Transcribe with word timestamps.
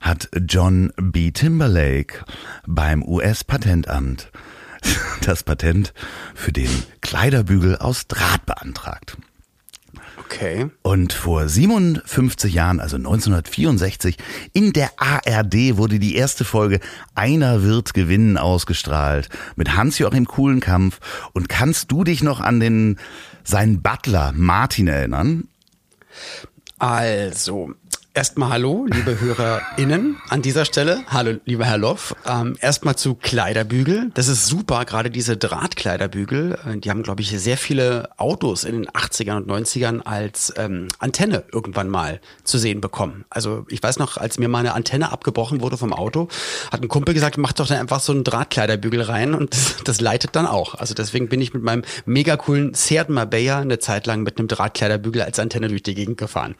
hat 0.00 0.28
John 0.48 0.92
B. 0.96 1.30
Timberlake 1.30 2.24
beim 2.66 3.02
US-Patentamt 3.02 4.30
das 5.22 5.42
Patent 5.42 5.92
für 6.34 6.52
den 6.52 6.70
Kleiderbügel 7.00 7.76
aus 7.76 8.06
Draht 8.06 8.46
beantragt. 8.46 9.16
Okay. 10.30 10.70
Und 10.82 11.12
vor 11.12 11.48
57 11.48 12.54
Jahren, 12.54 12.78
also 12.78 12.96
1964, 12.96 14.16
in 14.52 14.72
der 14.72 14.92
ARD 14.96 15.76
wurde 15.76 15.98
die 15.98 16.14
erste 16.14 16.44
Folge 16.44 16.78
Einer 17.16 17.64
wird 17.64 17.94
gewinnen 17.94 18.38
ausgestrahlt 18.38 19.28
mit 19.56 19.74
Hans-Joachim 19.74 20.26
Kuhlenkampf. 20.26 21.00
Und 21.32 21.48
kannst 21.48 21.90
du 21.90 22.04
dich 22.04 22.22
noch 22.22 22.40
an 22.40 22.60
den 22.60 22.98
seinen 23.42 23.82
Butler 23.82 24.32
Martin 24.32 24.86
erinnern? 24.86 25.48
Also, 26.78 27.74
Erstmal 28.12 28.48
hallo, 28.48 28.86
liebe 28.90 29.20
HörerInnen 29.20 30.16
an 30.28 30.42
dieser 30.42 30.64
Stelle. 30.64 31.04
Hallo, 31.06 31.38
lieber 31.44 31.64
Herr 31.64 31.78
Loff. 31.78 32.16
Ähm, 32.26 32.56
erstmal 32.60 32.96
zu 32.96 33.14
Kleiderbügel. 33.14 34.10
Das 34.14 34.26
ist 34.26 34.46
super, 34.46 34.84
gerade 34.84 35.10
diese 35.10 35.36
Drahtkleiderbügel. 35.36 36.58
Äh, 36.66 36.78
die 36.78 36.90
haben, 36.90 37.04
glaube 37.04 37.22
ich, 37.22 37.30
sehr 37.30 37.56
viele 37.56 38.08
Autos 38.16 38.64
in 38.64 38.72
den 38.72 38.88
80ern 38.88 39.36
und 39.36 39.48
90ern 39.48 40.00
als 40.00 40.52
ähm, 40.56 40.88
Antenne 40.98 41.44
irgendwann 41.52 41.88
mal 41.88 42.20
zu 42.42 42.58
sehen 42.58 42.80
bekommen. 42.80 43.26
Also 43.30 43.64
ich 43.68 43.80
weiß 43.80 44.00
noch, 44.00 44.16
als 44.16 44.40
mir 44.40 44.48
meine 44.48 44.74
Antenne 44.74 45.12
abgebrochen 45.12 45.60
wurde 45.60 45.76
vom 45.76 45.92
Auto, 45.92 46.26
hat 46.72 46.82
ein 46.82 46.88
Kumpel 46.88 47.14
gesagt, 47.14 47.38
mach 47.38 47.52
doch 47.52 47.68
da 47.68 47.78
einfach 47.78 48.00
so 48.00 48.10
einen 48.10 48.24
Drahtkleiderbügel 48.24 49.02
rein 49.02 49.34
und 49.34 49.54
das, 49.54 49.76
das 49.84 50.00
leitet 50.00 50.34
dann 50.34 50.48
auch. 50.48 50.74
Also 50.74 50.94
deswegen 50.94 51.28
bin 51.28 51.40
ich 51.40 51.54
mit 51.54 51.62
meinem 51.62 51.84
mega 52.06 52.36
coolen 52.36 52.74
Seat 52.74 53.08
Marbella 53.08 53.60
eine 53.60 53.78
Zeit 53.78 54.08
lang 54.08 54.24
mit 54.24 54.40
einem 54.40 54.48
Drahtkleiderbügel 54.48 55.22
als 55.22 55.38
Antenne 55.38 55.68
durch 55.68 55.84
die 55.84 55.94
Gegend 55.94 56.18
gefahren. 56.18 56.56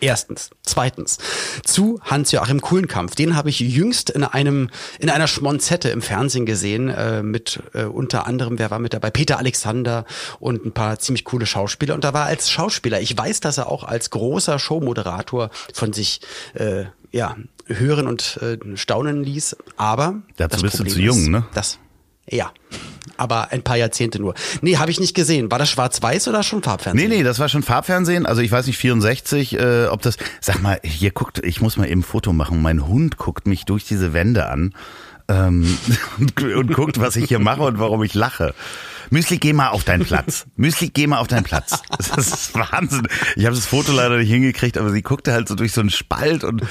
Erstens. 0.00 0.50
Zweitens. 0.62 1.18
Zu 1.64 2.00
Hans-Joachim 2.02 2.60
Kuhlenkampf. 2.60 3.14
Den 3.14 3.36
habe 3.36 3.48
ich 3.48 3.60
jüngst 3.60 4.10
in 4.10 4.24
einem, 4.24 4.70
in 4.98 5.08
einer 5.08 5.26
Schmonzette 5.26 5.88
im 5.88 6.02
Fernsehen 6.02 6.46
gesehen, 6.46 6.88
äh, 6.88 7.22
mit 7.22 7.60
äh, 7.72 7.84
unter 7.84 8.26
anderem, 8.26 8.58
wer 8.58 8.70
war 8.70 8.78
mit 8.78 8.92
dabei? 8.92 9.10
Peter 9.10 9.38
Alexander 9.38 10.04
und 10.40 10.64
ein 10.66 10.72
paar 10.72 10.98
ziemlich 10.98 11.24
coole 11.24 11.46
Schauspieler. 11.46 11.94
Und 11.94 12.04
da 12.04 12.12
war 12.12 12.26
als 12.26 12.50
Schauspieler. 12.50 13.00
Ich 13.00 13.16
weiß, 13.16 13.40
dass 13.40 13.58
er 13.58 13.68
auch 13.68 13.84
als 13.84 14.10
großer 14.10 14.58
Showmoderator 14.58 15.50
von 15.72 15.92
sich, 15.92 16.20
äh, 16.54 16.84
ja, 17.12 17.36
hören 17.66 18.06
und 18.06 18.38
äh, 18.42 18.58
staunen 18.76 19.22
ließ. 19.22 19.56
Aber. 19.76 20.22
Dazu 20.36 20.62
bist 20.62 20.76
Problem 20.76 20.92
du 20.92 20.94
zu 20.94 21.00
jung, 21.00 21.18
ist, 21.18 21.28
ne? 21.28 21.46
Das, 21.54 21.78
ja 22.28 22.52
aber 23.16 23.52
ein 23.52 23.62
paar 23.62 23.76
Jahrzehnte 23.76 24.20
nur. 24.20 24.34
Nee, 24.60 24.76
habe 24.76 24.90
ich 24.90 25.00
nicht 25.00 25.14
gesehen. 25.14 25.50
War 25.50 25.58
das 25.58 25.70
schwarz-weiß 25.70 26.28
oder 26.28 26.42
schon 26.42 26.62
Farbfernsehen? 26.62 27.08
Nee, 27.08 27.16
nee, 27.16 27.22
das 27.22 27.38
war 27.38 27.48
schon 27.48 27.62
Farbfernsehen. 27.62 28.26
Also 28.26 28.42
ich 28.42 28.50
weiß 28.50 28.66
nicht, 28.66 28.78
64, 28.78 29.58
äh, 29.58 29.86
ob 29.86 30.02
das. 30.02 30.16
Sag 30.40 30.62
mal, 30.62 30.78
hier 30.82 31.10
guckt, 31.10 31.40
ich 31.44 31.60
muss 31.60 31.76
mal 31.76 31.88
eben 31.88 32.00
ein 32.00 32.04
Foto 32.04 32.32
machen. 32.32 32.62
Mein 32.62 32.86
Hund 32.86 33.16
guckt 33.16 33.46
mich 33.46 33.64
durch 33.64 33.84
diese 33.84 34.12
Wände 34.12 34.48
an 34.48 34.74
ähm, 35.28 35.78
und, 36.18 36.42
und 36.56 36.72
guckt, 36.72 37.00
was 37.00 37.16
ich 37.16 37.26
hier 37.26 37.38
mache 37.38 37.62
und 37.62 37.78
warum 37.78 38.02
ich 38.02 38.14
lache. 38.14 38.54
Müsli, 39.10 39.38
geh 39.38 39.52
mal 39.52 39.68
auf 39.68 39.84
deinen 39.84 40.04
Platz. 40.04 40.46
Müsli, 40.56 40.88
geh 40.88 41.06
mal 41.06 41.18
auf 41.18 41.28
deinen 41.28 41.44
Platz. 41.44 41.82
Das 41.98 42.28
ist 42.28 42.54
Wahnsinn. 42.54 43.06
Ich 43.36 43.44
habe 43.44 43.54
das 43.54 43.66
Foto 43.66 43.92
leider 43.92 44.16
nicht 44.16 44.30
hingekriegt, 44.30 44.78
aber 44.78 44.90
sie 44.90 45.02
guckte 45.02 45.32
halt 45.32 45.48
so 45.48 45.54
durch 45.54 45.72
so 45.72 45.80
einen 45.80 45.90
Spalt 45.90 46.44
und 46.44 46.62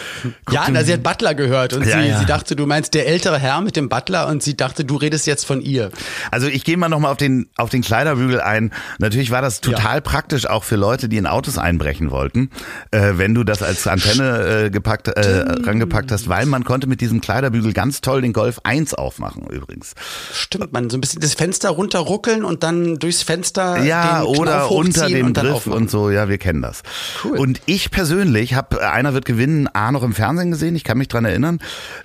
Ja, 0.49 0.67
na, 0.69 0.83
sie 0.83 0.93
hat 0.93 1.03
Butler 1.03 1.35
gehört 1.35 1.73
und 1.73 1.85
ja, 1.85 2.01
sie, 2.01 2.09
ja. 2.09 2.19
sie 2.19 2.25
dachte, 2.25 2.55
du 2.55 2.65
meinst 2.65 2.93
der 2.93 3.07
ältere 3.07 3.39
Herr 3.39 3.61
mit 3.61 3.75
dem 3.75 3.89
Butler 3.89 4.27
und 4.27 4.43
sie 4.43 4.57
dachte, 4.57 4.85
du 4.85 4.95
redest 4.95 5.27
jetzt 5.27 5.45
von 5.45 5.61
ihr. 5.61 5.91
Also 6.31 6.47
ich 6.47 6.63
gehe 6.63 6.77
mal 6.77 6.89
nochmal 6.89 7.11
auf 7.11 7.17
den, 7.17 7.49
auf 7.57 7.69
den 7.69 7.81
Kleiderbügel 7.81 8.41
ein. 8.41 8.71
Natürlich 8.99 9.31
war 9.31 9.41
das 9.41 9.61
total 9.61 9.95
ja. 9.95 10.01
praktisch 10.01 10.47
auch 10.47 10.63
für 10.63 10.75
Leute, 10.75 11.09
die 11.09 11.17
in 11.17 11.27
Autos 11.27 11.57
einbrechen 11.57 12.11
wollten, 12.11 12.49
äh, 12.91 13.13
wenn 13.15 13.33
du 13.33 13.43
das 13.43 13.61
als 13.61 13.87
Antenne 13.87 14.65
äh, 14.65 14.69
gepackt, 14.69 15.07
äh, 15.07 15.45
rangepackt 15.63 16.11
hast, 16.11 16.27
weil 16.29 16.45
man 16.45 16.63
konnte 16.63 16.87
mit 16.87 17.01
diesem 17.01 17.21
Kleiderbügel 17.21 17.73
ganz 17.73 18.01
toll 18.01 18.21
den 18.21 18.33
Golf 18.33 18.59
1 18.63 18.93
aufmachen 18.93 19.47
übrigens. 19.47 19.93
Stimmt, 20.33 20.73
man 20.73 20.89
so 20.89 20.97
ein 20.97 21.01
bisschen 21.01 21.21
das 21.21 21.33
Fenster 21.33 21.69
runterruckeln 21.69 22.22
ruckeln 22.23 22.43
und 22.43 22.63
dann 22.63 22.99
durchs 22.99 23.23
Fenster 23.23 23.83
ja 23.83 24.23
oder 24.23 24.71
unter 24.71 25.07
dem 25.07 25.27
und 25.27 25.37
Griff 25.37 25.67
und 25.67 25.91
so. 25.91 26.09
Ja 26.09 26.29
wir 26.29 26.37
kennen 26.37 26.61
das. 26.61 26.83
Cool. 27.23 27.37
und 27.37 27.61
ich 27.65 27.91
persönlich 27.91 28.53
habe 28.53 28.89
einer 28.89 29.13
wird 29.13 29.25
gewinnen 29.25 29.67
A 29.73 29.91
noch 29.91 30.03
im 30.03 30.13
Fernsehen 30.13 30.51
gesehen 30.51 30.75
ich 30.75 30.83
kann 30.83 30.97
mich 30.97 31.07
dran 31.07 31.25
erinnern. 31.25 31.59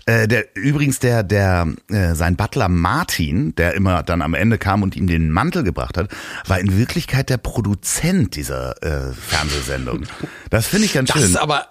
Äh, 0.07 0.28
der 0.28 0.57
übrigens 0.57 0.99
der 0.99 1.23
der 1.23 1.69
äh, 1.89 2.15
sein 2.15 2.37
Butler 2.37 2.69
Martin 2.69 3.55
der 3.55 3.75
immer 3.75 4.03
dann 4.03 4.23
am 4.23 4.34
Ende 4.34 4.59
kam 4.59 4.83
und 4.83 4.97
ihm 4.97 5.07
den 5.07 5.31
Mantel 5.31 5.62
gebracht 5.62 5.97
hat 5.97 6.09
war 6.47 6.59
in 6.59 6.77
Wirklichkeit 6.77 7.31
der 7.31 7.39
Produzent 7.39 8.37
dieser 8.37 8.83
äh, 8.83 9.12
Fernsehsendung. 9.12 10.05
Das 10.51 10.67
finde 10.67 10.87
ich 10.87 10.95
ganz 10.95 11.09
das 11.09 11.17
schön. 11.17 11.23
das 11.23 11.31
ist 11.31 11.37
aber 11.37 11.67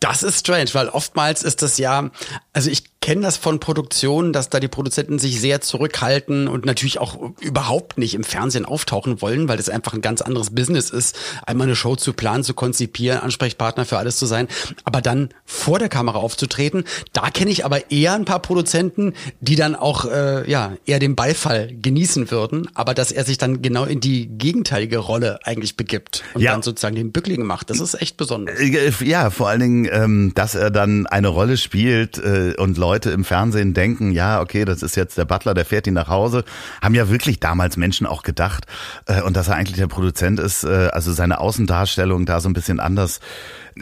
das 0.00 0.22
ist 0.22 0.40
strange, 0.40 0.70
weil 0.72 0.88
oftmals 0.88 1.42
ist 1.42 1.62
das 1.62 1.78
ja, 1.78 2.10
also 2.52 2.68
ich 2.68 2.97
kenne 3.08 3.22
das 3.22 3.38
von 3.38 3.58
Produktionen, 3.58 4.34
dass 4.34 4.50
da 4.50 4.60
die 4.60 4.68
Produzenten 4.68 5.18
sich 5.18 5.40
sehr 5.40 5.62
zurückhalten 5.62 6.46
und 6.46 6.66
natürlich 6.66 6.98
auch 6.98 7.16
überhaupt 7.40 7.96
nicht 7.96 8.12
im 8.12 8.22
Fernsehen 8.22 8.66
auftauchen 8.66 9.22
wollen, 9.22 9.48
weil 9.48 9.56
das 9.56 9.70
einfach 9.70 9.94
ein 9.94 10.02
ganz 10.02 10.20
anderes 10.20 10.50
Business 10.50 10.90
ist, 10.90 11.18
einmal 11.46 11.68
eine 11.68 11.74
Show 11.74 11.96
zu 11.96 12.12
planen, 12.12 12.44
zu 12.44 12.52
konzipieren, 12.52 13.20
Ansprechpartner 13.20 13.86
für 13.86 13.96
alles 13.96 14.18
zu 14.18 14.26
sein, 14.26 14.46
aber 14.84 15.00
dann 15.00 15.30
vor 15.46 15.78
der 15.78 15.88
Kamera 15.88 16.18
aufzutreten, 16.18 16.84
da 17.14 17.30
kenne 17.30 17.50
ich 17.50 17.64
aber 17.64 17.90
eher 17.90 18.12
ein 18.12 18.26
paar 18.26 18.42
Produzenten, 18.42 19.14
die 19.40 19.56
dann 19.56 19.74
auch 19.74 20.04
äh, 20.04 20.46
ja 20.50 20.74
eher 20.84 20.98
den 20.98 21.16
Beifall 21.16 21.74
genießen 21.80 22.30
würden, 22.30 22.68
aber 22.74 22.92
dass 22.92 23.10
er 23.10 23.24
sich 23.24 23.38
dann 23.38 23.62
genau 23.62 23.86
in 23.86 24.00
die 24.00 24.26
gegenteilige 24.26 24.98
Rolle 24.98 25.38
eigentlich 25.44 25.78
begibt 25.78 26.24
und 26.34 26.42
ja. 26.42 26.52
dann 26.52 26.60
sozusagen 26.60 26.96
den 26.96 27.12
Bückling 27.12 27.42
macht, 27.44 27.70
das 27.70 27.80
ist 27.80 27.94
echt 28.02 28.18
besonders. 28.18 28.60
Äh, 28.60 28.92
ja, 29.02 29.30
vor 29.30 29.48
allen 29.48 29.60
Dingen, 29.60 29.88
ähm, 29.90 30.32
dass 30.34 30.54
er 30.54 30.70
dann 30.70 31.06
eine 31.06 31.28
Rolle 31.28 31.56
spielt 31.56 32.18
äh, 32.18 32.52
und 32.58 32.76
Leute 32.76 32.97
Leute 32.98 33.10
im 33.12 33.22
Fernsehen 33.22 33.74
denken, 33.74 34.10
ja, 34.10 34.40
okay, 34.40 34.64
das 34.64 34.82
ist 34.82 34.96
jetzt 34.96 35.16
der 35.16 35.24
Butler, 35.24 35.54
der 35.54 35.64
fährt 35.64 35.86
ihn 35.86 35.94
nach 35.94 36.08
Hause, 36.08 36.42
haben 36.82 36.96
ja 36.96 37.08
wirklich 37.08 37.38
damals 37.38 37.76
Menschen 37.76 38.08
auch 38.08 38.24
gedacht. 38.24 38.66
Äh, 39.06 39.22
und 39.22 39.36
dass 39.36 39.46
er 39.46 39.54
eigentlich 39.54 39.76
der 39.76 39.86
Produzent 39.86 40.40
ist, 40.40 40.64
äh, 40.64 40.88
also 40.92 41.12
seine 41.12 41.38
Außendarstellung 41.38 42.26
da 42.26 42.40
so 42.40 42.48
ein 42.48 42.54
bisschen 42.54 42.80
anders 42.80 43.20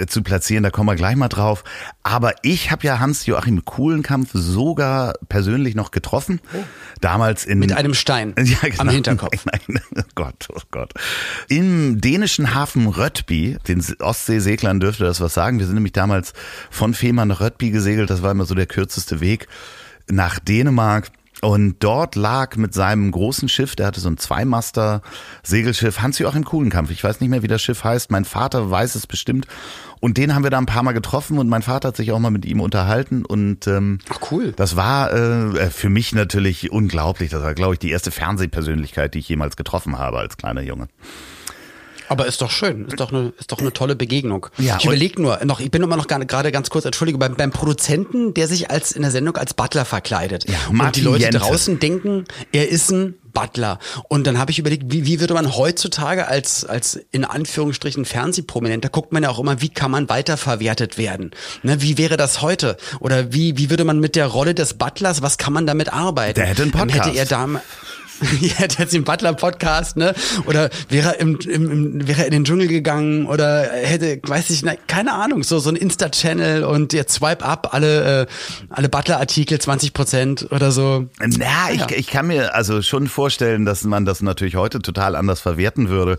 zu 0.07 0.23
platzieren, 0.23 0.63
da 0.63 0.71
kommen 0.71 0.89
wir 0.89 0.97
gleich 0.97 1.17
mal 1.17 1.29
drauf. 1.29 1.65
Aber 2.03 2.35
ich 2.43 2.71
habe 2.71 2.87
ja 2.87 2.99
Hans-Joachim 2.99 3.65
Kuhlenkampf 3.65 4.31
sogar 4.33 5.15
persönlich 5.29 5.75
noch 5.75 5.91
getroffen. 5.91 6.41
Oh. 6.53 6.63
Damals 7.01 7.45
in... 7.45 7.59
Mit 7.59 7.73
einem 7.73 7.95
Stein 7.95 8.35
ja, 8.39 8.57
genau. 8.63 8.83
am 8.83 8.89
Hinterkopf. 8.89 9.45
Nein, 9.45 9.61
nein, 9.69 9.83
oh 9.99 10.03
Gott, 10.15 10.49
oh 10.55 10.61
Gott. 10.71 10.93
Im 11.49 12.01
dänischen 12.01 12.55
Hafen 12.55 12.87
Röttby, 12.87 13.59
den 13.69 13.85
Ostseeseglern 14.01 14.81
dürfte 14.81 15.05
das 15.05 15.21
was 15.21 15.35
sagen. 15.35 15.59
Wir 15.59 15.67
sind 15.67 15.75
nämlich 15.75 15.93
damals 15.93 16.33
von 16.71 16.95
Fehmarn 16.95 17.29
nach 17.29 17.41
Röttby 17.41 17.71
gesegelt. 17.71 18.11
Das 18.11 18.23
war 18.23 18.31
immer 18.31 18.45
so 18.45 18.55
der 18.55 18.67
kürzeste 18.67 19.21
Weg 19.21 19.49
nach 20.09 20.39
Dänemark. 20.39 21.11
Und 21.43 21.77
dort 21.81 22.17
lag 22.17 22.57
mit 22.57 22.73
seinem 22.73 23.11
großen 23.11 23.49
Schiff, 23.49 23.77
der 23.77 23.87
hatte 23.87 24.01
so 24.01 24.09
ein 24.09 24.17
Zweimaster-Segelschiff, 24.17 26.01
Hans-Joachim 26.01 26.45
Kuhlenkampf. 26.45 26.91
Ich 26.91 27.05
weiß 27.05 27.21
nicht 27.21 27.29
mehr, 27.29 27.43
wie 27.43 27.49
das 27.49 27.61
Schiff 27.61 27.85
heißt. 27.85 28.11
Mein 28.11 28.25
Vater 28.25 28.71
weiß 28.71 28.95
es 28.95 29.07
bestimmt. 29.07 29.47
Und 30.01 30.17
den 30.17 30.35
haben 30.35 30.45
wir 30.45 30.51
da 30.51 30.59
ein 30.59 30.67
paar 30.67 30.83
Mal 30.83 30.93
getroffen 30.93 31.39
und 31.39 31.49
mein 31.49 31.63
Vater 31.63 31.89
hat 31.89 31.97
sich 31.97 32.13
auch 32.13 32.19
mal 32.19 32.31
mit 32.31 32.47
ihm 32.47 32.61
unterhalten. 32.61 33.25
Und 33.25 33.67
ähm, 33.67 33.99
Ach 34.09 34.31
cool. 34.31 34.53
Das 34.57 34.77
war 34.77 35.13
äh, 35.13 35.71
für 35.71 35.91
mich 35.91 36.15
natürlich 36.15 36.73
unglaublich. 36.73 37.31
Das 37.31 37.43
war, 37.43 37.55
glaube 37.55 37.75
ich, 37.75 37.81
die 37.81 37.91
erste 37.91 38.11
Fernsehpersönlichkeit, 38.11 39.15
die 39.15 39.19
ich 39.19 39.29
jemals 39.29 39.57
getroffen 39.57 39.99
habe 39.99 40.19
als 40.19 40.37
kleiner 40.37 40.63
Junge. 40.63 40.89
Aber 42.09 42.27
ist 42.27 42.41
doch 42.41 42.51
schön, 42.51 42.87
ist 42.87 43.01
doch 43.01 43.13
eine, 43.13 43.33
ist 43.39 43.53
doch 43.53 43.59
eine 43.59 43.73
tolle 43.73 43.97
Begegnung. 43.97 44.47
Ja, 44.59 44.77
ich 44.79 44.85
überlege 44.85 45.21
nur, 45.21 45.45
noch, 45.45 45.61
ich 45.61 45.71
bin 45.71 45.83
immer 45.83 45.97
noch 45.97 46.07
gerade 46.07 46.53
ganz 46.53 46.71
kurz, 46.71 46.85
entschuldige, 46.85 47.19
beim, 47.19 47.35
beim 47.35 47.51
Produzenten, 47.51 48.35
der 48.35 48.49
sich 48.49 48.71
als 48.71 48.93
in 48.93 49.03
der 49.03 49.11
Sendung 49.11 49.37
als 49.37 49.55
Butler 49.55 49.85
verkleidet. 49.85 50.49
Ja, 50.49 50.55
und 50.69 50.77
Martin 50.77 51.03
die 51.03 51.09
Leute 51.09 51.23
Jente. 51.25 51.39
draußen 51.39 51.79
denken, 51.79 52.25
er 52.53 52.69
ist 52.69 52.91
ein 52.91 53.15
Butler. 53.37 53.79
Und 54.09 54.27
dann 54.27 54.39
habe 54.39 54.51
ich 54.51 54.59
überlegt, 54.59 54.85
wie, 54.87 55.05
wie 55.05 55.21
würde 55.21 55.35
man 55.35 55.55
heutzutage 55.57 56.27
als, 56.27 56.65
als 56.65 56.99
in 57.13 57.25
Anführungsstrichen 57.25 58.07
Fernsehprominenter, 58.07 58.89
guckt 58.89 59.13
man 59.13 59.23
ja 59.23 59.29
auch 59.29 59.39
immer, 59.39 59.61
wie 59.61 59.69
kann 59.69 59.91
man 59.91 60.09
weiterverwertet 60.09 60.97
werden? 60.97 61.33
Ne, 61.63 61.83
wie 61.83 61.99
wäre 61.99 62.17
das 62.17 62.41
heute? 62.41 62.79
Oder 62.99 63.35
wie, 63.35 63.59
wie 63.59 63.69
würde 63.69 63.85
man 63.85 64.01
mit 64.01 64.17
der 64.17 64.27
Rolle 64.27 64.55
des 64.55 64.75
Butlers, 64.75 65.21
was 65.21 65.37
kann 65.37 65.53
man 65.53 65.67
damit 65.67 65.93
arbeiten? 65.93 66.37
Der 66.41 66.47
hätte 66.47 66.63
einen 66.63 66.73
Dann 66.73 66.89
Podcast. 66.89 67.09
Hätte 67.09 67.19
er 67.19 67.27
da, 67.27 67.61
ja, 68.41 68.67
der 68.67 68.79
hat 68.79 68.93
den 68.93 69.05
Butler-Podcast, 69.05 69.97
ne? 69.97 70.15
Oder 70.47 70.71
wäre 70.89 71.15
er 71.15 71.21
im, 71.21 71.39
im, 71.41 71.71
im, 71.71 72.09
wäre 72.09 72.25
in 72.25 72.31
den 72.31 72.45
Dschungel 72.45 72.69
gegangen 72.69 73.27
oder 73.27 73.63
hätte, 73.63 74.21
weiß 74.23 74.51
ich, 74.51 74.63
ne, 74.63 74.79
keine 74.87 75.13
Ahnung, 75.13 75.43
so, 75.43 75.59
so 75.59 75.71
ein 75.71 75.77
Insta-Channel 75.77 76.65
und 76.65 76.93
jetzt 76.93 77.15
swipe 77.15 77.45
up 77.45 77.75
alle, 77.75 78.23
äh, 78.23 78.27
alle 78.71 78.89
Butler-Artikel 78.89 79.59
20 79.59 79.93
Prozent 79.93 80.49
oder 80.51 80.73
so. 80.73 81.07
Na, 81.19 81.71
ich, 81.73 81.91
ich 81.91 82.07
kann 82.07 82.29
mir 82.29 82.55
also 82.55 82.83
schon 82.83 83.07
vorstellen, 83.09 83.65
dass 83.65 83.85
man 83.85 84.05
das 84.05 84.23
natürlich 84.23 84.57
heute 84.57 84.81
total 84.81 85.17
anders 85.17 85.41
verwerten 85.41 85.89
würde. 85.89 86.19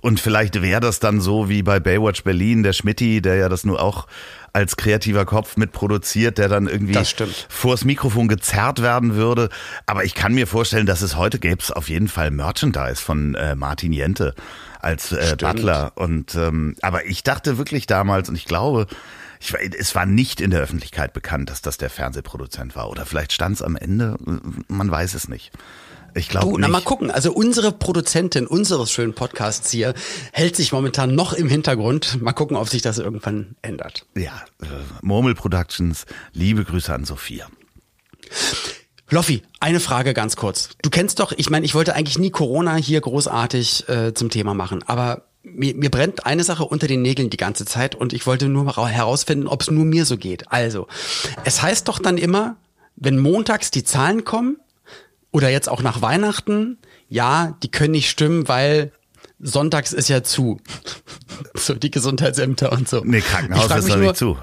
Und 0.00 0.20
vielleicht 0.20 0.60
wäre 0.62 0.80
das 0.80 1.00
dann 1.00 1.20
so 1.20 1.48
wie 1.48 1.62
bei 1.62 1.80
Baywatch 1.80 2.24
Berlin, 2.24 2.62
der 2.62 2.72
Schmitti, 2.72 3.20
der 3.20 3.36
ja 3.36 3.48
das 3.48 3.64
nur 3.64 3.82
auch 3.82 4.06
als 4.52 4.76
kreativer 4.76 5.24
Kopf 5.24 5.56
mitproduziert, 5.56 6.38
der 6.38 6.48
dann 6.48 6.68
irgendwie 6.68 6.94
vors 7.48 7.84
Mikrofon 7.84 8.28
gezerrt 8.28 8.82
werden 8.82 9.14
würde. 9.14 9.50
Aber 9.86 10.04
ich 10.04 10.14
kann 10.14 10.34
mir 10.34 10.46
vorstellen, 10.46 10.86
dass 10.86 11.02
es 11.02 11.16
heute 11.16 11.38
gäbe 11.38 11.62
es 11.62 11.70
auf 11.70 11.88
jeden 11.88 12.08
Fall 12.08 12.30
Merchandise 12.30 13.02
von 13.02 13.34
äh, 13.34 13.54
Martin 13.54 13.92
Jente 13.92 14.34
als 14.80 15.12
äh, 15.12 15.36
Butler. 15.38 15.92
Und 15.96 16.34
ähm, 16.34 16.76
aber 16.82 17.06
ich 17.06 17.22
dachte 17.22 17.58
wirklich 17.58 17.86
damals 17.86 18.28
und 18.28 18.36
ich 18.36 18.46
glaube, 18.46 18.86
ich, 19.40 19.54
es 19.78 19.94
war 19.94 20.06
nicht 20.06 20.40
in 20.40 20.50
der 20.50 20.60
Öffentlichkeit 20.60 21.12
bekannt, 21.12 21.50
dass 21.50 21.62
das 21.62 21.78
der 21.78 21.90
Fernsehproduzent 21.90 22.74
war. 22.74 22.90
Oder 22.90 23.06
vielleicht 23.06 23.32
stand 23.32 23.56
es 23.56 23.62
am 23.62 23.76
Ende, 23.76 24.16
man 24.68 24.90
weiß 24.90 25.14
es 25.14 25.28
nicht. 25.28 25.52
Ich 26.18 26.28
glaube 26.28 26.46
Du, 26.46 26.50
nicht. 26.52 26.60
na 26.60 26.68
mal 26.68 26.80
gucken. 26.82 27.10
Also 27.10 27.32
unsere 27.32 27.70
Produzentin 27.72 28.46
unseres 28.46 28.90
schönen 28.90 29.14
Podcasts 29.14 29.70
hier 29.70 29.94
hält 30.32 30.56
sich 30.56 30.72
momentan 30.72 31.14
noch 31.14 31.32
im 31.32 31.48
Hintergrund. 31.48 32.20
Mal 32.20 32.32
gucken, 32.32 32.56
ob 32.56 32.68
sich 32.68 32.82
das 32.82 32.98
irgendwann 32.98 33.54
ändert. 33.62 34.04
Ja, 34.16 34.42
äh, 34.62 34.66
Murmel 35.02 35.34
Productions, 35.34 36.06
liebe 36.32 36.64
Grüße 36.64 36.92
an 36.92 37.04
Sophia. 37.04 37.46
Loffi, 39.10 39.42
eine 39.60 39.80
Frage 39.80 40.12
ganz 40.12 40.36
kurz. 40.36 40.70
Du 40.82 40.90
kennst 40.90 41.18
doch, 41.20 41.32
ich 41.32 41.48
meine, 41.50 41.64
ich 41.64 41.74
wollte 41.74 41.94
eigentlich 41.94 42.18
nie 42.18 42.30
Corona 42.30 42.76
hier 42.76 43.00
großartig 43.00 43.88
äh, 43.88 44.12
zum 44.12 44.28
Thema 44.28 44.52
machen, 44.54 44.82
aber 44.86 45.22
mir, 45.42 45.74
mir 45.74 45.90
brennt 45.90 46.26
eine 46.26 46.44
Sache 46.44 46.64
unter 46.64 46.86
den 46.88 47.00
Nägeln 47.00 47.30
die 47.30 47.38
ganze 47.38 47.64
Zeit 47.64 47.94
und 47.94 48.12
ich 48.12 48.26
wollte 48.26 48.48
nur 48.48 48.64
mal 48.64 48.88
herausfinden, 48.88 49.46
ob 49.46 49.62
es 49.62 49.70
nur 49.70 49.86
mir 49.86 50.04
so 50.04 50.18
geht. 50.18 50.52
Also, 50.52 50.88
es 51.44 51.62
heißt 51.62 51.88
doch 51.88 51.98
dann 52.00 52.18
immer, 52.18 52.56
wenn 52.96 53.16
montags 53.18 53.70
die 53.70 53.84
Zahlen 53.84 54.24
kommen 54.24 54.58
oder 55.30 55.50
jetzt 55.50 55.68
auch 55.68 55.82
nach 55.82 56.02
Weihnachten, 56.02 56.78
ja, 57.08 57.56
die 57.62 57.70
können 57.70 57.92
nicht 57.92 58.10
stimmen, 58.10 58.48
weil 58.48 58.92
sonntags 59.40 59.92
ist 59.92 60.08
ja 60.08 60.22
zu. 60.22 60.60
so 61.54 61.74
die 61.74 61.90
Gesundheitsämter 61.90 62.72
und 62.72 62.88
so. 62.88 63.02
Nee, 63.04 63.20
Krankenhaus 63.20 63.70
ist 63.70 63.88
nur- 63.88 63.96
nicht 63.98 64.16
zu. 64.16 64.36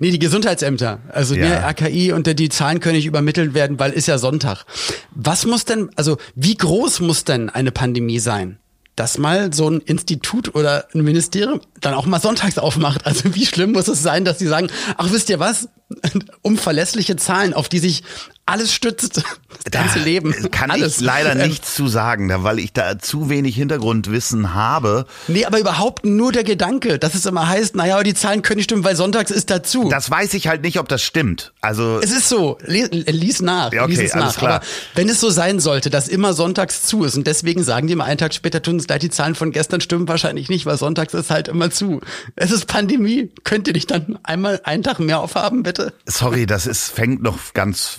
Nee, 0.00 0.10
die 0.10 0.18
Gesundheitsämter. 0.18 0.98
Also 1.08 1.36
Ja. 1.36 1.48
ne, 1.48 1.64
RKI 1.64 2.10
und 2.12 2.26
die 2.38 2.48
Zahlen 2.48 2.80
können 2.80 2.96
nicht 2.96 3.06
übermittelt 3.06 3.54
werden, 3.54 3.78
weil 3.78 3.92
ist 3.92 4.08
ja 4.08 4.18
Sonntag. 4.18 4.64
Was 5.12 5.46
muss 5.46 5.66
denn, 5.66 5.90
also 5.94 6.18
wie 6.34 6.56
groß 6.56 6.98
muss 7.00 7.22
denn 7.24 7.48
eine 7.48 7.70
Pandemie 7.70 8.18
sein? 8.18 8.58
Dass 8.96 9.18
mal 9.18 9.52
so 9.52 9.70
ein 9.70 9.78
Institut 9.80 10.56
oder 10.56 10.88
ein 10.92 11.02
Ministerium 11.04 11.60
dann 11.80 11.94
auch 11.94 12.06
mal 12.06 12.20
sonntags 12.20 12.58
aufmacht. 12.58 13.06
Also 13.06 13.36
wie 13.36 13.46
schlimm 13.46 13.70
muss 13.70 13.86
es 13.86 14.02
sein, 14.02 14.24
dass 14.24 14.40
sie 14.40 14.48
sagen, 14.48 14.66
ach 14.96 15.12
wisst 15.12 15.30
ihr 15.30 15.38
was? 15.38 15.68
Um 16.42 16.58
verlässliche 16.58 17.14
Zahlen, 17.14 17.54
auf 17.54 17.68
die 17.68 17.78
sich 17.78 18.02
alles 18.48 18.72
stützt, 18.72 19.16
das 19.18 19.24
ganze 19.70 19.98
Da 19.98 20.04
Leben. 20.04 20.34
Kann 20.50 20.70
alles. 20.70 20.96
ich 20.98 21.04
leider 21.04 21.34
nichts 21.46 21.74
zu 21.74 21.86
sagen, 21.88 22.28
da- 22.28 22.42
weil 22.42 22.58
ich 22.58 22.72
da 22.72 22.98
zu 22.98 23.28
wenig 23.30 23.54
Hintergrundwissen 23.56 24.54
habe. 24.54 25.06
Nee, 25.28 25.44
aber 25.44 25.58
überhaupt 25.60 26.04
nur 26.04 26.32
der 26.32 26.44
Gedanke, 26.44 26.98
dass 26.98 27.14
es 27.14 27.26
immer 27.26 27.48
heißt, 27.48 27.76
naja, 27.76 28.02
die 28.02 28.14
Zahlen 28.14 28.42
können 28.42 28.56
nicht 28.58 28.64
stimmen, 28.64 28.84
weil 28.84 28.96
sonntags 28.96 29.30
ist 29.30 29.50
dazu. 29.50 29.88
Das 29.88 30.10
weiß 30.10 30.34
ich 30.34 30.48
halt 30.48 30.62
nicht, 30.62 30.78
ob 30.78 30.88
das 30.88 31.02
stimmt. 31.02 31.52
Also 31.60 32.00
Es 32.02 32.10
ist 32.10 32.28
so, 32.28 32.58
lies, 32.64 32.88
lies 32.90 33.40
nach, 33.42 33.72
Ja, 33.72 33.82
okay, 33.84 33.92
lies 33.92 34.00
es 34.00 34.12
alles 34.12 34.26
nach. 34.34 34.36
klar. 34.38 34.52
Aber 34.56 34.64
wenn 34.94 35.08
es 35.08 35.20
so 35.20 35.30
sein 35.30 35.60
sollte, 35.60 35.90
dass 35.90 36.08
immer 36.08 36.32
sonntags 36.32 36.82
zu 36.82 37.04
ist 37.04 37.16
und 37.16 37.26
deswegen 37.26 37.62
sagen 37.64 37.86
die 37.86 37.92
immer 37.92 38.04
einen 38.04 38.18
Tag 38.18 38.34
später, 38.34 38.62
tun 38.62 38.74
uns 38.74 38.88
leid, 38.88 39.02
die 39.02 39.10
Zahlen 39.10 39.34
von 39.34 39.52
gestern 39.52 39.80
stimmen 39.80 40.08
wahrscheinlich 40.08 40.48
nicht, 40.48 40.66
weil 40.66 40.76
sonntags 40.78 41.14
ist 41.14 41.30
halt 41.30 41.48
immer 41.48 41.70
zu. 41.70 42.00
Es 42.36 42.50
ist 42.50 42.66
Pandemie. 42.66 43.30
Könnt 43.44 43.66
ihr 43.68 43.74
nicht 43.74 43.90
dann 43.90 44.18
einmal 44.22 44.60
einen 44.64 44.82
Tag 44.82 44.98
mehr 45.00 45.20
aufhaben, 45.20 45.62
bitte? 45.62 45.92
Sorry, 46.06 46.46
das 46.46 46.66
ist, 46.66 46.88
fängt 46.90 47.22
noch 47.22 47.38
ganz, 47.54 47.98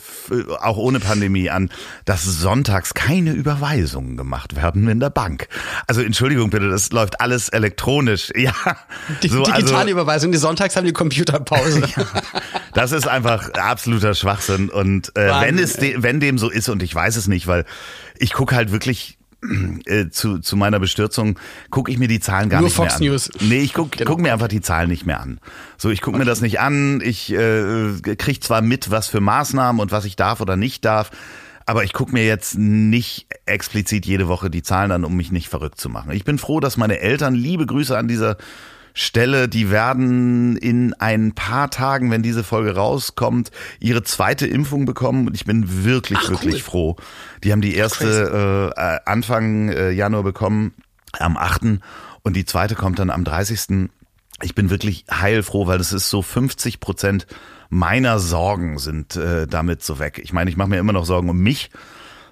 auch 0.59 0.77
ohne 0.77 0.99
Pandemie 0.99 1.49
an, 1.49 1.69
dass 2.05 2.23
sonntags 2.23 2.93
keine 2.93 3.31
Überweisungen 3.31 4.17
gemacht 4.17 4.55
werden 4.55 4.87
in 4.87 4.99
der 4.99 5.09
Bank. 5.09 5.47
Also 5.87 6.01
Entschuldigung 6.01 6.49
bitte, 6.49 6.69
das 6.69 6.91
läuft 6.91 7.21
alles 7.21 7.49
elektronisch. 7.49 8.31
Ja, 8.39 8.53
Die, 9.21 9.27
so, 9.27 9.43
digitale 9.43 9.77
also, 9.77 9.89
Überweisung, 9.89 10.31
die 10.31 10.37
sonntags 10.37 10.77
haben 10.77 10.85
die 10.85 10.93
Computerpause. 10.93 11.83
das 12.73 12.93
ist 12.93 13.05
einfach 13.05 13.49
absoluter 13.51 14.15
Schwachsinn. 14.15 14.69
Und 14.69 15.13
äh, 15.17 15.29
Wahnsinn, 15.29 15.57
wenn 15.57 15.63
es, 15.63 15.73
de, 15.73 15.95
wenn 15.97 16.19
dem 16.21 16.37
so 16.37 16.49
ist, 16.49 16.69
und 16.69 16.81
ich 16.81 16.95
weiß 16.95 17.17
es 17.17 17.27
nicht, 17.27 17.47
weil 17.47 17.65
ich 18.17 18.31
gucke 18.31 18.55
halt 18.55 18.71
wirklich 18.71 19.18
äh, 19.85 20.09
zu, 20.09 20.39
zu 20.39 20.57
meiner 20.57 20.79
Bestürzung 20.79 21.39
gucke 21.69 21.91
ich 21.91 21.97
mir 21.97 22.07
die 22.07 22.19
Zahlen 22.19 22.49
gar 22.49 22.59
Nur 22.59 22.67
nicht 22.67 22.75
Fox 22.75 22.99
mehr 22.99 23.09
an. 23.09 23.13
News. 23.13 23.31
Nee, 23.39 23.59
ich 23.61 23.73
guck, 23.73 23.91
Genau. 23.93 24.11
guck 24.11 24.19
mir 24.21 24.33
einfach 24.33 24.47
die 24.49 24.61
Zahlen 24.61 24.89
nicht 24.89 25.05
mehr 25.05 25.19
an. 25.21 25.39
So, 25.77 25.89
ich 25.89 26.01
guck 26.01 26.17
mir 26.17 26.25
das 26.25 26.41
nicht 26.41 26.59
an. 26.59 27.01
Ich 27.03 27.31
äh, 27.31 27.91
krieg 28.17 28.43
zwar 28.43 28.61
mit, 28.61 28.91
was 28.91 29.07
für 29.07 29.21
Maßnahmen 29.21 29.79
und 29.81 29.91
was 29.91 30.05
ich 30.05 30.15
darf 30.15 30.41
oder 30.41 30.55
nicht 30.55 30.83
darf, 30.85 31.11
aber 31.65 31.83
ich 31.83 31.93
guck 31.93 32.11
mir 32.11 32.25
jetzt 32.25 32.57
nicht 32.57 33.27
explizit 33.45 34.05
jede 34.05 34.27
Woche 34.27 34.49
die 34.49 34.63
Zahlen 34.63 34.91
an, 34.91 35.05
um 35.05 35.15
mich 35.15 35.31
nicht 35.31 35.49
verrückt 35.49 35.79
zu 35.79 35.87
machen. 35.87 36.11
Ich 36.11 36.23
bin 36.25 36.37
froh, 36.37 36.59
dass 36.59 36.77
meine 36.77 36.99
Eltern, 36.99 37.35
liebe 37.35 37.65
Grüße 37.65 37.97
an 37.97 38.07
dieser 38.07 38.37
Stelle, 38.93 39.47
die 39.47 39.71
werden 39.71 40.57
in 40.57 40.93
ein 40.95 41.33
paar 41.33 41.69
Tagen, 41.69 42.11
wenn 42.11 42.23
diese 42.23 42.43
Folge 42.43 42.75
rauskommt, 42.75 43.51
ihre 43.79 44.03
zweite 44.03 44.47
Impfung 44.47 44.85
bekommen 44.85 45.27
und 45.27 45.35
ich 45.35 45.45
bin 45.45 45.83
wirklich, 45.83 46.19
Ach, 46.21 46.29
wirklich 46.29 46.55
cool. 46.55 46.61
froh. 46.61 46.95
Die 47.43 47.51
haben 47.51 47.61
die 47.61 47.75
erste 47.75 48.73
äh, 48.75 48.81
äh, 48.81 48.99
Anfang 49.05 49.69
äh, 49.69 49.91
Januar 49.91 50.23
bekommen, 50.23 50.73
am 51.17 51.37
8. 51.37 51.79
und 52.23 52.35
die 52.35 52.45
zweite 52.45 52.75
kommt 52.75 52.99
dann 52.99 53.09
am 53.09 53.23
30. 53.23 53.89
Ich 54.41 54.55
bin 54.55 54.69
wirklich 54.69 55.05
heilfroh, 55.11 55.67
weil 55.67 55.77
das 55.77 55.91
ist 55.91 56.09
so 56.09 56.21
50 56.21 56.79
Prozent 56.79 57.27
meiner 57.69 58.19
Sorgen 58.19 58.79
sind 58.79 59.15
äh, 59.15 59.47
damit 59.47 59.83
so 59.83 59.99
weg. 59.99 60.19
Ich 60.23 60.33
meine, 60.33 60.49
ich 60.49 60.57
mache 60.57 60.69
mir 60.69 60.79
immer 60.79 60.93
noch 60.93 61.05
Sorgen 61.05 61.29
um 61.29 61.39
mich 61.39 61.69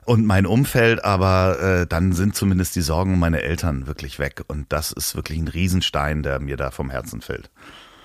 und 0.08 0.26
mein 0.26 0.46
Umfeld, 0.46 1.04
aber 1.04 1.60
äh, 1.60 1.86
dann 1.86 2.14
sind 2.14 2.34
zumindest 2.34 2.78
die 2.78 2.82
Sorgen 2.82 3.16
um 3.16 3.20
meine 3.20 3.42
Eltern 3.42 3.88
wirklich 3.88 4.20
weg. 4.20 4.42
Und 4.48 4.72
das 4.72 4.94
ist 4.94 5.16
wirklich 5.16 5.38
ein 5.38 5.50
Riesenstein, 5.50 6.24
der 6.24 6.40
mir 6.40 6.56
da 6.56 6.72
vom 6.72 6.90
Herzen 6.90 7.20
fällt. 7.20 7.50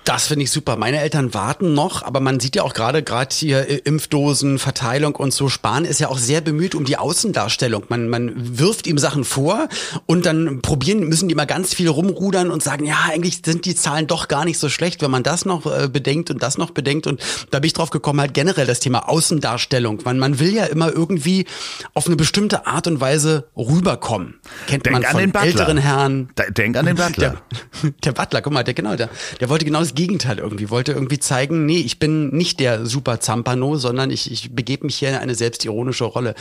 Das 0.03 0.27
finde 0.27 0.43
ich 0.43 0.51
super. 0.51 0.75
Meine 0.75 0.99
Eltern 0.99 1.33
warten 1.33 1.73
noch, 1.73 2.03
aber 2.03 2.19
man 2.19 2.41
sieht 2.41 2.57
ja 2.57 2.63
auch 2.63 2.73
gerade 2.73 3.03
gerade 3.03 3.33
hier 3.33 3.69
äh, 3.69 3.75
Impfdosen, 3.75 4.59
Verteilung 4.59 5.15
und 5.15 5.33
so. 5.33 5.47
Spahn 5.47 5.85
ist 5.85 5.99
ja 5.99 6.09
auch 6.09 6.17
sehr 6.17 6.41
bemüht 6.41 6.75
um 6.75 6.83
die 6.83 6.97
Außendarstellung. 6.97 7.85
Man, 7.87 8.09
man 8.09 8.59
wirft 8.59 8.85
ihm 8.85 8.97
Sachen 8.97 9.23
vor 9.23 9.69
und 10.05 10.25
dann 10.25 10.61
probieren 10.61 11.07
müssen 11.07 11.29
die 11.29 11.35
mal 11.35 11.45
ganz 11.45 11.73
viel 11.73 11.87
rumrudern 11.87 12.51
und 12.51 12.61
sagen, 12.61 12.85
ja, 12.85 12.97
eigentlich 13.09 13.41
sind 13.45 13.65
die 13.65 13.75
Zahlen 13.75 14.07
doch 14.07 14.27
gar 14.27 14.43
nicht 14.43 14.59
so 14.59 14.67
schlecht, 14.67 15.01
wenn 15.01 15.11
man 15.11 15.23
das 15.23 15.45
noch 15.45 15.65
äh, 15.65 15.87
bedenkt 15.87 16.29
und 16.29 16.43
das 16.43 16.57
noch 16.57 16.71
bedenkt. 16.71 17.07
Und 17.07 17.21
da 17.51 17.59
bin 17.59 17.67
ich 17.67 17.73
drauf 17.73 17.89
gekommen, 17.89 18.19
halt 18.19 18.33
generell 18.33 18.65
das 18.65 18.81
Thema 18.81 19.07
Außendarstellung. 19.07 20.01
Man, 20.03 20.19
man 20.19 20.39
will 20.39 20.53
ja 20.53 20.65
immer 20.65 20.91
irgendwie 20.91 21.45
auf 21.93 22.07
eine 22.07 22.17
bestimmte 22.17 22.67
Art 22.67 22.87
und 22.87 22.99
Weise 22.99 23.47
rüberkommen. 23.55 24.35
Kennt 24.67 24.85
Denk 24.85 24.95
man 24.95 25.05
an 25.05 25.31
von 25.31 25.43
älteren 25.43 25.77
Herren. 25.77 26.29
Denk 26.49 26.75
an 26.75 26.87
den 26.87 26.97
Butler. 26.97 27.41
Der, 27.81 27.91
der 28.03 28.11
Butler, 28.11 28.41
guck 28.41 28.51
mal, 28.51 28.63
der 28.63 28.73
genau, 28.73 28.97
der, 28.97 29.09
der 29.39 29.47
wollte 29.47 29.63
genau 29.63 29.79
das 29.79 29.92
Gegenteil 29.93 30.39
irgendwie, 30.39 30.69
wollte 30.69 30.91
irgendwie 30.91 31.19
zeigen, 31.19 31.65
nee, 31.65 31.79
ich 31.79 31.99
bin 31.99 32.29
nicht 32.29 32.59
der 32.59 32.85
super 32.85 33.19
Zampano, 33.19 33.77
sondern 33.77 34.11
ich, 34.11 34.31
ich 34.31 34.53
begebe 34.55 34.85
mich 34.85 34.95
hier 34.95 35.09
in 35.09 35.15
eine 35.15 35.35
selbstironische 35.35 36.05
Rolle. 36.05 36.35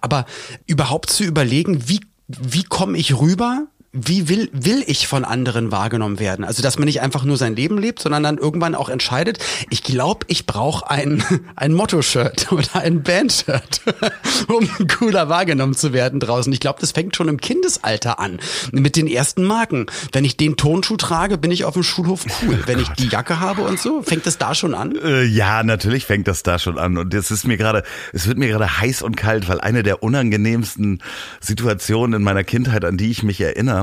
Aber 0.00 0.26
überhaupt 0.66 1.10
zu 1.10 1.24
überlegen, 1.24 1.88
wie, 1.88 2.00
wie 2.28 2.64
komme 2.64 2.98
ich 2.98 3.18
rüber? 3.18 3.66
Wie 3.92 4.28
will, 4.28 4.50
will 4.52 4.84
ich 4.86 5.06
von 5.06 5.24
anderen 5.24 5.72
wahrgenommen 5.72 6.18
werden? 6.18 6.44
Also, 6.44 6.62
dass 6.62 6.78
man 6.78 6.84
nicht 6.84 7.00
einfach 7.00 7.24
nur 7.24 7.38
sein 7.38 7.56
Leben 7.56 7.78
lebt, 7.78 8.00
sondern 8.00 8.22
dann 8.22 8.36
irgendwann 8.36 8.74
auch 8.74 8.90
entscheidet, 8.90 9.38
ich 9.70 9.82
glaube, 9.82 10.26
ich 10.28 10.44
brauche 10.44 10.90
ein, 10.90 11.24
ein 11.56 11.72
Motto-Shirt 11.72 12.48
oder 12.52 12.82
ein 12.82 13.02
Band-Shirt, 13.02 13.80
um 14.48 14.68
cooler 14.88 15.30
wahrgenommen 15.30 15.74
zu 15.74 15.94
werden 15.94 16.20
draußen. 16.20 16.52
Ich 16.52 16.60
glaube, 16.60 16.80
das 16.82 16.92
fängt 16.92 17.16
schon 17.16 17.28
im 17.28 17.40
Kindesalter 17.40 18.20
an. 18.20 18.40
Mit 18.72 18.96
den 18.96 19.06
ersten 19.06 19.42
Marken. 19.42 19.86
Wenn 20.12 20.26
ich 20.26 20.36
den 20.36 20.58
Tonschuh 20.58 20.98
trage, 20.98 21.38
bin 21.38 21.50
ich 21.50 21.64
auf 21.64 21.72
dem 21.72 21.82
Schulhof 21.82 22.26
cool. 22.42 22.62
Wenn 22.66 22.80
ich 22.80 22.88
die 22.90 23.08
Jacke 23.08 23.40
habe 23.40 23.62
und 23.62 23.80
so, 23.80 24.02
fängt 24.02 24.26
es 24.26 24.36
da 24.36 24.54
schon 24.54 24.74
an? 24.74 24.96
Äh, 25.02 25.24
ja, 25.24 25.62
natürlich 25.62 26.04
fängt 26.04 26.28
das 26.28 26.42
da 26.42 26.58
schon 26.58 26.78
an. 26.78 26.98
Und 26.98 27.14
es 27.14 27.30
ist 27.30 27.46
mir 27.46 27.56
gerade, 27.56 27.84
es 28.12 28.26
wird 28.26 28.36
mir 28.36 28.48
gerade 28.48 28.80
heiß 28.80 29.00
und 29.00 29.16
kalt, 29.16 29.48
weil 29.48 29.62
eine 29.62 29.82
der 29.82 30.02
unangenehmsten 30.02 31.02
Situationen 31.40 32.20
in 32.20 32.22
meiner 32.22 32.44
Kindheit, 32.44 32.84
an 32.84 32.98
die 32.98 33.10
ich 33.10 33.22
mich 33.22 33.40
erinnere, 33.40 33.77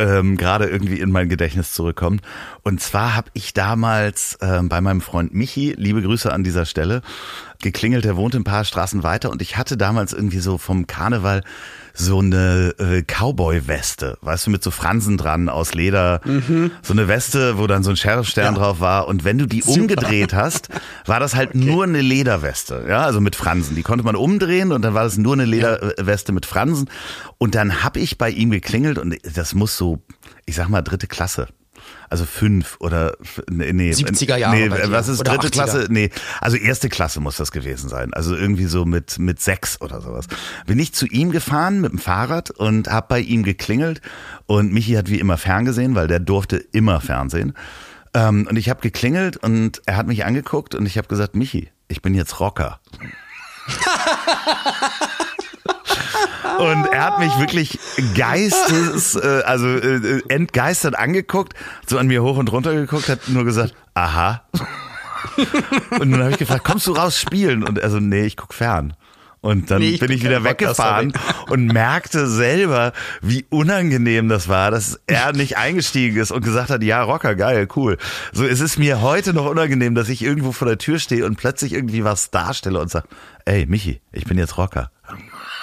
ähm, 0.00 0.36
gerade 0.36 0.66
irgendwie 0.66 0.98
in 0.98 1.10
mein 1.10 1.28
Gedächtnis 1.28 1.72
zurückkommt. 1.72 2.22
Und 2.62 2.80
zwar 2.80 3.14
habe 3.14 3.30
ich 3.34 3.52
damals 3.52 4.38
ähm, 4.40 4.68
bei 4.68 4.80
meinem 4.80 5.00
Freund 5.00 5.34
Michi, 5.34 5.74
liebe 5.76 6.02
Grüße 6.02 6.32
an 6.32 6.42
dieser 6.42 6.64
Stelle, 6.64 7.02
geklingelt, 7.60 8.04
der 8.04 8.16
wohnt 8.16 8.34
ein 8.34 8.44
paar 8.44 8.64
Straßen 8.64 9.02
weiter 9.02 9.30
und 9.30 9.42
ich 9.42 9.56
hatte 9.56 9.76
damals 9.76 10.12
irgendwie 10.12 10.38
so 10.38 10.58
vom 10.58 10.86
Karneval 10.86 11.42
so 11.92 12.20
eine 12.20 12.74
äh, 12.78 13.02
Cowboy-Weste, 13.02 14.18
weißt 14.22 14.46
du, 14.46 14.50
mit 14.50 14.62
so 14.62 14.70
Fransen 14.70 15.16
dran 15.16 15.48
aus 15.48 15.74
Leder. 15.74 16.20
Mhm. 16.24 16.70
So 16.82 16.92
eine 16.92 17.08
Weste, 17.08 17.58
wo 17.58 17.66
dann 17.66 17.82
so 17.82 17.90
ein 17.90 17.96
Sheriff-Stern 17.96 18.54
ja. 18.54 18.60
drauf 18.60 18.80
war. 18.80 19.08
Und 19.08 19.24
wenn 19.24 19.38
du 19.38 19.46
die 19.46 19.60
Super. 19.60 19.80
umgedreht 19.80 20.34
hast, 20.34 20.68
war 21.06 21.20
das 21.20 21.34
halt 21.34 21.50
okay. 21.50 21.58
nur 21.58 21.84
eine 21.84 22.00
Lederweste, 22.00 22.86
ja, 22.88 23.02
also 23.02 23.20
mit 23.20 23.36
Fransen. 23.36 23.76
Die 23.76 23.82
konnte 23.82 24.04
man 24.04 24.16
umdrehen 24.16 24.72
und 24.72 24.82
dann 24.82 24.94
war 24.94 25.04
das 25.04 25.18
nur 25.18 25.34
eine 25.34 25.44
Lederweste 25.44 26.30
ja. 26.30 26.34
mit 26.34 26.46
Fransen. 26.46 26.88
Und 27.38 27.54
dann 27.54 27.82
hab 27.82 27.96
ich 27.96 28.18
bei 28.18 28.30
ihm 28.30 28.50
geklingelt 28.50 28.98
und 28.98 29.16
das 29.34 29.54
muss 29.54 29.76
so, 29.76 30.02
ich 30.46 30.54
sag 30.54 30.68
mal, 30.68 30.82
dritte 30.82 31.06
Klasse 31.06 31.48
also 32.10 32.26
fünf 32.26 32.76
oder 32.80 33.16
nee, 33.48 33.72
nee 33.72 33.92
70er 33.92 34.36
Jahre. 34.36 34.56
Nee, 34.56 34.70
was 34.90 35.08
ist 35.08 35.22
dritte 35.22 35.46
80er. 35.46 35.50
Klasse? 35.50 35.86
Nee, 35.88 36.10
also 36.40 36.56
erste 36.56 36.88
Klasse 36.88 37.20
muss 37.20 37.36
das 37.36 37.52
gewesen 37.52 37.88
sein. 37.88 38.12
Also 38.12 38.36
irgendwie 38.36 38.66
so 38.66 38.84
mit 38.84 39.18
mit 39.18 39.40
sechs 39.40 39.80
oder 39.80 40.00
sowas. 40.00 40.26
Bin 40.66 40.78
ich 40.78 40.92
zu 40.92 41.06
ihm 41.06 41.30
gefahren 41.30 41.80
mit 41.80 41.92
dem 41.92 41.98
Fahrrad 41.98 42.50
und 42.50 42.88
hab 42.88 43.08
bei 43.08 43.20
ihm 43.20 43.44
geklingelt 43.44 44.00
und 44.46 44.72
Michi 44.72 44.94
hat 44.94 45.08
wie 45.08 45.20
immer 45.20 45.38
ferngesehen, 45.38 45.94
weil 45.94 46.08
der 46.08 46.20
durfte 46.20 46.56
immer 46.56 47.00
Fernsehen. 47.00 47.54
Ähm, 48.12 48.48
und 48.50 48.56
ich 48.56 48.68
habe 48.68 48.80
geklingelt 48.80 49.36
und 49.36 49.80
er 49.86 49.96
hat 49.96 50.08
mich 50.08 50.24
angeguckt 50.24 50.74
und 50.74 50.86
ich 50.86 50.98
habe 50.98 51.06
gesagt, 51.06 51.36
Michi, 51.36 51.70
ich 51.86 52.02
bin 52.02 52.14
jetzt 52.14 52.40
Rocker. 52.40 52.80
Und 56.60 56.86
er 56.86 57.04
hat 57.04 57.18
mich 57.18 57.38
wirklich 57.38 57.78
geistes, 58.14 59.16
äh, 59.16 59.42
also 59.44 59.66
äh, 59.66 60.22
entgeistert 60.28 60.96
angeguckt, 60.96 61.54
so 61.86 61.98
an 61.98 62.06
mir 62.06 62.22
hoch 62.22 62.36
und 62.36 62.52
runter 62.52 62.74
geguckt, 62.74 63.08
hat 63.08 63.28
nur 63.28 63.44
gesagt, 63.44 63.74
aha. 63.94 64.42
Und 65.98 66.10
dann 66.10 66.20
habe 66.20 66.32
ich 66.32 66.38
gefragt, 66.38 66.64
kommst 66.64 66.86
du 66.86 66.92
raus 66.92 67.18
spielen? 67.18 67.62
Und 67.62 67.78
er 67.78 67.90
so, 67.90 67.98
nee, 67.98 68.24
ich 68.24 68.36
guck 68.36 68.52
fern. 68.52 68.94
Und 69.42 69.70
dann 69.70 69.80
nee, 69.80 69.90
ich 69.90 70.00
bin 70.00 70.10
ich 70.10 70.22
wieder 70.22 70.44
weggefahren 70.44 71.14
und 71.48 71.66
merkte 71.66 72.28
selber, 72.28 72.92
wie 73.22 73.46
unangenehm 73.48 74.28
das 74.28 74.48
war, 74.48 74.70
dass 74.70 75.00
er 75.06 75.32
nicht 75.32 75.56
eingestiegen 75.56 76.18
ist 76.18 76.30
und 76.30 76.44
gesagt 76.44 76.68
hat, 76.68 76.82
ja, 76.82 77.02
Rocker, 77.02 77.34
geil, 77.34 77.66
cool. 77.74 77.96
So, 78.32 78.44
es 78.44 78.60
ist 78.60 78.78
mir 78.78 79.00
heute 79.00 79.32
noch 79.32 79.46
unangenehm, 79.46 79.94
dass 79.94 80.10
ich 80.10 80.22
irgendwo 80.22 80.52
vor 80.52 80.68
der 80.68 80.76
Tür 80.76 80.98
stehe 80.98 81.24
und 81.24 81.36
plötzlich 81.36 81.72
irgendwie 81.72 82.04
was 82.04 82.30
darstelle 82.30 82.80
und 82.80 82.90
sage, 82.90 83.08
ey, 83.46 83.64
Michi, 83.64 84.02
ich 84.12 84.24
bin 84.24 84.36
jetzt 84.36 84.58
Rocker. 84.58 84.90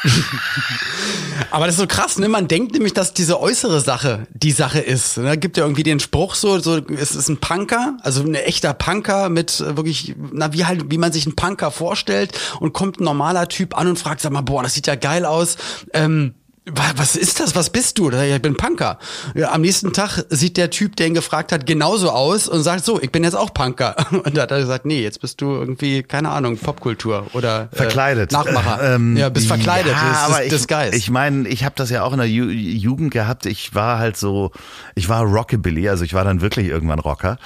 Aber 1.52 1.66
das 1.66 1.76
ist 1.76 1.82
so 1.82 1.88
krass, 1.88 2.18
ne? 2.18 2.28
Man 2.28 2.48
denkt 2.48 2.74
nämlich, 2.74 2.94
dass 2.94 3.14
diese 3.14 3.40
äußere 3.40 3.82
Sache 3.82 4.28
die 4.34 4.52
Sache 4.52 4.80
ist. 4.80 5.18
Da 5.18 5.22
ne? 5.22 5.38
gibt 5.38 5.58
ja 5.58 5.64
irgendwie 5.64 5.84
den 5.84 6.00
Spruch 6.00 6.36
so, 6.36 6.60
so 6.60 6.78
es 6.78 7.16
ist 7.16 7.30
ein 7.30 7.38
Punker, 7.38 7.98
also 8.02 8.22
ein 8.22 8.36
echter 8.36 8.74
Punker 8.74 9.30
mit 9.30 9.60
äh, 9.60 9.78
wirklich, 9.78 10.16
na 10.32 10.54
wie 10.54 10.66
halt, 10.66 10.92
wie 10.92 10.98
man 10.98 11.12
sich 11.12 11.26
einen 11.26 11.36
Punker 11.36 11.72
vorstellt 11.72 12.38
und 12.60 12.74
kommt 12.74 13.00
ein 13.00 13.04
normaler 13.04 13.48
Typ 13.48 13.78
an 13.78 13.88
und 13.88 14.00
fragt, 14.00 14.22
sag 14.22 14.32
mal, 14.32 14.42
boah, 14.42 14.64
das 14.64 14.74
sieht 14.74 14.88
ja 14.88 14.96
geil 14.96 15.26
aus. 15.26 15.58
Ähm, 15.94 16.34
was 16.74 17.16
ist 17.16 17.40
das? 17.40 17.56
Was 17.56 17.70
bist 17.70 17.98
du? 17.98 18.10
Ich 18.10 18.42
bin 18.42 18.56
Punker. 18.56 19.00
Ja, 19.36 19.52
am 19.54 19.62
nächsten 19.62 19.94
Tag 19.94 20.26
sieht 20.30 20.58
der 20.58 20.70
Typ, 20.70 20.96
der 20.96 21.08
ihn 21.08 21.14
gefragt 21.14 21.52
hat, 21.52 21.66
genauso 21.66 22.10
aus 22.10 22.48
und 22.48 22.64
sagt 22.64 22.84
so, 22.84 23.02
ich 23.02 23.12
bin 23.12 23.24
jetzt 23.24 23.36
auch 23.36 23.54
Punker. 23.54 23.96
Und 24.12 24.36
da 24.36 24.44
hat 24.44 24.52
er 24.52 24.60
gesagt, 24.60 24.86
nee, 24.86 25.02
jetzt 25.02 25.22
bist 25.22 25.40
du 25.42 25.52
irgendwie, 25.52 26.04
keine 26.04 26.30
Ahnung, 26.30 26.58
Popkultur 26.58 27.28
oder 27.34 27.70
äh, 27.72 27.76
verkleidet. 27.76 28.32
Nachmacher. 28.32 28.82
Äh, 28.82 28.88
ähm, 28.96 29.18
ja, 29.18 29.30
bist 29.30 29.48
verkleidet. 29.48 29.94
Ja, 29.94 30.10
das, 30.10 30.24
aber 30.24 30.50
das, 30.50 30.68
das 30.68 30.88
ich, 30.90 30.96
ich 30.96 31.10
meine, 31.10 31.48
ich 31.48 31.64
habe 31.64 31.76
das 31.78 31.90
ja 31.90 32.04
auch 32.04 32.12
in 32.12 32.20
der 32.20 32.30
Ju 32.30 32.46
Jugend 32.46 33.12
gehabt. 33.12 33.46
Ich 33.46 33.74
war 33.74 34.00
halt 34.00 34.18
so, 34.18 34.52
ich 34.96 35.10
war 35.10 35.24
Rockabilly, 35.24 35.88
also 35.90 36.04
ich 36.04 36.14
war 36.14 36.24
dann 36.24 36.42
wirklich 36.42 36.68
irgendwann 36.68 37.00
Rocker. 37.00 37.38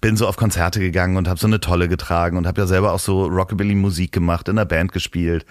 Bin 0.00 0.16
so 0.16 0.26
auf 0.26 0.36
Konzerte 0.36 0.80
gegangen 0.80 1.16
und 1.16 1.28
habe 1.28 1.38
so 1.38 1.46
eine 1.46 1.60
Tolle 1.60 1.88
getragen 1.88 2.36
und 2.36 2.46
habe 2.46 2.60
ja 2.60 2.66
selber 2.66 2.92
auch 2.92 2.98
so 2.98 3.26
Rockabilly 3.26 3.74
Musik 3.74 4.12
gemacht, 4.12 4.48
in 4.48 4.56
der 4.56 4.64
Band 4.64 4.92
gespielt. 4.92 5.46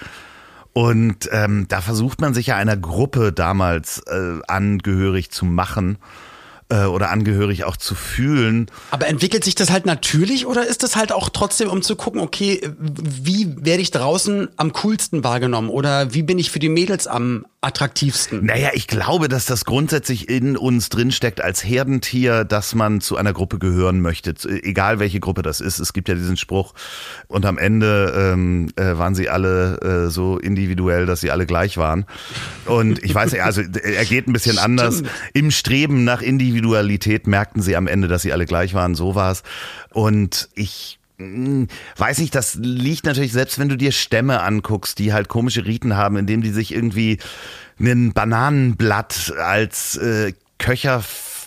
Und 0.74 1.30
ähm, 1.32 1.68
da 1.70 1.82
versucht 1.82 2.20
man 2.20 2.34
sich 2.34 2.48
ja 2.48 2.56
einer 2.56 2.76
Gruppe 2.76 3.32
damals 3.32 4.00
äh, 4.08 4.40
angehörig 4.48 5.30
zu 5.30 5.46
machen 5.46 6.00
äh, 6.70 6.86
oder 6.86 7.12
angehörig 7.12 7.64
auch 7.64 7.78
zu 7.78 7.94
fühlen. 7.94 8.68
Aber 8.90 9.08
entwickelt 9.08 9.44
sich 9.44 9.54
das 9.54 9.70
halt 9.70 9.86
natürlich 9.86 10.48
oder 10.48 10.66
ist 10.66 10.82
das 10.82 10.96
halt 10.96 11.12
auch 11.12 11.30
trotzdem, 11.30 11.70
um 11.70 11.84
zu 11.84 11.96
gucken, 11.96 12.20
okay, 12.20 12.60
wie 12.80 13.56
werde 13.64 13.84
ich 13.84 13.92
draußen 13.92 14.50
am 14.58 14.74
coolsten 14.74 15.24
wahrgenommen 15.24 15.70
oder 15.70 16.14
wie 16.14 16.24
bin 16.24 16.40
ich 16.40 16.50
für 16.50 16.60
die 16.60 16.70
Mädels 16.70 17.06
am 17.06 17.46
attraktivsten? 17.64 18.46
Naja, 18.46 18.70
ich 18.74 18.88
glaube, 18.88 19.28
dass 19.28 19.46
das 19.46 19.66
grundsätzlich 19.66 20.30
in 20.30 20.58
uns 20.58 20.90
drinsteckt 20.90 21.42
als 21.42 21.64
Herdentier, 21.64 22.44
dass 22.44 22.76
man 22.76 23.02
zu 23.02 23.18
einer 23.18 23.34
Gruppe 23.34 23.60
gehören 23.60 24.02
möchte, 24.02 24.34
egal 24.64 25.00
welche 25.00 25.20
Gruppe 25.20 25.42
das 25.42 25.62
ist. 25.62 25.80
Es 25.80 25.94
gibt 25.94 26.10
ja 26.10 26.16
diesen 26.16 26.38
Spruch 26.38 26.74
und 27.28 27.46
am 27.46 27.58
Ende 27.58 28.32
ähm, 28.34 28.70
äh, 28.76 28.98
waren 28.98 29.16
sie 29.16 29.30
alle 29.30 30.06
äh, 30.08 30.10
so 30.10 30.38
individuell, 30.38 31.06
dass 31.06 31.22
sie 31.22 31.32
alle 31.32 31.46
gleich 31.46 31.78
waren. 31.78 32.06
Und 32.66 33.04
ich 33.04 33.14
weiß, 33.14 33.32
ja, 33.34 33.46
also 33.46 33.62
er 33.62 34.06
geht 34.06 34.28
ein 34.28 34.34
bisschen 34.34 34.58
anders. 34.58 35.04
Im 35.34 35.52
Streben 35.52 36.04
nach 36.04 36.22
Individualität 36.22 37.28
merkten 37.28 37.62
sie 37.62 37.76
am 37.76 37.88
Ende, 37.88 38.08
dass 38.08 38.22
sie 38.22 38.34
alle 38.34 38.46
gleich 38.46 38.74
waren. 38.74 38.96
So 38.96 39.16
war's. 39.16 39.44
Und 39.92 40.50
ich 40.56 41.00
weiß 41.98 42.20
nicht, 42.20 42.36
das 42.36 42.56
liegt 42.56 43.06
natürlich, 43.06 43.32
selbst 43.32 43.60
wenn 43.60 43.70
du 43.70 43.78
dir 43.78 43.92
Stämme 43.92 44.42
anguckst, 44.42 45.00
die 45.00 45.14
halt 45.14 45.28
komische 45.28 45.66
Riten 45.66 45.96
haben, 45.96 46.18
indem 46.18 46.42
die 46.42 46.52
sich 46.52 46.74
irgendwie 46.74 47.20
ein 47.80 48.14
Bananenblatt 48.14 49.34
als 49.38 49.98
äh, 49.98 50.34
Köcher 50.58 51.04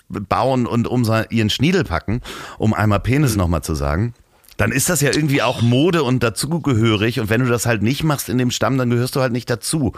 bauen 0.08 0.66
und 0.66 0.86
um 0.86 1.04
ihren 1.30 1.50
Schniedel 1.50 1.84
packen, 1.84 2.20
um 2.58 2.74
einmal 2.74 3.00
Penis 3.00 3.32
mhm. 3.32 3.38
nochmal 3.38 3.62
zu 3.62 3.74
sagen 3.74 4.14
dann 4.56 4.72
ist 4.72 4.88
das 4.88 5.00
ja 5.00 5.10
irgendwie 5.12 5.42
auch 5.42 5.62
Mode 5.62 6.02
und 6.02 6.22
dazugehörig. 6.22 7.20
Und 7.20 7.28
wenn 7.28 7.42
du 7.42 7.48
das 7.48 7.66
halt 7.66 7.82
nicht 7.82 8.02
machst 8.02 8.28
in 8.28 8.38
dem 8.38 8.50
Stamm, 8.50 8.78
dann 8.78 8.90
gehörst 8.90 9.14
du 9.16 9.20
halt 9.20 9.32
nicht 9.32 9.50
dazu. 9.50 9.92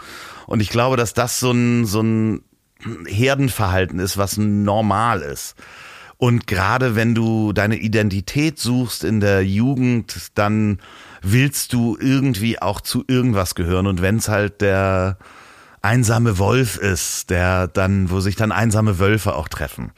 Und 0.47 0.59
ich 0.59 0.69
glaube, 0.69 0.97
dass 0.97 1.13
das 1.13 1.39
so 1.39 1.51
ein, 1.51 1.85
so 1.85 2.01
ein 2.01 2.41
Herdenverhalten 3.07 3.99
ist, 3.99 4.17
was 4.17 4.37
normal 4.37 5.21
ist. 5.21 5.55
Und 6.21 6.47
gerade 6.47 6.97
wenn 6.97 7.15
du 7.15 7.53
deine 7.53 7.77
Identität 7.77 8.59
suchst 8.59 9.05
in 9.05 9.21
der 9.21 9.45
Jugend, 9.45 10.31
dann 10.35 10.79
willst 11.21 11.71
du 11.71 11.97
irgendwie 11.97 12.61
auch 12.61 12.81
zu 12.81 13.05
irgendwas 13.07 13.55
gehören. 13.55 13.87
Und 13.87 14.01
wenn 14.01 14.17
es 14.17 14.27
halt 14.27 14.59
der 14.59 15.17
einsame 15.81 16.37
Wolf 16.37 16.75
ist, 16.75 17.29
der 17.29 17.67
dann, 17.69 18.09
wo 18.11 18.19
sich 18.19 18.35
dann 18.35 18.51
einsame 18.51 18.99
Wölfe 18.99 19.33
auch 19.33 19.47
treffen. 19.47 19.91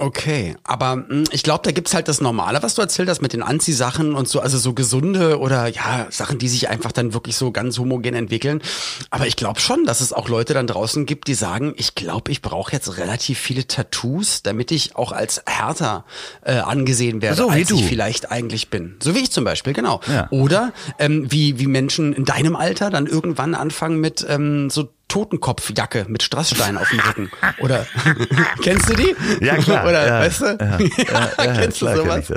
Okay, 0.00 0.54
aber 0.62 1.04
hm, 1.08 1.24
ich 1.32 1.42
glaube, 1.42 1.62
da 1.64 1.72
gibt's 1.72 1.92
halt 1.92 2.06
das 2.06 2.20
Normale, 2.20 2.62
was 2.62 2.76
du 2.76 2.82
erzählt 2.82 3.08
hast 3.08 3.20
mit 3.20 3.32
den 3.32 3.42
Anziehsachen 3.42 4.14
und 4.14 4.28
so, 4.28 4.38
also 4.38 4.56
so 4.56 4.72
gesunde 4.72 5.40
oder 5.40 5.66
ja, 5.66 6.06
Sachen, 6.10 6.38
die 6.38 6.48
sich 6.48 6.68
einfach 6.68 6.92
dann 6.92 7.14
wirklich 7.14 7.36
so 7.36 7.50
ganz 7.50 7.78
homogen 7.78 8.14
entwickeln. 8.14 8.62
Aber 9.10 9.26
ich 9.26 9.34
glaube 9.34 9.58
schon, 9.58 9.84
dass 9.86 10.00
es 10.00 10.12
auch 10.12 10.28
Leute 10.28 10.54
dann 10.54 10.68
draußen 10.68 11.04
gibt, 11.04 11.26
die 11.26 11.34
sagen, 11.34 11.74
ich 11.76 11.96
glaube, 11.96 12.30
ich 12.30 12.42
brauche 12.42 12.72
jetzt 12.72 12.96
relativ 12.96 13.40
viele 13.40 13.66
Tattoos, 13.66 14.42
damit 14.42 14.70
ich 14.70 14.94
auch 14.94 15.10
als 15.10 15.42
härter 15.46 16.04
äh, 16.42 16.58
angesehen 16.58 17.20
werde, 17.20 17.36
so, 17.36 17.48
als 17.48 17.68
du. 17.68 17.74
ich 17.76 17.84
vielleicht 17.84 18.30
eigentlich 18.30 18.70
bin. 18.70 18.96
So 19.02 19.16
wie 19.16 19.20
ich 19.20 19.32
zum 19.32 19.42
Beispiel, 19.42 19.72
genau. 19.72 20.00
Ja. 20.06 20.28
Oder 20.30 20.72
ähm, 21.00 21.26
wie, 21.32 21.58
wie 21.58 21.66
Menschen 21.66 22.12
in 22.12 22.24
deinem 22.24 22.54
Alter 22.54 22.90
dann 22.90 23.06
irgendwann 23.08 23.56
anfangen 23.56 23.98
mit 23.98 24.24
ähm, 24.28 24.70
so 24.70 24.90
Totenkopfjacke 25.08 26.06
mit 26.08 26.22
Strassstein 26.22 26.76
auf 26.76 26.88
dem 26.90 27.00
Rücken. 27.00 27.30
Oder 27.60 27.86
kennst 28.62 28.90
du 28.90 28.94
die? 28.94 29.16
Ja, 29.40 29.56
klar. 29.56 29.84
Oder 29.88 30.06
ja, 30.06 30.20
weißt 30.20 30.40
du? 30.42 30.44
Ja, 30.44 30.78
ja, 31.44 31.54
kennst 31.54 31.82
du 31.82 31.86
sowas? 31.86 32.30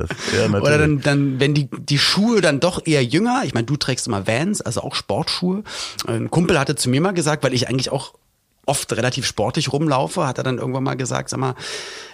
Oder 0.53 0.77
dann, 0.77 1.01
dann, 1.01 1.39
wenn 1.39 1.53
die, 1.53 1.69
die 1.69 1.99
Schuhe 1.99 2.41
dann 2.41 2.59
doch 2.59 2.85
eher 2.85 3.03
jünger, 3.03 3.41
ich 3.45 3.53
meine, 3.53 3.65
du 3.65 3.75
trägst 3.75 4.07
immer 4.07 4.25
Vans, 4.25 4.61
also 4.61 4.81
auch 4.81 4.95
Sportschuhe. 4.95 5.63
Ein 6.07 6.31
Kumpel 6.31 6.57
hatte 6.57 6.75
zu 6.75 6.89
mir 6.89 7.01
mal 7.01 7.13
gesagt, 7.13 7.43
weil 7.43 7.53
ich 7.53 7.67
eigentlich 7.67 7.91
auch 7.91 8.13
oft 8.65 8.93
relativ 8.93 9.25
sportlich 9.25 9.73
rumlaufe, 9.73 10.25
hat 10.25 10.37
er 10.37 10.43
dann 10.43 10.57
irgendwann 10.57 10.83
mal 10.83 10.95
gesagt, 10.95 11.29
sag 11.29 11.39
mal, 11.39 11.55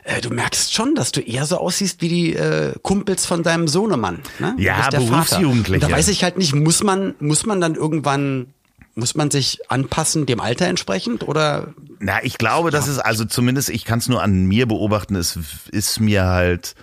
äh, 0.03 0.21
du 0.21 0.29
merkst 0.29 0.73
schon, 0.73 0.95
dass 0.95 1.11
du 1.11 1.19
eher 1.19 1.45
so 1.45 1.57
aussiehst 1.57 2.01
wie 2.01 2.09
die 2.09 2.35
äh, 2.35 2.73
Kumpels 2.81 3.25
von 3.25 3.43
deinem 3.43 3.67
Sohnemann. 3.67 4.21
Ne? 4.39 4.55
Ja, 4.57 4.89
Berufsjugendliche. 4.89 5.85
Da 5.85 5.91
weiß 5.91 6.07
ich 6.07 6.23
halt 6.23 6.37
nicht, 6.37 6.55
muss 6.55 6.83
man, 6.83 7.15
muss 7.19 7.45
man 7.45 7.59
dann 7.59 7.75
irgendwann 7.75 8.53
muss 8.97 9.15
man 9.15 9.29
sich 9.31 9.59
anpassen 9.69 10.25
dem 10.25 10.39
Alter 10.39 10.65
entsprechend 10.65 11.27
oder? 11.27 11.73
Na, 11.99 12.23
ich 12.23 12.37
glaube, 12.37 12.71
das 12.71 12.87
ist 12.87 12.99
also 12.99 13.25
zumindest, 13.25 13.69
ich 13.69 13.85
kann 13.85 13.99
es 13.99 14.09
nur 14.09 14.23
an 14.23 14.45
mir 14.45 14.67
beobachten, 14.67 15.15
es 15.15 15.37
ist 15.71 15.99
mir 15.99 16.25
halt, 16.25 16.75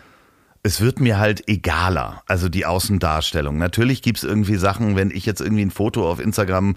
es 0.62 0.80
wird 0.80 1.00
mir 1.00 1.18
halt 1.18 1.48
egaler, 1.48 2.22
also 2.26 2.48
die 2.48 2.66
Außendarstellung. 2.66 3.58
Natürlich 3.58 4.00
gibt's 4.00 4.22
irgendwie 4.22 4.56
Sachen, 4.56 4.96
wenn 4.96 5.10
ich 5.10 5.26
jetzt 5.26 5.40
irgendwie 5.40 5.64
ein 5.64 5.72
Foto 5.72 6.08
auf 6.08 6.20
Instagram 6.20 6.76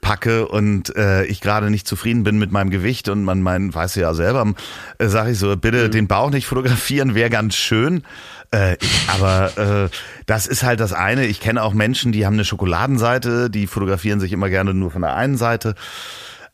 packe 0.00 0.48
und 0.48 0.94
äh, 0.96 1.24
ich 1.24 1.40
gerade 1.40 1.70
nicht 1.70 1.86
zufrieden 1.86 2.22
bin 2.22 2.38
mit 2.38 2.52
meinem 2.52 2.70
Gewicht 2.70 3.08
und 3.08 3.24
man 3.24 3.42
meint, 3.42 3.74
weiß 3.74 3.94
ja 3.96 4.14
selber, 4.14 4.54
äh, 4.98 5.08
sage 5.08 5.32
ich 5.32 5.38
so, 5.38 5.56
bitte 5.56 5.86
mhm. 5.86 5.90
den 5.90 6.08
Bauch 6.08 6.30
nicht 6.30 6.46
fotografieren, 6.46 7.14
wäre 7.14 7.30
ganz 7.30 7.54
schön. 7.56 8.02
Äh, 8.50 8.76
aber 9.08 9.58
äh, 9.58 9.88
das 10.26 10.46
ist 10.46 10.62
halt 10.62 10.80
das 10.80 10.92
eine. 10.92 11.26
Ich 11.26 11.40
kenne 11.40 11.62
auch 11.62 11.74
Menschen, 11.74 12.12
die 12.12 12.24
haben 12.24 12.34
eine 12.34 12.44
Schokoladenseite, 12.44 13.50
die 13.50 13.66
fotografieren 13.66 14.20
sich 14.20 14.32
immer 14.32 14.48
gerne 14.48 14.72
nur 14.72 14.90
von 14.90 15.02
der 15.02 15.14
einen 15.14 15.36
Seite. 15.36 15.74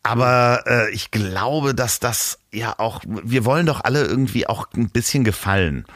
Aber 0.02 0.64
äh, 0.66 0.90
ich 0.90 1.10
glaube, 1.10 1.74
dass 1.74 1.98
das 2.00 2.38
ja 2.52 2.74
auch, 2.78 3.00
wir 3.06 3.44
wollen 3.44 3.66
doch 3.66 3.82
alle 3.84 4.04
irgendwie 4.04 4.46
auch 4.46 4.66
ein 4.76 4.90
bisschen 4.90 5.24
gefallen. 5.24 5.86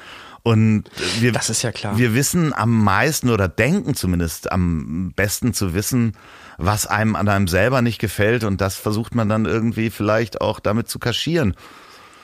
Und 0.43 0.85
wir, 1.21 1.33
das 1.33 1.51
ist 1.51 1.63
ja 1.63 1.73
klar. 1.73 1.99
Wir 1.99 2.15
wissen 2.15 2.55
am 2.55 2.83
meisten 2.83 3.29
oder 3.29 3.49
denken 3.49 3.95
zumindest 3.95 4.51
am 4.51 5.13
besten 5.15 5.53
zu 5.53 5.75
wissen, 5.75 6.15
was 6.59 6.87
einem 6.87 7.17
an 7.17 7.29
einem 7.29 7.49
selber 7.49 7.81
nicht 7.81 7.99
gefällt. 7.99 8.45
Und 8.45 8.61
das 8.61 8.77
versucht 8.77 9.15
man 9.15 9.29
dann 9.29 9.47
irgendwie 9.47 9.89
vielleicht 9.89 10.43
auch 10.43 10.61
damit 10.61 10.89
zu 10.89 10.99
kaschieren 10.99 11.55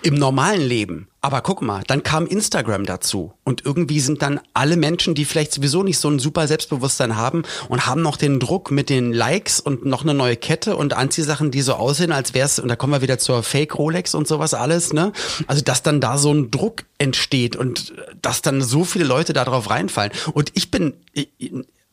im 0.05 0.15
normalen 0.15 0.61
Leben. 0.61 1.09
Aber 1.23 1.41
guck 1.41 1.63
mal, 1.63 1.83
dann 1.87 2.03
kam 2.03 2.27
Instagram 2.27 2.85
dazu. 2.85 3.33
Und 3.43 3.65
irgendwie 3.65 4.01
sind 4.01 4.21
dann 4.21 4.39
alle 4.53 4.77
Menschen, 4.77 5.15
die 5.15 5.25
vielleicht 5.25 5.53
sowieso 5.53 5.83
nicht 5.83 5.99
so 5.99 6.11
ein 6.11 6.19
super 6.19 6.47
Selbstbewusstsein 6.47 7.17
haben 7.17 7.45
und 7.71 7.87
haben 7.87 8.03
noch 8.03 8.19
den 8.19 8.39
Druck 8.39 8.71
mit 8.71 8.91
den 8.91 9.15
Likes 9.15 9.61
und 9.61 9.87
noch 9.87 10.03
eine 10.03 10.13
neue 10.13 10.37
Kette 10.37 10.77
und 10.77 10.93
Anziehsachen, 10.93 11.51
die 11.51 11.63
so 11.63 11.73
aussehen, 11.73 12.13
als 12.13 12.35
wär's, 12.35 12.59
und 12.59 12.69
da 12.69 12.77
kommen 12.77 12.93
wir 12.93 13.01
wieder 13.01 13.19
zur 13.19 13.43
Fake 13.43 13.79
Rolex 13.79 14.15
und 14.15 14.29
sowas 14.29 14.53
alles, 14.53 14.93
ne? 14.93 15.13
Also, 15.47 15.63
dass 15.63 15.83
dann 15.83 16.03
da 16.03 16.19
so 16.19 16.35
ein 16.35 16.51
Druck 16.51 16.85
entsteht 16.99 17.57
und 17.57 17.95
dass 18.21 18.43
dann 18.43 18.61
so 18.61 18.85
viele 18.85 19.07
Leute 19.07 19.33
da 19.33 19.47
drauf 19.47 19.71
reinfallen. 19.71 20.13
Und 20.35 20.53
ich 20.53 20.71
bin, 20.71 20.93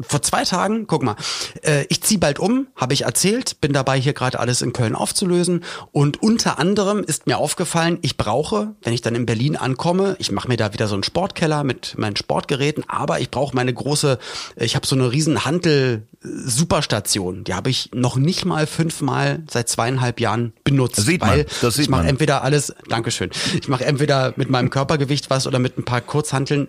vor 0.07 0.21
zwei 0.21 0.43
Tagen, 0.43 0.87
guck 0.87 1.03
mal, 1.03 1.15
äh, 1.63 1.85
ich 1.89 2.01
ziehe 2.01 2.19
bald 2.19 2.39
um, 2.39 2.67
habe 2.75 2.93
ich 2.93 3.03
erzählt, 3.03 3.61
bin 3.61 3.73
dabei 3.73 3.99
hier 3.99 4.13
gerade 4.13 4.39
alles 4.39 4.61
in 4.61 4.73
Köln 4.73 4.95
aufzulösen 4.95 5.63
und 5.91 6.21
unter 6.21 6.59
anderem 6.59 7.03
ist 7.03 7.27
mir 7.27 7.37
aufgefallen, 7.37 7.99
ich 8.01 8.17
brauche, 8.17 8.75
wenn 8.81 8.93
ich 8.93 9.01
dann 9.01 9.15
in 9.15 9.25
Berlin 9.25 9.55
ankomme, 9.55 10.15
ich 10.19 10.31
mache 10.31 10.47
mir 10.47 10.57
da 10.57 10.73
wieder 10.73 10.87
so 10.87 10.93
einen 10.95 11.03
Sportkeller 11.03 11.63
mit 11.63 11.97
meinen 11.97 12.15
Sportgeräten, 12.15 12.83
aber 12.87 13.19
ich 13.19 13.31
brauche 13.31 13.55
meine 13.55 13.73
große, 13.73 14.19
ich 14.55 14.75
habe 14.75 14.85
so 14.87 14.95
eine 14.95 15.11
riesen 15.11 15.45
Handel 15.45 16.07
Superstation, 16.23 17.43
die 17.43 17.55
habe 17.55 17.69
ich 17.69 17.89
noch 17.93 18.15
nicht 18.15 18.45
mal 18.45 18.67
fünfmal 18.67 19.43
seit 19.49 19.69
zweieinhalb 19.69 20.19
Jahren 20.19 20.53
benutzt, 20.63 20.99
das 20.99 21.05
sieht 21.05 21.21
weil 21.21 21.37
man, 21.37 21.45
das 21.61 21.75
sieht 21.75 21.83
ich 21.85 21.89
mache 21.89 22.07
entweder 22.07 22.43
alles, 22.43 22.73
Dankeschön, 22.89 23.31
ich 23.59 23.67
mache 23.67 23.85
entweder 23.85 24.33
mit 24.35 24.49
meinem 24.49 24.69
Körpergewicht 24.69 25.29
was 25.29 25.47
oder 25.47 25.59
mit 25.59 25.77
ein 25.77 25.85
paar 25.85 26.01
Kurzhanteln 26.01 26.67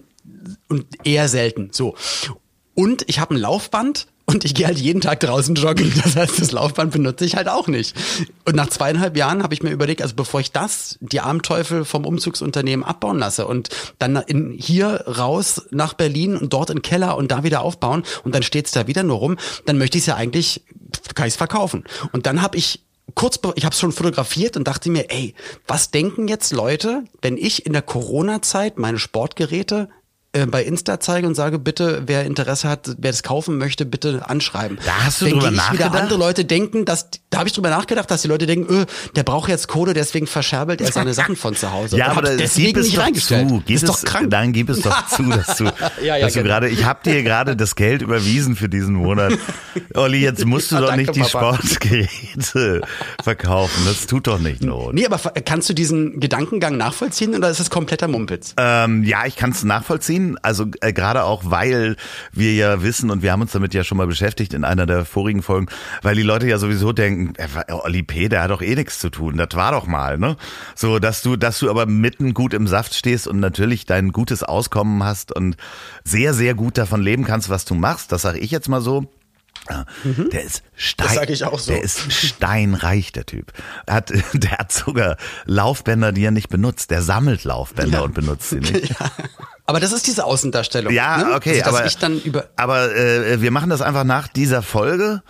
und 0.68 0.86
eher 1.04 1.28
selten. 1.28 1.70
So. 1.72 1.94
Und 2.74 3.04
ich 3.06 3.18
habe 3.18 3.34
ein 3.34 3.38
Laufband 3.38 4.06
und 4.24 4.44
ich 4.44 4.54
gehe 4.54 4.66
halt 4.66 4.78
jeden 4.78 5.00
Tag 5.00 5.20
draußen 5.20 5.54
joggen. 5.54 5.92
Das 6.02 6.16
heißt, 6.16 6.40
das 6.40 6.52
Laufband 6.52 6.92
benutze 6.92 7.24
ich 7.24 7.36
halt 7.36 7.48
auch 7.48 7.68
nicht. 7.68 7.94
Und 8.44 8.56
nach 8.56 8.68
zweieinhalb 8.68 9.16
Jahren 9.16 9.42
habe 9.42 9.54
ich 9.54 9.62
mir 9.62 9.70
überlegt, 9.70 10.02
also 10.02 10.14
bevor 10.14 10.40
ich 10.40 10.52
das, 10.52 10.98
die 11.00 11.20
Armteufel 11.20 11.84
vom 11.84 12.06
Umzugsunternehmen 12.06 12.84
abbauen 12.84 13.18
lasse 13.18 13.46
und 13.46 13.68
dann 13.98 14.16
in, 14.16 14.52
hier 14.58 15.04
raus 15.06 15.62
nach 15.70 15.94
Berlin 15.94 16.36
und 16.36 16.52
dort 16.52 16.70
in 16.70 16.76
den 16.76 16.82
Keller 16.82 17.16
und 17.16 17.30
da 17.30 17.44
wieder 17.44 17.62
aufbauen 17.62 18.04
und 18.24 18.34
dann 18.34 18.42
steht's 18.42 18.72
da 18.72 18.86
wieder 18.86 19.02
nur 19.02 19.18
rum, 19.18 19.36
dann 19.66 19.78
möchte 19.78 19.98
ich 19.98 20.02
es 20.02 20.06
ja 20.06 20.16
eigentlich, 20.16 20.62
kann 21.14 21.26
ich 21.26 21.34
es 21.34 21.38
verkaufen. 21.38 21.84
Und 22.12 22.26
dann 22.26 22.42
habe 22.42 22.56
ich 22.56 22.84
kurz, 23.14 23.38
ich 23.56 23.64
habe 23.64 23.72
es 23.72 23.80
schon 23.80 23.92
fotografiert 23.92 24.56
und 24.56 24.66
dachte 24.66 24.90
mir, 24.90 25.10
ey, 25.10 25.34
was 25.66 25.90
denken 25.90 26.28
jetzt 26.28 26.52
Leute, 26.52 27.04
wenn 27.20 27.36
ich 27.36 27.66
in 27.66 27.72
der 27.72 27.82
Corona-Zeit 27.82 28.78
meine 28.78 28.98
Sportgeräte 28.98 29.88
äh, 30.32 30.46
bei 30.46 30.62
Insta 30.64 30.98
zeige 31.00 31.26
und 31.26 31.34
sage, 31.34 31.58
bitte, 31.58 32.02
wer 32.06 32.24
Interesse 32.24 32.68
hat, 32.68 32.94
wer 32.98 33.10
das 33.10 33.22
kaufen 33.22 33.58
möchte, 33.58 33.84
bitte 33.86 34.28
anschreiben. 34.28 34.78
Da 34.84 35.04
hast 35.04 35.20
du 35.20 35.26
Denke 35.26 35.40
drüber 35.40 35.50
ich 35.52 35.56
nachgedacht? 35.58 35.92
wieder 35.92 36.00
andere 36.02 36.18
Leute 36.18 36.44
denken, 36.44 36.84
dass 36.84 37.08
da 37.30 37.38
habe 37.38 37.48
ich 37.48 37.54
drüber 37.54 37.70
nachgedacht, 37.70 38.10
dass 38.10 38.22
die 38.22 38.28
Leute 38.28 38.46
denken, 38.46 38.72
öh, 38.72 38.84
der 39.16 39.22
braucht 39.22 39.48
jetzt 39.48 39.66
Kohle, 39.68 39.94
deswegen 39.94 40.26
verscherbelt 40.26 40.80
er 40.82 40.92
seine 40.92 41.14
Sachen 41.14 41.36
von 41.36 41.54
zu 41.56 41.72
Hause. 41.72 41.96
Ja, 41.96 42.10
Und 42.12 42.18
aber 42.18 42.36
gib 42.36 42.76
es 42.76 42.92
doch 42.92 43.06
zu. 43.14 43.62
Gib 43.66 43.76
ist 43.76 43.82
es, 43.82 43.88
doch 43.90 44.02
krank. 44.02 44.28
Nein, 44.30 44.52
gib 44.52 44.68
es 44.68 44.80
doch 44.80 45.06
zu, 45.08 45.22
dass 45.24 45.56
du, 45.56 45.64
Ja, 46.02 46.16
ja, 46.16 46.20
dass 46.20 46.32
du 46.34 46.40
genau. 46.40 46.50
gerade, 46.52 46.68
ich 46.68 46.84
habe 46.84 47.00
dir 47.04 47.22
gerade 47.22 47.56
das 47.56 47.74
Geld 47.76 48.02
überwiesen 48.02 48.54
für 48.56 48.68
diesen 48.68 48.94
Monat. 48.94 49.32
Olli, 49.94 50.18
jetzt 50.18 50.44
musst 50.44 50.70
du 50.70 50.74
Ja, 50.76 50.80
doch 50.82 50.88
danke, 50.88 51.02
nicht 51.12 51.16
die 51.16 51.20
Papa. 51.30 51.54
Sportgeräte 51.56 52.82
verkaufen. 53.22 53.82
Das 53.86 54.06
tut 54.06 54.26
doch 54.26 54.38
nicht 54.38 54.62
Not. 54.62 54.94
Nee, 54.94 55.06
aber 55.06 55.18
kannst 55.42 55.68
du 55.68 55.74
diesen 55.74 56.20
Gedankengang 56.20 56.76
nachvollziehen 56.76 57.34
oder 57.34 57.50
ist 57.50 57.60
das 57.60 57.70
kompletter 57.70 58.08
Mumpitz? 58.08 58.54
Ähm, 58.58 59.04
ja, 59.04 59.26
ich 59.26 59.36
kann 59.36 59.50
es 59.50 59.64
nachvollziehen. 59.64 60.21
Also 60.42 60.66
äh, 60.80 60.92
gerade 60.92 61.24
auch, 61.24 61.42
weil 61.44 61.96
wir 62.32 62.54
ja 62.54 62.82
wissen 62.82 63.10
und 63.10 63.22
wir 63.22 63.32
haben 63.32 63.42
uns 63.42 63.52
damit 63.52 63.74
ja 63.74 63.84
schon 63.84 63.98
mal 63.98 64.06
beschäftigt 64.06 64.54
in 64.54 64.64
einer 64.64 64.86
der 64.86 65.04
vorigen 65.04 65.42
Folgen, 65.42 65.66
weil 66.02 66.14
die 66.14 66.22
Leute 66.22 66.46
ja 66.46 66.58
sowieso 66.58 66.92
denken, 66.92 67.34
äh, 67.36 67.72
Olli 67.72 68.02
P., 68.02 68.28
der 68.28 68.42
hat 68.42 68.50
doch 68.50 68.62
eh 68.62 68.74
nichts 68.74 68.98
zu 68.98 69.10
tun. 69.10 69.36
Das 69.36 69.48
war 69.54 69.72
doch 69.72 69.86
mal, 69.86 70.18
ne? 70.18 70.36
So, 70.74 70.98
dass 70.98 71.22
du, 71.22 71.36
dass 71.36 71.58
du 71.58 71.70
aber 71.70 71.86
mitten 71.86 72.34
gut 72.34 72.54
im 72.54 72.66
Saft 72.66 72.94
stehst 72.94 73.26
und 73.26 73.40
natürlich 73.40 73.86
dein 73.86 74.12
gutes 74.12 74.42
Auskommen 74.42 75.02
hast 75.04 75.34
und 75.34 75.56
sehr, 76.04 76.34
sehr 76.34 76.54
gut 76.54 76.78
davon 76.78 77.02
leben 77.02 77.24
kannst, 77.24 77.50
was 77.50 77.64
du 77.64 77.74
machst. 77.74 78.12
Das 78.12 78.22
sage 78.22 78.38
ich 78.38 78.50
jetzt 78.50 78.68
mal 78.68 78.80
so. 78.80 79.08
Ja, 79.70 79.84
Der 80.04 80.42
ist 80.42 80.62
stein, 80.74 81.06
Mhm. 81.06 81.08
Das 81.08 81.14
sag 81.14 81.30
ich 81.30 81.44
auch 81.44 81.58
so. 81.58 81.72
Der 81.72 81.82
ist 81.82 82.12
steinreich, 82.12 83.12
der 83.12 83.26
Typ. 83.26 83.52
Er 83.86 83.94
Hat, 83.94 84.10
der 84.32 84.50
hat 84.58 84.72
sogar 84.72 85.16
Laufbänder, 85.44 86.12
die 86.12 86.24
er 86.24 86.30
nicht 86.32 86.48
benutzt. 86.48 86.90
Der 86.90 87.02
sammelt 87.02 87.44
Laufbänder 87.44 87.98
Ja. 87.98 88.04
und 88.04 88.14
benutzt 88.14 88.50
sie 88.50 88.60
nicht. 88.60 88.90
Ja. 89.00 89.10
Aber 89.64 89.78
das 89.78 89.92
ist 89.92 90.06
diese 90.08 90.24
Außendarstellung. 90.24 90.92
Ja, 90.92 91.18
ne? 91.18 91.34
okay, 91.34 91.62
also, 91.62 91.76
aber, 91.76 91.86
ich 91.86 91.96
dann 91.96 92.20
über 92.20 92.48
aber 92.56 92.94
äh, 92.96 93.40
wir 93.40 93.52
machen 93.52 93.70
das 93.70 93.80
einfach 93.80 94.02
nach 94.04 94.26
dieser 94.26 94.60
Folge. 94.60 95.22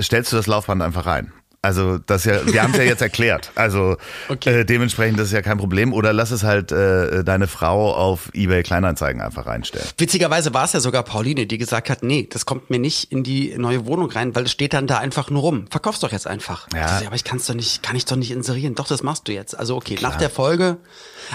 Stellst 0.00 0.32
du 0.32 0.36
das 0.36 0.46
Laufband 0.46 0.80
einfach 0.82 1.04
rein. 1.04 1.32
Also 1.64 1.98
das 1.98 2.24
ja, 2.24 2.46
wir 2.46 2.62
haben 2.62 2.72
es 2.72 2.78
ja 2.78 2.84
jetzt 2.84 3.00
erklärt. 3.02 3.50
Also 3.54 3.96
Okay. 4.28 4.60
äh, 4.60 4.64
dementsprechend 4.64 5.18
das 5.18 5.28
ist 5.28 5.32
ja 5.32 5.42
kein 5.42 5.56
Problem. 5.58 5.92
Oder 5.92 6.12
lass 6.12 6.30
es 6.30 6.42
halt 6.44 6.70
äh, 6.72 7.24
deine 7.24 7.46
Frau 7.46 7.94
auf 7.94 8.30
eBay 8.34 8.62
Kleinanzeigen 8.62 9.22
einfach 9.22 9.46
reinstellen. 9.46 9.86
Witzigerweise 9.98 10.52
war 10.52 10.64
es 10.66 10.74
ja 10.74 10.80
sogar 10.80 11.02
Pauline, 11.02 11.46
die 11.46 11.56
gesagt 11.58 11.88
hat, 11.88 12.02
nee, 12.02 12.28
das 12.30 12.44
kommt 12.44 12.68
mir 12.68 12.78
nicht 12.78 13.10
in 13.10 13.22
die 13.24 13.54
neue 13.56 13.86
Wohnung 13.86 14.10
rein, 14.10 14.34
weil 14.36 14.44
es 14.44 14.52
steht 14.52 14.74
dann 14.74 14.86
da 14.86 14.98
einfach 14.98 15.30
nur 15.30 15.40
rum. 15.40 15.64
Verkauf's 15.70 16.00
doch 16.00 16.12
jetzt 16.12 16.26
einfach. 16.26 16.68
Ja. 16.74 16.84
Ich 16.84 17.00
so, 17.00 17.06
aber 17.06 17.16
ich 17.16 17.24
kann's 17.24 17.46
doch 17.46 17.54
nicht, 17.54 17.82
kann 17.82 17.96
ich 17.96 18.04
doch 18.04 18.16
nicht 18.16 18.30
inserieren. 18.30 18.74
Doch, 18.74 18.86
das 18.86 19.02
machst 19.02 19.26
du 19.28 19.32
jetzt. 19.32 19.58
Also 19.58 19.76
okay, 19.76 19.96
nach 20.02 20.16
der 20.16 20.30
Folge. 20.30 20.76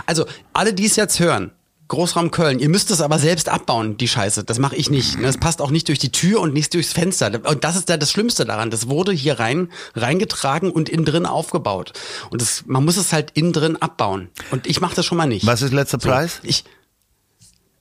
Also 0.06 0.26
alle, 0.54 0.74
die 0.74 0.86
es 0.86 0.96
jetzt 0.96 1.20
hören, 1.20 1.52
Großraum 1.90 2.30
Köln, 2.32 2.60
ihr 2.60 2.70
müsst 2.70 2.92
es 2.92 3.02
aber 3.02 3.20
selbst 3.20 3.50
abbauen, 3.50 3.98
die 3.98 4.08
Scheiße. 4.08 4.44
Das 4.44 4.60
mache 4.60 4.76
ich 4.76 4.90
nicht. 4.90 5.18
ne? 5.18 5.24
Das 5.24 5.38
passt 5.38 5.60
auch 5.62 5.72
nicht 5.72 5.88
durch 5.88 6.00
die 6.00 6.12
Tür 6.12 6.40
und 6.40 6.54
nicht 6.54 6.74
durchs 6.74 6.94
Fenster. 6.94 7.32
Und 7.50 7.64
das 7.64 7.76
ist 7.76 7.90
ja 7.90 7.98
das 7.98 8.12
Schlimmste 8.12 8.46
daran. 8.46 8.70
Das 8.70 8.88
wurde 8.88 9.12
hier 9.12 9.40
rein 9.40 9.70
reingetragen 9.96 10.72
und 10.72 10.88
innen 10.88 11.04
drin 11.04 11.26
aufgebaut. 11.26 11.94
Und 12.30 12.42
das, 12.42 12.64
man 12.68 12.86
muss 12.86 12.96
es 12.98 13.12
halt 13.12 13.32
innen 13.34 13.54
drin 13.54 13.76
abbauen. 13.76 14.30
Und 14.52 14.68
ich 14.68 14.82
mache 14.82 14.96
das 14.96 15.06
schon 15.06 15.18
mal 15.18 15.26
nicht. 15.28 15.46
Was 15.48 15.64
ist 15.64 15.74
letzter 15.74 15.98
Preis? 15.98 16.40
Ich, 16.44 16.64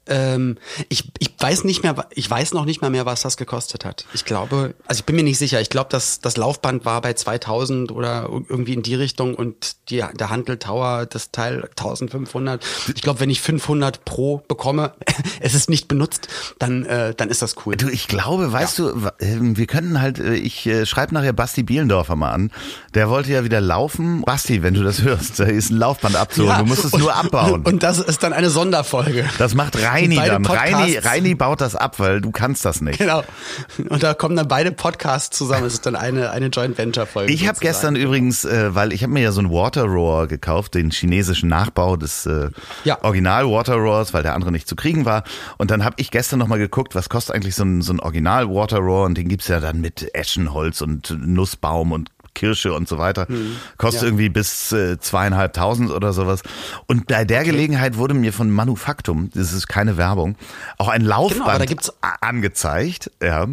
ähm, 0.08 0.58
ich, 0.88 1.10
ich 1.18 1.30
weiß 1.38 1.64
nicht 1.64 1.82
mehr, 1.82 2.06
ich 2.14 2.30
weiß 2.30 2.52
noch 2.54 2.64
nicht 2.64 2.82
mal 2.82 2.90
mehr, 2.90 3.06
was 3.06 3.22
das 3.22 3.36
gekostet 3.36 3.84
hat. 3.84 4.06
Ich 4.14 4.24
glaube, 4.24 4.74
also 4.86 5.00
ich 5.00 5.04
bin 5.04 5.16
mir 5.16 5.22
nicht 5.22 5.38
sicher. 5.38 5.60
Ich 5.60 5.70
glaube, 5.70 5.90
dass 5.90 6.20
das 6.20 6.36
Laufband 6.36 6.84
war 6.84 7.00
bei 7.00 7.12
2000 7.12 7.92
oder 7.92 8.28
irgendwie 8.48 8.74
in 8.74 8.82
die 8.82 8.94
Richtung 8.94 9.34
und 9.34 9.76
die, 9.90 10.02
der 10.18 10.30
Handel 10.30 10.58
Tower, 10.58 11.06
das 11.06 11.30
Teil 11.30 11.68
1500. 11.76 12.64
Ich 12.94 13.02
glaube, 13.02 13.20
wenn 13.20 13.30
ich 13.30 13.40
500 13.40 14.04
pro 14.04 14.38
bekomme, 14.48 14.92
es 15.40 15.54
ist 15.54 15.70
nicht 15.70 15.88
benutzt, 15.88 16.28
dann, 16.58 16.84
äh, 16.86 17.14
dann 17.14 17.28
ist 17.30 17.42
das 17.42 17.56
cool. 17.66 17.76
Du, 17.76 17.88
ich 17.88 18.08
glaube, 18.08 18.52
weißt 18.52 18.78
du, 18.78 19.02
wa- 19.04 19.12
ähm, 19.20 19.56
wir 19.56 19.66
könnten 19.66 20.00
halt, 20.00 20.18
äh, 20.18 20.34
ich 20.34 20.66
äh, 20.66 20.86
schreibe 20.86 21.14
nachher 21.14 21.32
Basti 21.32 21.62
Bielendorfer 21.62 22.16
mal 22.16 22.32
an. 22.32 22.50
Der 22.94 23.08
wollte 23.10 23.30
ja 23.32 23.44
wieder 23.44 23.60
laufen. 23.60 24.22
Basti, 24.22 24.62
wenn 24.62 24.74
du 24.74 24.82
das 24.82 25.02
hörst, 25.02 25.38
da 25.40 25.44
ist 25.44 25.70
ein 25.70 25.76
Laufband 25.78 26.16
abzuholen. 26.16 26.52
Ja, 26.52 26.58
du 26.58 26.66
musst 26.66 26.84
es 26.84 26.92
und- 26.92 27.00
nur 27.00 27.14
abbauen. 27.14 27.62
Und 27.62 27.82
das 27.82 27.98
ist 27.98 28.22
dann 28.22 28.32
eine 28.32 28.50
Sonderfolge. 28.50 29.28
das 29.38 29.54
macht 29.54 29.76
Reini 30.02 30.16
dann. 30.16 30.44
Reini. 30.46 30.96
Reini 30.98 31.34
baut 31.34 31.60
das 31.60 31.74
ab, 31.74 31.98
weil 31.98 32.20
du 32.20 32.30
kannst 32.30 32.64
das 32.64 32.80
nicht. 32.80 32.98
Genau. 32.98 33.22
Und 33.88 34.02
da 34.02 34.14
kommen 34.14 34.36
dann 34.36 34.48
beide 34.48 34.72
Podcasts 34.72 35.36
zusammen. 35.36 35.66
Es 35.66 35.74
ist 35.74 35.86
dann 35.86 35.96
eine, 35.96 36.30
eine 36.30 36.46
Joint 36.46 36.78
Venture 36.78 37.06
Folge. 37.06 37.32
Ich 37.32 37.46
habe 37.48 37.58
gestern 37.60 37.96
übrigens, 37.96 38.44
äh, 38.44 38.74
weil 38.74 38.92
ich 38.92 39.02
habe 39.02 39.12
mir 39.12 39.22
ja 39.22 39.32
so 39.32 39.40
ein 39.40 39.50
Water 39.50 39.84
Roar 39.84 40.26
gekauft, 40.26 40.74
den 40.74 40.90
chinesischen 40.90 41.48
Nachbau 41.48 41.96
des 41.96 42.26
äh, 42.26 42.50
Ja. 42.84 43.02
Original 43.02 43.48
Water 43.50 43.74
Roars, 43.74 44.14
weil 44.14 44.22
der 44.22 44.34
andere 44.34 44.52
nicht 44.52 44.68
zu 44.68 44.76
kriegen 44.76 45.04
war. 45.04 45.24
Und 45.56 45.70
dann 45.70 45.84
habe 45.84 45.96
ich 45.98 46.10
gestern 46.10 46.38
nochmal 46.38 46.58
geguckt, 46.58 46.94
was 46.94 47.08
kostet 47.08 47.34
eigentlich 47.34 47.54
so 47.54 47.64
ein, 47.64 47.82
so 47.82 47.92
ein 47.92 48.00
Original 48.00 48.48
Water 48.48 48.78
Roar 48.78 49.06
und 49.06 49.16
den 49.16 49.28
gibt's 49.28 49.48
ja 49.48 49.60
dann 49.60 49.80
mit 49.80 50.14
Eschenholz 50.14 50.80
und 50.80 51.16
Nussbaum 51.18 51.92
und 51.92 52.10
Kirsche 52.34 52.72
und 52.72 52.88
so 52.88 52.98
weiter. 52.98 53.26
Kostet 53.76 54.02
Ja. 54.02 54.08
irgendwie 54.08 54.28
bis 54.28 54.72
äh, 54.72 54.98
zweieinhalbtausend 54.98 55.90
oder 55.90 56.12
sowas. 56.12 56.42
Und 56.86 57.06
bei 57.08 57.24
der 57.24 57.44
Gelegenheit 57.44 57.96
wurde 57.96 58.14
mir 58.14 58.32
von 58.32 58.50
Manufaktum, 58.50 59.30
das 59.34 59.52
ist 59.52 59.66
keine 59.68 59.96
Werbung, 59.96 60.36
auch 60.78 60.88
ein 60.88 61.02
Laufband 61.02 61.66
Genau, 61.66 61.82
angezeigt. 62.20 63.10
Ja. 63.22 63.46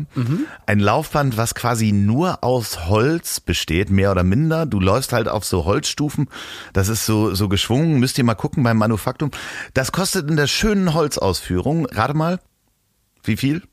Ein 0.65 0.79
Laufband, 0.79 1.37
was 1.37 1.55
quasi 1.55 1.91
nur 1.91 2.43
aus 2.43 2.87
Holz 2.87 3.39
besteht, 3.39 3.89
mehr 3.89 4.11
oder 4.11 4.23
minder. 4.23 4.65
Du 4.65 4.79
läufst 4.79 5.13
halt 5.13 5.27
auf 5.27 5.45
so 5.45 5.65
Holzstufen. 5.65 6.27
Das 6.73 6.87
ist 6.89 7.05
so, 7.05 7.33
so 7.33 7.49
geschwungen. 7.49 7.99
Müsst 7.99 8.17
ihr 8.17 8.23
mal 8.23 8.35
gucken 8.35 8.63
beim 8.63 8.77
Manufaktum. 8.77 9.31
Das 9.73 9.91
kostet 9.91 10.29
in 10.29 10.35
der 10.37 10.47
schönen 10.47 10.93
Holzausführung, 10.93 11.85
gerade 11.85 12.13
mal, 12.13 12.39
wie 13.23 13.37
viel? 13.37 13.63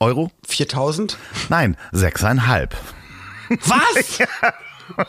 Euro? 0.00 0.30
4000? 0.46 1.16
Nein, 1.48 1.76
sechseinhalb. 1.92 2.76
Was? 3.48 4.18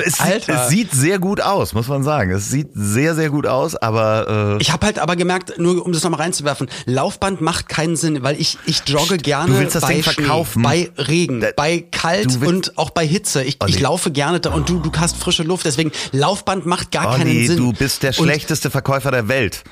Es, 0.00 0.16
sieht, 0.16 0.48
es 0.48 0.68
sieht 0.68 0.92
sehr 0.92 1.18
gut 1.18 1.40
aus, 1.40 1.74
muss 1.74 1.86
man 1.88 2.02
sagen. 2.02 2.30
Es 2.30 2.48
sieht 2.48 2.70
sehr, 2.72 3.14
sehr 3.14 3.28
gut 3.28 3.46
aus, 3.46 3.76
aber. 3.76 4.56
Äh 4.58 4.62
ich 4.62 4.72
habe 4.72 4.86
halt 4.86 4.98
aber 4.98 5.16
gemerkt, 5.16 5.58
nur 5.58 5.84
um 5.84 5.92
das 5.92 6.02
nochmal 6.02 6.20
reinzuwerfen, 6.20 6.68
Laufband 6.86 7.42
macht 7.42 7.68
keinen 7.68 7.96
Sinn, 7.96 8.22
weil 8.22 8.40
ich, 8.40 8.56
ich 8.64 8.82
jogge 8.86 9.18
gerne 9.18 9.52
du 9.52 9.58
willst 9.58 9.74
das 9.74 9.82
bei 9.82 9.94
Ding 9.94 10.02
verkaufen. 10.02 10.64
Schnee, 10.64 10.90
bei 10.96 11.02
Regen, 11.02 11.40
da, 11.40 11.48
bei 11.54 11.84
kalt 11.90 12.42
und 12.42 12.78
auch 12.78 12.90
bei 12.90 13.06
Hitze. 13.06 13.42
Ich, 13.42 13.58
ich 13.66 13.80
laufe 13.80 14.10
gerne 14.10 14.40
da 14.40 14.50
und 14.50 14.68
du, 14.68 14.78
du 14.78 14.90
hast 14.98 15.16
frische 15.18 15.42
Luft, 15.42 15.66
deswegen 15.66 15.92
Laufband 16.12 16.64
macht 16.64 16.90
gar 16.90 17.08
Olli, 17.08 17.18
keinen 17.18 17.46
Sinn. 17.46 17.56
du 17.58 17.72
bist 17.72 18.02
der 18.02 18.18
und 18.18 18.24
schlechteste 18.24 18.70
Verkäufer 18.70 19.10
der 19.10 19.28
Welt. 19.28 19.62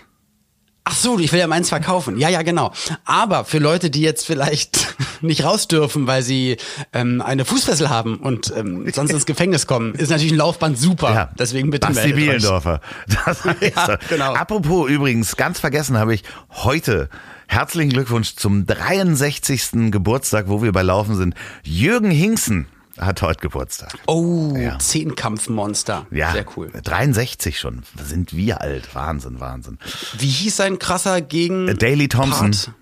Ach 0.85 0.95
so, 0.95 1.19
ich 1.19 1.31
will 1.33 1.39
ja 1.39 1.47
meins 1.47 1.69
verkaufen. 1.69 2.19
Ja, 2.19 2.29
ja, 2.29 2.43
genau. 2.43 2.73
Aber 3.05 3.45
für 3.45 3.59
Leute, 3.59 3.91
die 3.91 4.01
jetzt 4.01 4.27
vielleicht 4.27 4.95
nicht 5.21 5.45
raus 5.45 5.69
dürfen, 5.69 6.07
weil 6.07 6.23
sie 6.23 6.57
ähm, 6.93 7.21
eine 7.21 7.45
Fußfessel 7.45 7.91
haben 7.91 8.17
und 8.17 8.53
ähm, 8.57 8.91
sonst 8.93 9.13
ins 9.13 9.27
Gefängnis 9.27 9.67
kommen, 9.67 9.95
ist 9.95 10.09
natürlich 10.09 10.33
ein 10.33 10.39
Laufband 10.39 10.79
super. 10.79 11.15
Ja, 11.15 11.31
Deswegen 11.39 11.71
bitte 11.71 11.87
Basti 11.87 12.13
Bielendorfer. 12.13 12.81
Das 13.25 13.45
ja, 13.61 13.99
genau. 14.09 14.35
Apropos 14.35 14.89
übrigens, 14.89 15.37
ganz 15.37 15.61
vergessen 15.61 15.99
habe 15.99 16.15
ich 16.15 16.25
heute 16.51 17.09
herzlichen 17.47 17.91
Glückwunsch 17.91 18.37
zum 18.37 18.65
63. 18.67 19.91
Geburtstag, 19.91 20.49
wo 20.49 20.63
wir 20.63 20.73
bei 20.73 20.83
Laufen 20.83 21.17
sind. 21.17 21.35
Jürgen 21.63 22.11
Hinksen 22.11 22.67
hat 22.99 23.23
heute 23.23 23.41
Geburtstag. 23.41 23.95
Oh, 24.07 24.55
ja. 24.57 24.79
Zehnkampfmonster. 24.79 26.07
Ja, 26.11 26.33
sehr 26.33 26.47
cool. 26.57 26.71
63 26.71 27.59
schon. 27.59 27.83
Sind 28.03 28.35
wir 28.35 28.61
alt. 28.61 28.95
Wahnsinn, 28.95 29.41
Wahnsinn. 29.41 29.79
Wie 30.19 30.29
hieß 30.29 30.57
sein 30.57 30.79
krasser 30.79 31.21
gegen 31.21 31.69
äh, 31.69 31.75
Daily 31.75 32.09
Thompson. 32.09 32.51
Part? 32.51 32.73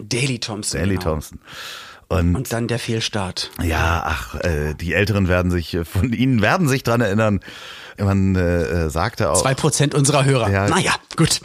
Daily 0.00 0.38
Thompson. 0.38 0.80
Daily 0.80 0.96
genau. 0.96 1.10
Thompson. 1.10 1.40
Und, 2.08 2.36
und, 2.36 2.52
dann 2.52 2.68
der 2.68 2.78
Fehlstart. 2.78 3.50
Ja, 3.62 4.02
ach, 4.06 4.34
äh, 4.36 4.74
die 4.74 4.94
Älteren 4.94 5.28
werden 5.28 5.50
sich, 5.50 5.74
äh, 5.74 5.84
von 5.84 6.12
Ihnen 6.12 6.40
werden 6.40 6.66
sich 6.66 6.82
dran 6.82 7.02
erinnern. 7.02 7.40
Man 7.98 8.34
äh, 8.34 8.86
äh 8.86 8.90
sagte 8.90 9.30
auch. 9.30 9.42
Zwei 9.42 9.54
Prozent 9.54 9.94
unserer 9.94 10.24
Hörer. 10.24 10.50
Ja, 10.50 10.68
naja, 10.68 10.94
gut. 11.16 11.40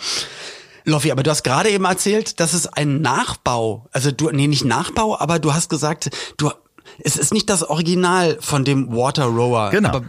Loffi, 0.85 1.11
aber 1.11 1.23
du 1.23 1.31
hast 1.31 1.43
gerade 1.43 1.69
eben 1.69 1.85
erzählt, 1.85 2.39
dass 2.39 2.53
es 2.53 2.67
ein 2.67 3.01
Nachbau, 3.01 3.87
also 3.91 4.11
du, 4.11 4.29
nee, 4.31 4.47
nicht 4.47 4.65
Nachbau, 4.65 5.17
aber 5.19 5.39
du 5.39 5.53
hast 5.53 5.69
gesagt, 5.69 6.09
du 6.37 6.51
es 6.99 7.15
ist 7.17 7.33
nicht 7.33 7.49
das 7.49 7.63
Original 7.63 8.37
von 8.41 8.65
dem 8.65 8.91
Water 8.91 9.25
Rower. 9.25 9.69
Genau. 9.69 9.89
Aber 9.89 10.03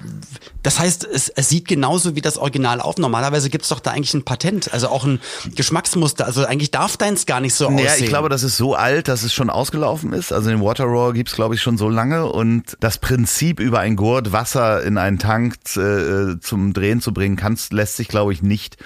das 0.63 0.79
heißt, 0.79 1.05
es, 1.05 1.29
es 1.29 1.49
sieht 1.51 1.69
genauso 1.69 2.17
wie 2.17 2.23
das 2.23 2.39
Original 2.39 2.81
auf. 2.81 2.97
Normalerweise 2.97 3.51
gibt's 3.51 3.69
doch 3.69 3.81
da 3.81 3.91
eigentlich 3.91 4.15
ein 4.15 4.25
Patent, 4.25 4.73
also 4.73 4.89
auch 4.89 5.05
ein 5.05 5.21
Geschmacksmuster. 5.55 6.25
Also 6.25 6.45
eigentlich 6.47 6.71
darf 6.71 6.97
deins 6.97 7.27
gar 7.27 7.41
nicht 7.41 7.55
so 7.55 7.69
naja, 7.69 7.87
aussehen. 7.87 7.99
Ja, 7.99 8.05
ich 8.05 8.09
glaube, 8.09 8.29
das 8.31 8.43
ist 8.43 8.57
so 8.57 8.75
alt, 8.75 9.09
dass 9.09 9.23
es 9.23 9.35
schon 9.35 9.51
ausgelaufen 9.51 10.13
ist. 10.13 10.33
Also 10.33 10.49
den 10.49 10.63
Water 10.63 10.85
Rower 10.85 11.13
gibt's 11.13 11.35
glaube 11.35 11.55
ich, 11.55 11.63
schon 11.63 11.77
so 11.77 11.89
lange. 11.89 12.27
Und 12.27 12.77
das 12.81 12.99
Prinzip, 12.99 13.61
über 13.61 13.81
ein 13.81 13.97
Gurt 13.97 14.33
Wasser 14.33 14.83
in 14.83 14.99
einen 14.99 15.19
Tank 15.19 15.57
äh, 15.77 16.39
zum 16.41 16.73
Drehen 16.73 17.01
zu 17.01 17.13
bringen, 17.13 17.37
kannst, 17.37 17.73
lässt 17.73 17.97
sich, 17.97 18.09
glaube 18.09 18.33
ich, 18.33 18.43
nicht 18.43 18.77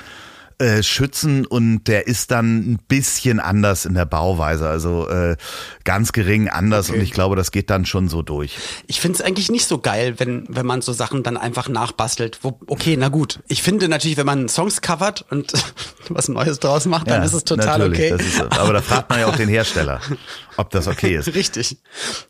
äh, 0.59 0.83
schützen 0.83 1.47
und 1.47 1.85
der 1.85 2.09
ist 2.09 2.33
dann 2.33 2.73
ein 2.73 2.79
bisschen 2.89 3.39
anders 3.39 3.85
in 3.85 3.95
der 3.95 4.07
Bauweise, 4.07 4.69
also 4.69 5.09
äh, 5.09 5.37
ganz 5.85 6.11
gering 6.13 6.49
anders 6.49 6.89
okay. 6.89 6.99
und 6.99 7.05
ich 7.05 7.13
glaube, 7.13 7.37
das 7.37 7.53
geht 7.53 7.71
dann 7.71 7.87
schon 7.87 8.09
so 8.09 8.23
durch. 8.23 8.57
Ich 8.89 9.01
finde 9.01 9.19
es 9.19 9.25
eigentlich 9.25 9.53
nicht 9.53 9.69
so 9.69 9.79
geil, 9.79 10.15
wenn, 10.19 10.47
wenn 10.49 10.67
man 10.67 10.83
so 10.83 10.93
Sachen 10.93 11.23
dann 11.23 11.37
einfach 11.37 11.69
nachbastelt. 11.69 12.41
Wo, 12.43 12.59
okay, 12.67 12.97
na 12.99 13.09
gut. 13.09 13.39
Ich 13.47 13.63
finde 13.63 13.89
natürlich, 13.89 14.17
wenn 14.17 14.27
man 14.27 14.49
Songs 14.49 14.81
covert 14.81 15.25
und 15.31 15.53
was 16.09 16.29
Neues 16.29 16.59
draus 16.59 16.87
macht, 16.87 17.09
dann 17.09 17.21
ja, 17.21 17.27
ist 17.27 17.35
es 17.35 17.45
total 17.45 17.89
okay. 17.89 18.17
Ist, 18.19 18.41
aber 18.41 18.73
da 18.73 18.83
fragt 18.83 19.11
man 19.11 19.21
ja 19.21 19.27
auch 19.27 19.37
den 19.37 19.49
Hersteller, 19.49 20.01
ob 20.57 20.71
das 20.71 20.89
okay 20.89 21.17
ist. 21.17 21.35
Richtig. 21.35 21.79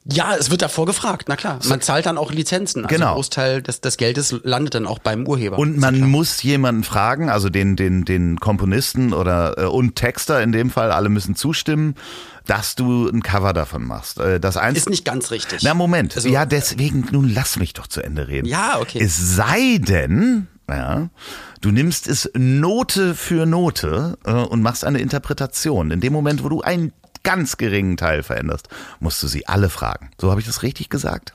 Ja, 0.05 0.37
es 0.37 0.51
wird 0.51 0.61
davor 0.61 0.85
gefragt, 0.85 1.29
na 1.29 1.37
klar. 1.37 1.61
Man 1.64 1.81
zahlt 1.81 2.05
dann 2.05 2.19
auch 2.19 2.31
Lizenzen. 2.31 2.85
Also 2.85 2.95
genau. 2.95 3.09
Ein 3.09 3.14
Großteil 3.14 3.62
des, 3.62 3.81
des 3.81 3.97
Geldes 3.97 4.35
landet 4.43 4.75
dann 4.75 4.87
auch 4.87 4.99
beim 4.99 5.27
Urheber. 5.27 5.59
Und 5.59 5.79
man 5.79 6.01
muss 6.01 6.43
jemanden 6.43 6.85
fragen, 6.85 7.31
also 7.31 7.49
den, 7.49 7.75
den, 7.75 8.05
den 8.05 8.17
den 8.18 8.40
Komponisten 8.40 9.12
oder 9.12 9.59
äh, 9.59 9.64
und 9.64 9.96
Texter 9.96 10.42
in 10.42 10.52
dem 10.52 10.70
Fall, 10.70 10.90
alle 10.92 11.09
müssen 11.09 11.35
zustimmen, 11.35 11.94
dass 12.46 12.74
du 12.74 13.09
ein 13.09 13.22
Cover 13.22 13.52
davon 13.52 13.85
machst. 13.85 14.18
Äh, 14.18 14.40
das 14.40 14.57
eins 14.57 14.78
ist 14.78 14.90
nicht 14.90 15.04
ganz 15.04 15.31
richtig. 15.31 15.62
Na 15.62 15.74
Moment, 15.74 16.16
also, 16.16 16.28
ja 16.28 16.46
deswegen 16.46 17.07
nun 17.11 17.28
lass 17.28 17.59
mich 17.59 17.72
doch 17.72 17.87
zu 17.87 18.02
Ende 18.02 18.28
reden. 18.28 18.46
Ja, 18.46 18.78
okay. 18.81 18.98
Es 19.00 19.37
sei 19.37 19.78
denn, 19.78 20.48
ja, 20.68 21.09
du 21.61 21.70
nimmst 21.70 22.09
es 22.09 22.31
Note 22.35 23.14
für 23.14 23.46
Note 23.46 24.18
äh, 24.24 24.33
und 24.33 24.62
machst 24.62 24.85
eine 24.85 24.98
Interpretation. 24.98 25.90
In 25.90 26.00
dem 26.00 26.12
Moment, 26.12 26.44
wo 26.44 26.48
du 26.48 26.61
einen 26.62 26.92
ganz 27.22 27.57
geringen 27.57 27.96
Teil 27.96 28.22
veränderst, 28.22 28.68
musst 29.00 29.22
du 29.22 29.26
sie 29.26 29.46
alle 29.46 29.68
fragen. 29.68 30.11
So 30.20 30.31
habe 30.31 30.40
ich 30.40 30.46
das 30.46 30.62
richtig 30.62 30.88
gesagt? 30.88 31.35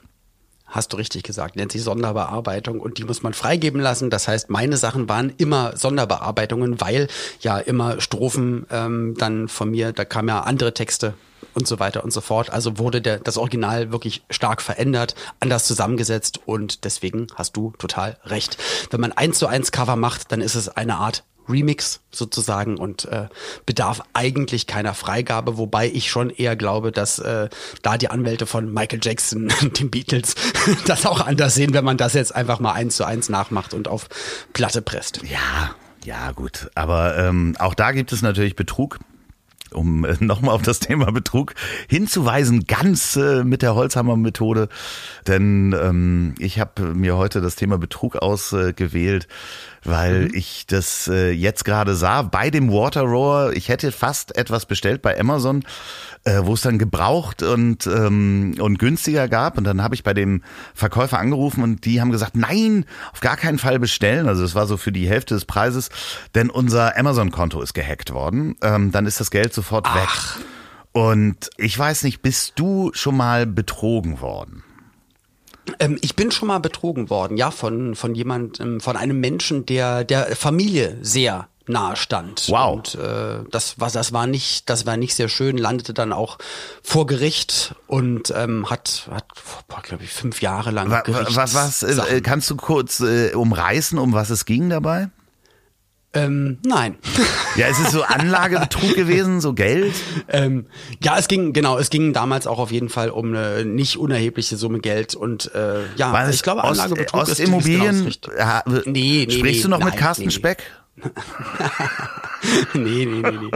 Hast 0.73 0.91
du 0.91 0.97
richtig 0.97 1.23
gesagt, 1.23 1.55
nennt 1.55 1.71
sich 1.71 1.83
Sonderbearbeitung 1.83 2.79
und 2.79 2.97
die 2.97 3.03
muss 3.03 3.23
man 3.23 3.33
freigeben 3.33 3.79
lassen. 3.79 4.09
Das 4.09 4.27
heißt, 4.27 4.49
meine 4.49 4.75
Sachen 4.75 5.07
waren 5.07 5.31
immer 5.37 5.77
Sonderbearbeitungen, 5.77 6.81
weil 6.81 7.07
ja 7.41 7.59
immer 7.59 8.01
Strophen 8.01 8.65
ähm, 8.71 9.13
dann 9.17 9.47
von 9.47 9.69
mir, 9.69 9.93
da 9.93 10.03
kamen 10.03 10.29
ja 10.29 10.41
andere 10.41 10.73
Texte 10.73 11.13
und 11.53 11.67
so 11.67 11.79
weiter 11.79 12.03
und 12.03 12.11
so 12.11 12.21
fort. 12.21 12.49
Also 12.51 12.79
wurde 12.79 13.01
der, 13.01 13.19
das 13.19 13.37
Original 13.37 13.91
wirklich 13.91 14.23
stark 14.31 14.61
verändert, 14.61 15.13
anders 15.39 15.65
zusammengesetzt 15.65 16.39
und 16.45 16.83
deswegen 16.85 17.27
hast 17.35 17.55
du 17.55 17.73
total 17.77 18.17
recht. 18.25 18.57
Wenn 18.89 19.01
man 19.01 19.11
eins 19.11 19.37
zu 19.37 19.47
eins 19.47 19.71
Cover 19.71 19.95
macht, 19.95 20.31
dann 20.31 20.41
ist 20.41 20.55
es 20.55 20.69
eine 20.69 20.95
Art 20.95 21.23
Remix 21.47 22.01
sozusagen 22.11 22.77
und 22.77 23.05
äh, 23.05 23.27
bedarf 23.65 24.01
eigentlich 24.13 24.67
keiner 24.67 24.93
Freigabe, 24.93 25.57
wobei 25.57 25.87
ich 25.87 26.09
schon 26.09 26.29
eher 26.29 26.55
glaube, 26.55 26.91
dass 26.91 27.19
äh, 27.19 27.49
da 27.81 27.97
die 27.97 28.09
Anwälte 28.09 28.45
von 28.45 28.73
Michael 28.73 28.99
Jackson, 29.01 29.51
den 29.79 29.89
Beatles, 29.89 30.35
das 30.85 31.05
auch 31.05 31.21
anders 31.21 31.55
sehen, 31.55 31.73
wenn 31.73 31.85
man 31.85 31.97
das 31.97 32.13
jetzt 32.13 32.35
einfach 32.35 32.59
mal 32.59 32.73
eins 32.73 32.97
zu 32.97 33.05
eins 33.05 33.29
nachmacht 33.29 33.73
und 33.73 33.87
auf 33.87 34.07
Platte 34.53 34.81
presst. 34.81 35.21
Ja, 35.23 35.75
ja 36.05 36.31
gut, 36.31 36.69
aber 36.75 37.17
ähm, 37.17 37.55
auch 37.59 37.73
da 37.73 37.91
gibt 37.91 38.11
es 38.11 38.21
natürlich 38.21 38.55
Betrug 38.55 38.99
um 39.73 40.05
äh, 40.05 40.15
nochmal 40.19 40.55
auf 40.55 40.61
das 40.61 40.79
Thema 40.79 41.11
Betrug 41.11 41.53
hinzuweisen, 41.89 42.65
ganz 42.67 43.15
äh, 43.15 43.43
mit 43.43 43.61
der 43.61 43.75
Holzhammer-Methode. 43.75 44.69
Denn 45.27 45.75
ähm, 45.79 46.35
ich 46.39 46.59
habe 46.59 46.93
mir 46.93 47.17
heute 47.17 47.41
das 47.41 47.55
Thema 47.55 47.77
Betrug 47.77 48.15
ausgewählt, 48.15 49.27
weil 49.83 50.25
mhm. 50.25 50.35
ich 50.35 50.65
das 50.67 51.07
äh, 51.07 51.31
jetzt 51.31 51.65
gerade 51.65 51.95
sah 51.95 52.21
bei 52.21 52.49
dem 52.49 52.71
Water 52.71 53.01
Roar. 53.01 53.53
Ich 53.53 53.69
hätte 53.69 53.91
fast 53.91 54.37
etwas 54.37 54.65
bestellt 54.65 55.01
bei 55.01 55.19
Amazon 55.19 55.63
äh, 56.25 56.41
wo 56.43 56.53
es 56.53 56.61
dann 56.61 56.77
gebraucht 56.77 57.43
und, 57.43 57.85
ähm, 57.87 58.55
und 58.59 58.79
günstiger 58.79 59.27
gab. 59.27 59.57
Und 59.57 59.65
dann 59.65 59.81
habe 59.83 59.95
ich 59.95 60.03
bei 60.03 60.13
dem 60.13 60.41
Verkäufer 60.73 61.19
angerufen 61.19 61.63
und 61.63 61.85
die 61.85 62.01
haben 62.01 62.11
gesagt, 62.11 62.35
nein, 62.35 62.85
auf 63.11 63.19
gar 63.19 63.37
keinen 63.37 63.59
Fall 63.59 63.79
bestellen. 63.79 64.27
Also 64.27 64.43
es 64.43 64.55
war 64.55 64.67
so 64.67 64.77
für 64.77 64.91
die 64.91 65.07
Hälfte 65.07 65.33
des 65.33 65.45
Preises, 65.45 65.89
denn 66.35 66.49
unser 66.49 66.97
Amazon-Konto 66.97 67.61
ist 67.61 67.73
gehackt 67.73 68.13
worden. 68.13 68.55
Ähm, 68.61 68.91
dann 68.91 69.05
ist 69.05 69.19
das 69.19 69.31
Geld 69.31 69.53
sofort 69.53 69.85
Ach. 69.89 69.95
weg. 69.95 70.45
Und 70.93 71.49
ich 71.57 71.77
weiß 71.77 72.03
nicht, 72.03 72.21
bist 72.21 72.53
du 72.55 72.91
schon 72.93 73.17
mal 73.17 73.45
betrogen 73.47 74.21
worden? 74.21 74.63
Ähm, 75.79 75.97
ich 76.01 76.15
bin 76.15 76.31
schon 76.31 76.47
mal 76.47 76.59
betrogen 76.59 77.09
worden, 77.09 77.37
ja, 77.37 77.51
von, 77.51 77.95
von 77.95 78.15
jemandem, 78.15 78.79
von 78.81 78.97
einem 78.97 79.19
Menschen, 79.19 79.65
der 79.65 80.03
der 80.03 80.35
Familie 80.35 80.97
sehr 81.01 81.47
nahe 81.67 81.95
stand. 81.95 82.47
Wow. 82.49 82.75
Und 82.75 82.95
äh, 82.95 83.43
das 83.49 83.79
war 83.79 83.89
das 83.89 84.11
war 84.11 84.27
nicht 84.27 84.69
das 84.69 84.85
war 84.85 84.97
nicht 84.97 85.15
sehr 85.15 85.29
schön. 85.29 85.57
Landete 85.57 85.93
dann 85.93 86.11
auch 86.11 86.37
vor 86.81 87.05
Gericht 87.07 87.75
und 87.87 88.33
ähm, 88.35 88.69
hat 88.69 89.07
hat 89.11 89.25
glaube 89.83 90.03
ich 90.03 90.09
fünf 90.11 90.41
Jahre 90.41 90.71
lang. 90.71 90.89
Wa 90.91 91.03
was 91.07 91.53
was 91.53 91.83
äh, 91.83 92.21
kannst 92.21 92.49
du 92.49 92.55
kurz 92.55 92.99
äh, 92.99 93.33
umreißen, 93.33 93.97
um 93.97 94.13
was 94.13 94.29
es 94.29 94.45
ging 94.45 94.69
dabei? 94.69 95.09
Ähm, 96.13 96.59
nein. 96.65 96.97
Ja, 97.55 97.67
ist 97.67 97.79
es 97.79 97.91
so 97.91 98.01
Anlagebetrug 98.01 98.95
gewesen, 98.95 99.39
so 99.39 99.53
Geld? 99.53 99.93
Ähm, 100.27 100.65
ja, 101.03 101.19
es 101.19 101.27
ging, 101.27 101.53
genau, 101.53 101.77
es 101.77 101.91
ging 101.91 102.11
damals 102.11 102.47
auch 102.47 102.57
auf 102.57 102.71
jeden 102.71 102.89
Fall 102.89 103.11
um 103.11 103.27
eine 103.27 103.63
nicht 103.63 103.97
unerhebliche 103.97 104.57
Summe 104.57 104.79
Geld 104.79 105.13
und 105.13 105.53
äh, 105.53 105.83
ja, 105.95 106.11
War 106.11 106.27
ich 106.27 106.41
glaube 106.41 106.63
Anlagebetrug 106.63 107.21
Ost, 107.21 107.33
Ostimmobilien, 107.33 108.07
ist, 108.07 108.25
genau 108.25 108.39
ja, 108.39 108.63
nee, 108.65 108.81
nee, 108.87 109.27
Sprichst 109.29 109.57
nee, 109.57 109.61
du 109.61 109.67
noch 109.67 109.77
nein, 109.77 109.89
mit 109.89 109.97
Carsten 109.97 110.25
nee, 110.25 110.31
Speck? 110.31 110.63
nee, 112.75 113.05
nee, 113.05 113.21
nee, 113.21 113.31
nee. 113.31 113.51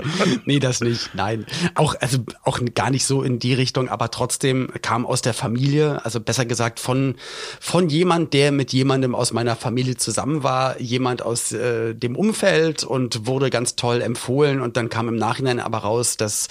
Nee, 0.46 0.60
das 0.60 0.82
nicht. 0.82 1.14
Nein. 1.14 1.46
Auch, 1.76 1.94
also 2.00 2.18
auch 2.44 2.60
gar 2.74 2.90
nicht 2.90 3.06
so 3.06 3.22
in 3.22 3.38
die 3.38 3.54
Richtung, 3.54 3.90
aber 3.90 4.10
trotzdem 4.10 4.72
kam 4.82 5.06
aus 5.06 5.22
der 5.22 5.36
Familie, 5.36 6.04
also 6.04 6.20
besser 6.20 6.46
gesagt 6.46 6.80
von, 6.80 7.16
von 7.60 7.90
jemand, 7.90 8.34
der 8.34 8.52
mit 8.52 8.74
jemandem 8.74 9.14
aus 9.14 9.34
meiner 9.34 9.56
Familie 9.56 9.98
zusammen 9.98 10.42
war, 10.42 10.82
jemand 10.82 11.22
aus 11.22 11.52
äh, 11.52 11.94
dem 11.94 12.16
Umfeld 12.16 12.84
und 12.84 13.28
wurde 13.28 13.52
ganz 13.52 13.76
toll 13.76 14.02
empfohlen 14.02 14.60
und 14.60 14.76
dann 14.76 14.90
kam 14.90 15.08
im 15.08 15.16
Nachhinein 15.16 15.60
aber 15.60 15.80
raus, 15.80 16.18
dass 16.18 16.48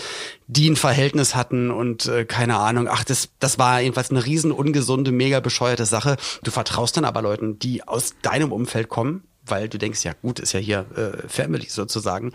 die 0.46 0.70
ein 0.70 0.76
Verhältnis 0.76 1.34
hatten 1.34 1.72
und 1.72 2.06
äh, 2.06 2.24
keine 2.24 2.58
Ahnung, 2.58 2.86
ach, 2.88 3.02
das, 3.02 3.30
das 3.40 3.58
war 3.58 3.80
jedenfalls 3.80 4.10
eine 4.10 4.24
riesen 4.24 4.52
ungesunde, 4.52 5.10
mega 5.10 5.40
bescheuerte 5.40 5.84
Sache. 5.84 6.16
Du 6.44 6.52
vertraust 6.52 6.96
dann 6.96 7.04
aber 7.04 7.22
Leuten, 7.22 7.58
die 7.58 7.82
aus 7.86 8.14
deinem 8.22 8.52
Umfeld 8.52 8.88
kommen 8.88 9.24
weil 9.46 9.68
du 9.68 9.78
denkst, 9.78 10.04
ja 10.04 10.12
gut, 10.20 10.40
ist 10.40 10.52
ja 10.52 10.60
hier 10.60 10.86
äh, 10.96 11.28
Family 11.28 11.68
sozusagen. 11.68 12.32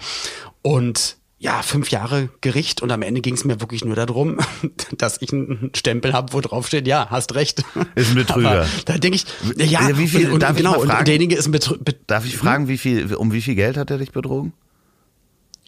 Und 0.62 1.17
ja, 1.41 1.63
fünf 1.63 1.89
Jahre 1.89 2.30
Gericht 2.41 2.84
und 2.84 2.91
am 2.91 3.02
Ende 3.02 3.21
ging 3.21 3.34
es 3.34 3.45
mir 3.45 3.60
wirklich 3.62 3.84
nur 3.84 3.95
darum, 3.95 4.38
dass 4.97 5.21
ich 5.21 5.34
einen 5.34 5.71
Stempel 5.76 6.13
habe, 6.13 6.34
wo 6.34 6.41
drauf 6.41 6.67
steht, 6.67 6.88
ja, 6.88 7.08
hast 7.10 7.34
recht. 7.34 7.63
Ist 7.95 8.12
ein 8.12 8.15
Betrüger. 8.15 8.52
Aber 8.52 8.67
da 8.86 8.97
denke 9.00 9.15
ich, 9.15 9.26
ja, 9.58 9.97
wie 9.97 10.08
viel, 10.08 10.28
und, 10.28 10.34
und, 10.34 10.43
darf 10.43 10.56
genau, 10.56 10.76
ich 10.76 10.86
fragen, 10.86 11.00
und 11.00 11.08
derjenige 11.08 11.36
ist 11.36 11.47
ein 11.47 11.52
Betrüger. 11.52 11.93
Darf 12.06 12.26
ich 12.26 12.38
fragen, 12.38 12.67
wie 12.67 12.78
viel, 12.78 13.15
um 13.15 13.34
wie 13.34 13.41
viel 13.41 13.56
Geld 13.56 13.76
hat 13.76 13.89
er 13.89 13.97
dich 13.97 14.12
betrogen? 14.12 14.54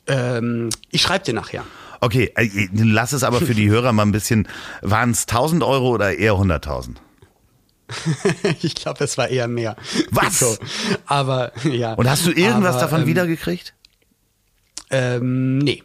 Ähm, 0.06 0.70
ich 0.92 1.02
schreibe 1.02 1.26
dir 1.26 1.34
nachher. 1.34 1.64
Okay, 2.02 2.32
äh, 2.36 2.68
lass 2.74 3.14
es 3.14 3.24
aber 3.24 3.40
für 3.40 3.56
die 3.56 3.70
Hörer 3.70 3.94
mal 3.94 4.04
ein 4.04 4.12
bisschen, 4.12 4.48
waren 4.82 5.10
es 5.10 5.22
1000 5.22 5.64
Euro 5.64 5.90
oder 5.90 6.16
eher 6.16 6.34
100.000? 6.34 6.98
ich 8.62 8.76
glaube, 8.76 9.04
es 9.04 9.18
war 9.18 9.28
eher 9.28 9.48
mehr. 9.48 9.76
Was? 10.12 10.40
So. 10.40 10.58
Aber 11.06 11.52
ja. 11.64 11.94
Und 11.94 12.10
hast 12.10 12.26
du 12.26 12.32
irgendwas 12.32 12.76
aber, 12.76 12.82
davon 12.82 13.02
ähm, 13.02 13.08
wiedergekriegt? 13.08 13.74
Ähm, 14.90 15.60
nee. 15.60 15.84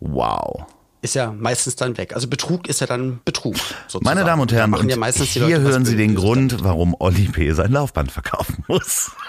Wow. 0.00 0.66
Ist 1.02 1.14
ja 1.14 1.32
meistens 1.32 1.76
dann 1.76 1.96
weg. 1.96 2.14
Also 2.14 2.28
Betrug 2.28 2.68
ist 2.68 2.80
ja 2.80 2.86
dann 2.86 3.20
Betrug. 3.24 3.56
Sozusagen. 3.88 4.04
Meine 4.04 4.24
Damen 4.24 4.42
und 4.42 4.52
Herren, 4.52 4.74
und 4.74 4.88
ja 4.88 4.96
meistens 4.96 5.32
die 5.32 5.40
hier 5.40 5.48
Leute 5.48 5.62
hören 5.62 5.84
Sie 5.86 5.96
den 5.96 6.14
Grund, 6.14 6.62
warum 6.62 6.94
Olli 6.98 7.28
P. 7.28 7.52
sein 7.52 7.72
Laufband 7.72 8.12
verkaufen 8.12 8.64
muss. 8.68 9.10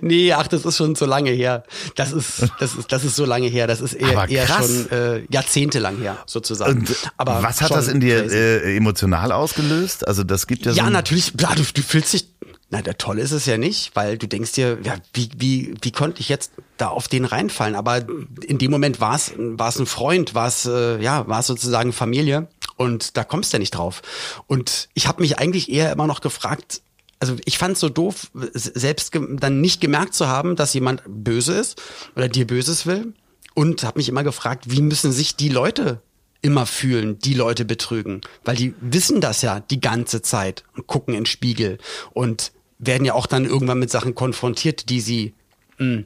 Nee, 0.00 0.32
ach, 0.32 0.46
das 0.46 0.64
ist 0.64 0.76
schon 0.76 0.94
so 0.94 1.06
lange 1.06 1.30
her. 1.30 1.62
Das 1.96 2.12
ist, 2.12 2.46
das 2.58 2.74
ist, 2.74 2.90
das 2.92 3.04
ist 3.04 3.16
so 3.16 3.24
lange 3.24 3.46
her. 3.48 3.66
Das 3.66 3.80
ist 3.80 3.94
eher, 3.94 4.28
eher 4.28 4.46
schon 4.46 4.90
äh, 4.90 5.22
jahrzehntelang 5.30 5.98
her, 5.98 6.18
sozusagen. 6.26 6.80
Und 6.80 7.10
Aber 7.16 7.42
was 7.42 7.60
hat 7.60 7.70
das 7.70 7.88
in 7.88 8.00
dir 8.00 8.30
äh, 8.30 8.76
emotional 8.76 9.32
ausgelöst? 9.32 10.06
Also 10.06 10.24
das 10.24 10.46
gibt 10.46 10.66
ja, 10.66 10.72
so 10.72 10.78
Ja, 10.78 10.90
natürlich. 10.90 11.32
Ja, 11.40 11.54
du, 11.54 11.62
du 11.62 11.82
fühlst 11.82 12.12
dich. 12.12 12.28
Na, 12.70 12.82
der 12.82 12.98
toll 12.98 13.18
ist 13.18 13.32
es 13.32 13.46
ja 13.46 13.56
nicht, 13.56 13.96
weil 13.96 14.18
du 14.18 14.28
denkst 14.28 14.52
dir, 14.52 14.78
ja, 14.82 14.96
wie, 15.14 15.30
wie, 15.36 15.74
wie 15.80 15.90
konnte 15.90 16.20
ich 16.20 16.28
jetzt 16.28 16.52
da 16.76 16.88
auf 16.88 17.08
den 17.08 17.24
reinfallen? 17.24 17.74
Aber 17.74 18.04
in 18.42 18.58
dem 18.58 18.70
Moment 18.70 19.00
war 19.00 19.14
es, 19.14 19.32
war 19.38 19.70
es 19.70 19.78
ein 19.78 19.86
Freund, 19.86 20.34
war 20.34 20.48
es, 20.48 20.66
äh, 20.66 21.00
ja, 21.00 21.26
war 21.28 21.40
es 21.40 21.46
sozusagen 21.46 21.94
Familie 21.94 22.48
und 22.76 23.16
da 23.16 23.24
kommst 23.24 23.52
du 23.52 23.56
ja 23.56 23.58
nicht 23.58 23.70
drauf. 23.70 24.02
Und 24.46 24.90
ich 24.92 25.06
habe 25.08 25.22
mich 25.22 25.38
eigentlich 25.38 25.70
eher 25.70 25.90
immer 25.90 26.06
noch 26.06 26.20
gefragt, 26.20 26.82
also 27.20 27.36
ich 27.46 27.58
fand 27.58 27.74
es 27.74 27.80
so 27.80 27.88
doof, 27.88 28.30
selbst 28.34 29.12
dann 29.14 29.60
nicht 29.60 29.80
gemerkt 29.80 30.14
zu 30.14 30.28
haben, 30.28 30.54
dass 30.54 30.74
jemand 30.74 31.02
böse 31.06 31.54
ist 31.54 31.80
oder 32.16 32.28
dir 32.28 32.46
Böses 32.46 32.86
will. 32.86 33.14
Und 33.54 33.82
habe 33.82 33.98
mich 33.98 34.08
immer 34.08 34.22
gefragt, 34.22 34.70
wie 34.70 34.82
müssen 34.82 35.10
sich 35.10 35.34
die 35.34 35.48
Leute 35.48 36.00
immer 36.42 36.64
fühlen, 36.64 37.18
die 37.18 37.34
Leute 37.34 37.64
betrügen. 37.64 38.20
Weil 38.44 38.54
die 38.54 38.74
wissen 38.80 39.20
das 39.20 39.42
ja 39.42 39.58
die 39.58 39.80
ganze 39.80 40.22
Zeit 40.22 40.62
und 40.76 40.86
gucken 40.86 41.14
in 41.14 41.26
Spiegel 41.26 41.78
und 42.12 42.52
werden 42.78 43.04
ja 43.04 43.14
auch 43.14 43.26
dann 43.26 43.44
irgendwann 43.44 43.78
mit 43.78 43.90
Sachen 43.90 44.14
konfrontiert, 44.14 44.88
die 44.88 45.00
sie 45.00 45.34
mh, 45.78 46.04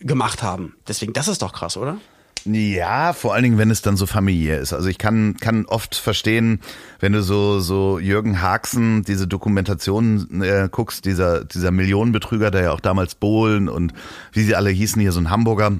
gemacht 0.00 0.42
haben. 0.42 0.74
Deswegen, 0.88 1.12
das 1.12 1.28
ist 1.28 1.42
doch 1.42 1.52
krass, 1.52 1.76
oder? 1.76 1.98
Ja, 2.44 3.12
vor 3.12 3.34
allen 3.34 3.44
Dingen, 3.44 3.58
wenn 3.58 3.70
es 3.70 3.82
dann 3.82 3.96
so 3.96 4.06
familiär 4.06 4.58
ist. 4.58 4.72
Also 4.72 4.88
ich 4.88 4.98
kann, 4.98 5.36
kann 5.38 5.64
oft 5.66 5.94
verstehen, 5.94 6.60
wenn 6.98 7.12
du 7.12 7.22
so, 7.22 7.60
so 7.60 8.00
Jürgen 8.00 8.42
Haxen, 8.42 9.04
diese 9.04 9.28
Dokumentationen 9.28 10.42
äh, 10.42 10.68
guckst, 10.70 11.04
dieser, 11.04 11.44
dieser 11.44 11.70
Millionenbetrüger, 11.70 12.50
der 12.50 12.62
ja 12.62 12.72
auch 12.72 12.80
damals 12.80 13.14
Bohlen 13.14 13.68
und 13.68 13.92
wie 14.32 14.42
sie 14.42 14.56
alle 14.56 14.70
hießen, 14.70 15.00
hier 15.00 15.12
so 15.12 15.20
ein 15.20 15.30
Hamburger, 15.30 15.72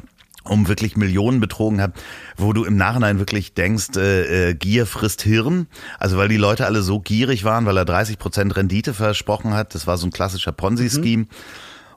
um 0.45 0.69
wirklich 0.69 0.97
Millionen 0.97 1.41
betrogen 1.41 1.81
hat, 1.81 1.95
wo 2.37 2.53
du 2.53 2.65
im 2.65 2.77
Nachhinein 2.77 3.19
wirklich 3.19 3.55
denkst, 3.55 3.97
äh, 3.97 4.51
äh, 4.51 4.55
Gier 4.55 4.87
frisst 4.87 5.23
Hirn. 5.23 5.67
Also 5.99 6.17
weil 6.17 6.29
die 6.29 6.37
Leute 6.37 6.67
alle 6.67 6.83
so 6.83 7.01
gierig 7.01 7.45
waren, 7.45 7.67
weil 7.67 7.77
er 7.77 7.85
30 7.85 8.19
Prozent 8.19 8.57
Rendite 8.57 8.95
versprochen 8.95 9.55
hat. 9.55 9.75
Das 9.75 9.87
war 9.87 9.99
so 9.99 10.07
ein 10.07 10.13
klassischer 10.13 10.53
Ponzi-Scheme. 10.53 11.27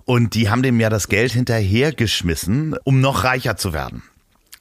Und 0.05 0.36
die 0.36 0.49
haben 0.49 0.62
dem 0.62 0.79
ja 0.79 0.89
das 0.89 1.08
Geld 1.08 1.31
hinterhergeschmissen, 1.31 2.75
um 2.84 3.01
noch 3.01 3.23
reicher 3.23 3.58
zu 3.58 3.73
werden. 3.73 4.03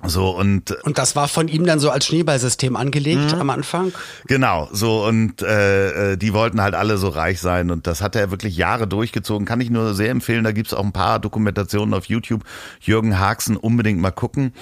So 0.02 0.36
und 0.36 0.72
Und 0.82 0.98
das 0.98 1.16
war 1.16 1.28
von 1.28 1.48
ihm 1.48 1.64
dann 1.64 1.80
so 1.80 1.90
als 1.90 2.06
Schneeballsystem 2.06 2.76
angelegt 2.76 3.34
am 3.34 3.50
Anfang. 3.50 3.92
Genau, 4.26 4.68
so 4.72 5.06
und 5.06 5.40
äh, 5.42 6.12
äh, 6.12 6.16
die 6.16 6.32
wollten 6.34 6.60
halt 6.60 6.74
alle 6.74 6.98
so 6.98 7.08
reich 7.08 7.40
sein 7.40 7.70
und 7.70 7.86
das 7.86 8.02
hat 8.02 8.16
er 8.16 8.30
wirklich 8.30 8.56
Jahre 8.56 8.86
durchgezogen. 8.86 9.46
Kann 9.46 9.60
ich 9.60 9.70
nur 9.70 9.94
sehr 9.94 10.10
empfehlen. 10.10 10.44
Da 10.44 10.52
gibt's 10.52 10.74
auch 10.74 10.84
ein 10.84 10.92
paar 10.92 11.20
Dokumentationen 11.20 11.94
auf 11.94 12.06
YouTube. 12.06 12.44
Jürgen 12.80 13.18
Haxen 13.18 13.56
unbedingt 13.56 14.00
mal 14.00 14.10
gucken. 14.10 14.52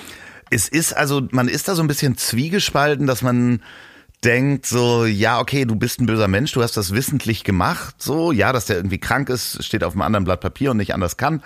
Es 0.51 0.68
ist 0.68 0.92
also, 0.92 1.23
man 1.31 1.49
ist 1.49 1.68
da 1.68 1.75
so 1.75 1.83
ein 1.83 1.88
bisschen 1.88 2.18
zwiegespalten, 2.18 3.07
dass 3.07 3.23
man 3.23 3.62
denkt 4.25 4.66
so, 4.66 5.05
ja, 5.05 5.40
okay, 5.40 5.64
du 5.64 5.75
bist 5.75 6.01
ein 6.01 6.07
böser 6.07 6.29
Mensch, 6.29 6.53
du 6.53 6.62
hast 6.62 6.77
das 6.77 6.92
wissentlich 6.92 7.42
gemacht, 7.42 7.97
so, 7.99 8.31
ja, 8.31 8.53
dass 8.53 8.66
der 8.66 8.77
irgendwie 8.77 8.99
krank 8.99 9.29
ist, 9.29 9.64
steht 9.64 9.83
auf 9.83 9.95
einem 9.95 10.03
anderen 10.03 10.25
Blatt 10.25 10.40
Papier 10.40 10.71
und 10.71 10.77
nicht 10.77 10.95
anders 10.95 11.16
kann. 11.16 11.42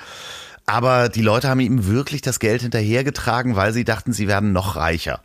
Aber 0.66 1.08
die 1.08 1.22
Leute 1.22 1.48
haben 1.48 1.60
ihm 1.60 1.86
wirklich 1.86 2.22
das 2.22 2.40
Geld 2.40 2.62
hinterhergetragen, 2.62 3.54
weil 3.54 3.72
sie 3.72 3.84
dachten, 3.84 4.12
sie 4.12 4.26
werden 4.26 4.52
noch 4.52 4.74
reicher. 4.74 5.20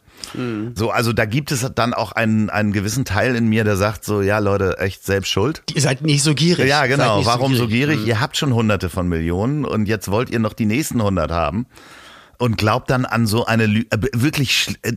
So, 0.75 0.91
also 0.91 1.13
da 1.13 1.25
gibt 1.25 1.51
es 1.51 1.67
dann 1.75 1.93
auch 1.95 2.11
einen, 2.11 2.49
einen 2.49 2.73
gewissen 2.73 3.05
Teil 3.05 3.35
in 3.35 3.47
mir, 3.47 3.63
der 3.63 3.75
sagt 3.75 4.05
so, 4.05 4.21
ja 4.21 4.37
Leute, 4.37 4.77
echt 4.77 5.03
selbst 5.03 5.29
schuld. 5.29 5.63
Ihr 5.73 5.81
seid 5.81 6.03
nicht 6.03 6.21
so 6.23 6.35
gierig. 6.35 6.67
Ja, 6.67 6.85
genau. 6.85 7.25
Warum 7.25 7.55
so 7.55 7.67
gierig? 7.67 8.01
Mhm. 8.01 8.07
Ihr 8.07 8.19
habt 8.21 8.37
schon 8.37 8.53
hunderte 8.53 8.89
von 8.89 9.09
Millionen 9.09 9.65
und 9.65 9.87
jetzt 9.87 10.09
wollt 10.09 10.29
ihr 10.29 10.39
noch 10.39 10.53
die 10.53 10.65
nächsten 10.65 11.01
hundert 11.01 11.31
haben 11.31 11.65
und 12.37 12.57
glaubt 12.57 12.89
dann 12.89 13.05
an 13.05 13.27
so 13.27 13.45
eine 13.45 13.65
Lü 13.65 13.83
äh, 13.89 13.97
wirklich 14.13 14.75
äh, 14.83 14.93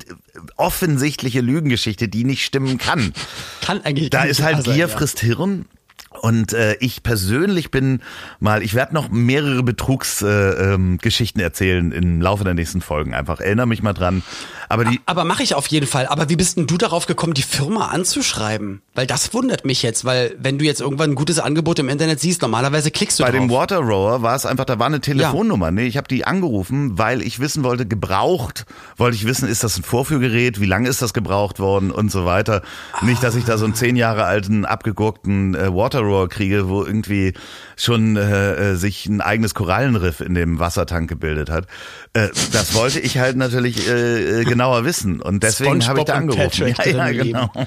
offensichtliche 0.56 1.40
Lügengeschichte, 1.40 2.08
die 2.08 2.24
nicht 2.24 2.44
stimmen 2.44 2.78
kann. 2.78 3.12
Kann 3.60 3.82
eigentlich 3.82 4.10
Da 4.10 4.24
ist 4.24 4.42
halt 4.42 4.64
sein, 4.64 4.64
Gier 4.64 4.76
ja. 4.76 4.88
frisst 4.88 5.20
Hirn. 5.20 5.66
Und 6.20 6.52
äh, 6.52 6.76
ich 6.80 7.02
persönlich 7.02 7.70
bin 7.70 8.00
mal, 8.38 8.62
ich 8.62 8.74
werde 8.74 8.94
noch 8.94 9.10
mehrere 9.10 9.62
Betrugsgeschichten 9.62 11.40
äh, 11.40 11.44
ähm, 11.44 11.46
erzählen 11.46 11.92
im 11.92 12.22
Laufe 12.22 12.44
der 12.44 12.54
nächsten 12.54 12.80
Folgen. 12.80 13.14
Einfach 13.14 13.40
erinnere 13.40 13.66
mich 13.66 13.82
mal 13.82 13.92
dran. 13.92 14.22
Aber 14.68 14.84
die, 14.84 15.00
Aber 15.06 15.24
mache 15.24 15.42
ich 15.42 15.54
auf 15.54 15.66
jeden 15.66 15.86
Fall. 15.86 16.06
Aber 16.06 16.28
wie 16.28 16.36
bist 16.36 16.56
denn 16.56 16.66
du 16.66 16.76
darauf 16.76 17.06
gekommen, 17.06 17.34
die 17.34 17.42
Firma 17.42 17.88
anzuschreiben? 17.88 18.82
Weil 18.94 19.06
das 19.06 19.34
wundert 19.34 19.64
mich 19.64 19.82
jetzt, 19.82 20.04
weil 20.04 20.36
wenn 20.38 20.58
du 20.58 20.64
jetzt 20.64 20.80
irgendwann 20.80 21.10
ein 21.10 21.14
gutes 21.14 21.38
Angebot 21.40 21.78
im 21.80 21.88
Internet 21.88 22.20
siehst, 22.20 22.42
normalerweise 22.42 22.90
klickst 22.90 23.18
du 23.18 23.24
Bei 23.24 23.30
drauf. 23.30 23.40
dem 23.40 23.50
Water 23.50 23.78
Rower 23.78 24.22
war 24.22 24.36
es 24.36 24.46
einfach, 24.46 24.64
da 24.64 24.78
war 24.78 24.86
eine 24.86 25.00
Telefonnummer. 25.00 25.70
Nee, 25.70 25.86
ich 25.86 25.96
habe 25.96 26.08
die 26.08 26.24
angerufen, 26.26 26.96
weil 26.96 27.22
ich 27.22 27.40
wissen 27.40 27.64
wollte, 27.64 27.86
gebraucht, 27.86 28.66
wollte 28.96 29.16
ich 29.16 29.26
wissen, 29.26 29.48
ist 29.48 29.64
das 29.64 29.76
ein 29.76 29.82
Vorführgerät, 29.82 30.60
wie 30.60 30.66
lange 30.66 30.88
ist 30.88 31.02
das 31.02 31.12
gebraucht 31.12 31.58
worden 31.58 31.90
und 31.90 32.10
so 32.12 32.24
weiter. 32.24 32.62
Nicht, 33.02 33.22
dass 33.22 33.34
ich 33.34 33.44
da 33.44 33.58
so 33.58 33.64
einen 33.64 33.74
zehn 33.74 33.96
Jahre 33.96 34.24
alten, 34.24 34.64
abgegurkten 34.64 35.54
äh, 35.54 35.74
Water 35.74 36.03
Rower 36.04 36.28
kriege, 36.28 36.68
wo 36.68 36.84
irgendwie 36.84 37.34
schon 37.76 38.16
äh, 38.16 38.72
äh, 38.72 38.76
sich 38.76 39.06
ein 39.06 39.20
eigenes 39.20 39.54
Korallenriff 39.54 40.20
in 40.20 40.34
dem 40.34 40.58
Wassertank 40.58 41.08
gebildet 41.08 41.50
hat. 41.50 41.66
Äh, 42.12 42.28
das 42.52 42.74
wollte 42.74 43.00
ich 43.00 43.18
halt 43.18 43.36
natürlich 43.36 43.88
äh, 43.88 44.40
äh, 44.40 44.44
genauer 44.44 44.84
wissen 44.84 45.20
und 45.20 45.42
deswegen 45.42 45.86
habe 45.86 46.00
ich 46.00 46.04
da 46.04 46.14
angerufen. 46.14 46.74
Ja, 46.84 46.86
ja, 46.86 47.10
genau. 47.10 47.50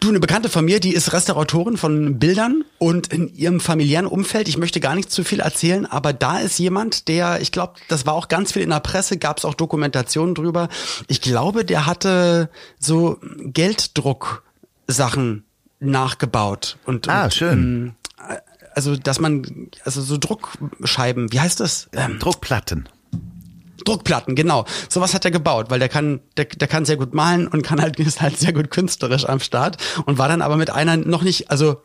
Du, 0.00 0.10
eine 0.10 0.20
Bekannte 0.20 0.50
von 0.50 0.64
mir, 0.64 0.78
die 0.78 0.92
ist 0.92 1.12
Restauratorin 1.12 1.76
von 1.76 2.18
Bildern 2.18 2.64
und 2.78 3.12
in 3.12 3.34
ihrem 3.34 3.60
familiären 3.60 4.06
Umfeld, 4.06 4.46
ich 4.46 4.58
möchte 4.58 4.78
gar 4.78 4.94
nicht 4.94 5.10
zu 5.10 5.24
viel 5.24 5.40
erzählen, 5.40 5.86
aber 5.86 6.12
da 6.12 6.38
ist 6.38 6.58
jemand, 6.58 7.08
der, 7.08 7.40
ich 7.40 7.50
glaube, 7.50 7.74
das 7.88 8.04
war 8.04 8.14
auch 8.14 8.28
ganz 8.28 8.52
viel 8.52 8.62
in 8.62 8.70
der 8.70 8.80
Presse, 8.80 9.16
gab 9.16 9.38
es 9.38 9.46
auch 9.46 9.54
Dokumentationen 9.54 10.34
drüber. 10.34 10.68
Ich 11.08 11.22
glaube, 11.22 11.64
der 11.64 11.86
hatte 11.86 12.50
so 12.78 13.18
Gelddrucksachen 13.38 15.44
nachgebaut 15.86 16.76
und 16.84 17.08
Ah, 17.08 17.24
und, 17.24 17.34
schön. 17.34 17.52
ähm, 17.52 17.94
also, 18.74 18.94
dass 18.96 19.20
man, 19.20 19.70
also 19.84 20.02
so 20.02 20.18
Druckscheiben, 20.18 21.32
wie 21.32 21.40
heißt 21.40 21.60
das? 21.60 21.88
Ähm, 21.94 22.18
Druckplatten. 22.18 22.88
Druckplatten, 23.84 24.34
genau. 24.34 24.64
Sowas 24.88 25.14
hat 25.14 25.24
er 25.24 25.30
gebaut, 25.30 25.70
weil 25.70 25.78
der 25.78 25.88
kann, 25.88 26.20
der, 26.36 26.46
der 26.46 26.68
kann 26.68 26.84
sehr 26.84 26.96
gut 26.96 27.14
malen 27.14 27.46
und 27.48 27.62
kann 27.62 27.80
halt, 27.80 27.98
ist 28.00 28.20
halt 28.20 28.38
sehr 28.38 28.52
gut 28.52 28.70
künstlerisch 28.70 29.26
am 29.26 29.40
Start 29.40 29.76
und 30.04 30.18
war 30.18 30.28
dann 30.28 30.42
aber 30.42 30.56
mit 30.56 30.70
einer 30.70 30.96
noch 30.96 31.22
nicht, 31.22 31.50
also 31.50 31.82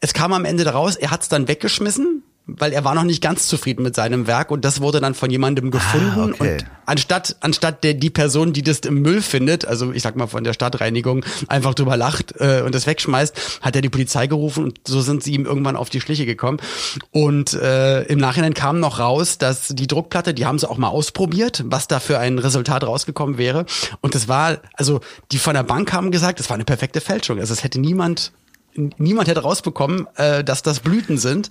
es 0.00 0.12
kam 0.14 0.32
am 0.32 0.44
Ende 0.44 0.64
daraus, 0.64 0.96
er 0.96 1.10
hat 1.10 1.22
es 1.22 1.28
dann 1.28 1.48
weggeschmissen, 1.48 2.22
weil 2.46 2.72
er 2.72 2.84
war 2.84 2.94
noch 2.94 3.04
nicht 3.04 3.22
ganz 3.22 3.46
zufrieden 3.46 3.82
mit 3.82 3.94
seinem 3.94 4.26
Werk 4.26 4.50
und 4.50 4.64
das 4.64 4.80
wurde 4.80 5.00
dann 5.00 5.14
von 5.14 5.30
jemandem 5.30 5.70
gefunden 5.70 6.32
okay. 6.34 6.54
und 6.54 6.66
anstatt 6.86 7.36
anstatt 7.40 7.84
der 7.84 7.94
die 7.94 8.10
Person, 8.10 8.52
die 8.52 8.62
das 8.62 8.80
im 8.80 9.00
Müll 9.00 9.22
findet, 9.22 9.64
also 9.64 9.92
ich 9.92 10.02
sag 10.02 10.16
mal 10.16 10.26
von 10.26 10.42
der 10.42 10.52
Stadtreinigung, 10.52 11.24
einfach 11.46 11.74
drüber 11.74 11.96
lacht 11.96 12.34
äh, 12.38 12.62
und 12.64 12.74
das 12.74 12.86
wegschmeißt, 12.86 13.60
hat 13.60 13.76
er 13.76 13.82
die 13.82 13.88
Polizei 13.88 14.26
gerufen 14.26 14.64
und 14.64 14.80
so 14.86 15.00
sind 15.00 15.22
sie 15.22 15.32
ihm 15.34 15.46
irgendwann 15.46 15.76
auf 15.76 15.88
die 15.88 16.00
Schliche 16.00 16.26
gekommen. 16.26 16.58
Und 17.12 17.54
äh, 17.54 18.02
im 18.04 18.18
Nachhinein 18.18 18.54
kam 18.54 18.80
noch 18.80 18.98
raus, 18.98 19.38
dass 19.38 19.68
die 19.68 19.86
Druckplatte, 19.86 20.34
die 20.34 20.44
haben 20.44 20.58
sie 20.58 20.68
auch 20.68 20.78
mal 20.78 20.88
ausprobiert, 20.88 21.62
was 21.66 21.86
da 21.86 22.00
für 22.00 22.18
ein 22.18 22.38
Resultat 22.38 22.84
rausgekommen 22.84 23.38
wäre. 23.38 23.66
Und 24.00 24.14
das 24.14 24.26
war, 24.26 24.58
also 24.74 25.00
die 25.30 25.38
von 25.38 25.54
der 25.54 25.62
Bank 25.62 25.92
haben 25.92 26.10
gesagt, 26.10 26.40
das 26.40 26.50
war 26.50 26.54
eine 26.54 26.64
perfekte 26.64 27.00
Fälschung. 27.00 27.38
Also 27.38 27.52
es 27.52 27.62
hätte 27.62 27.80
niemand 27.80 28.32
niemand 28.74 29.28
hätte 29.28 29.40
rausbekommen, 29.40 30.06
äh, 30.16 30.44
dass 30.44 30.62
das 30.62 30.80
Blüten 30.80 31.18
sind. 31.18 31.48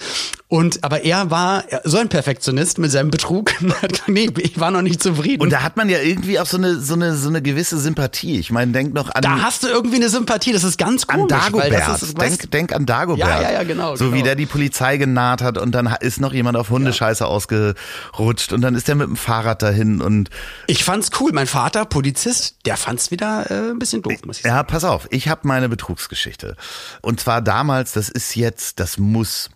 Und 0.48 0.84
aber 0.84 1.04
er 1.06 1.32
war 1.32 1.64
so 1.84 1.98
ein 1.98 2.10
Perfektionist 2.10 2.78
mit 2.78 2.92
seinem 2.92 3.10
Betrug. 3.10 3.52
nee, 4.08 4.30
ich 4.38 4.60
war 4.60 4.72
noch 4.72 4.82
nicht 4.82 5.02
zufrieden. 5.02 5.42
Und 5.42 5.52
da 5.52 5.64
hat 5.64 5.78
man 5.78 5.88
ja 5.90 6.00
irgendwie 6.00 6.40
auch 6.40 6.46
so 6.46 6.58
eine 6.58 6.80
so 6.80 6.94
eine 6.94 7.16
so 7.16 7.30
eine 7.30 7.42
gewisse 7.42 7.78
Sympathie. 7.78 8.40
Ich 8.40 8.52
meine, 8.52 8.72
denk 8.72 8.94
noch 8.94 9.10
an 9.14 9.22
Da 9.22 9.42
hast 9.42 9.64
du 9.64 9.68
irgendwie 9.68 9.98
eine 9.98 10.10
Sympathie, 10.10 10.52
das 10.52 10.64
ist 10.64 10.78
ganz 10.78 11.08
komisch, 11.08 11.32
an 11.34 11.52
Dagobert. 11.52 11.72
Das 11.72 12.04
ist, 12.04 12.20
denk, 12.20 12.52
denk 12.52 12.74
an 12.74 12.86
Dagobert. 12.86 13.28
Ja, 13.28 13.42
ja, 13.42 13.52
ja, 13.54 13.64
genau. 13.64 13.96
So 13.96 14.06
genau. 14.06 14.18
wie 14.18 14.24
der 14.24 14.36
die 14.36 14.46
Polizei 14.46 14.98
genaht 14.98 15.42
hat 15.42 15.58
und 15.58 15.72
dann 15.74 15.96
ist 16.02 16.20
noch 16.20 16.34
jemand 16.34 16.58
auf 16.58 16.70
Hundescheiße 16.70 17.24
ja. 17.24 17.30
ausgerutscht 17.30 18.52
und 18.52 18.62
dann 18.62 18.76
ist 18.76 18.88
der 18.88 18.96
mit 18.96 19.08
dem 19.08 19.16
Fahrrad 19.16 19.62
dahin 19.62 20.02
und 20.02 20.30
Ich 20.68 20.84
fand's 20.84 21.12
cool, 21.20 21.32
mein 21.34 21.48
Vater 21.48 21.86
Polizist, 21.86 22.56
der 22.66 22.78
fand's 22.78 23.12
wieder 23.12 23.50
äh, 23.50 23.72
ein 23.72 23.80
bisschen 23.80 24.02
doof, 24.02 24.14
muss 24.26 24.38
ich 24.38 24.44
sagen. 24.44 24.56
Ja, 24.56 24.64
pass 24.64 24.84
auf, 24.84 25.08
ich 25.12 25.28
habe 25.28 25.42
meine 25.48 25.70
Betrugsgeschichte. 25.70 26.56
Und 27.02 27.11
zwar 27.20 27.42
damals, 27.42 27.94
das 27.94 28.10
ist 28.10 28.36
jetzt, 28.36 28.80
das 28.80 28.98
muss, 28.98 29.50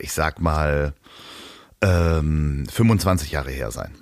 ich 0.00 0.12
sag 0.12 0.40
mal, 0.40 0.94
ähm, 1.80 2.66
25 2.70 3.32
Jahre 3.32 3.50
her 3.50 3.70
sein. 3.70 3.94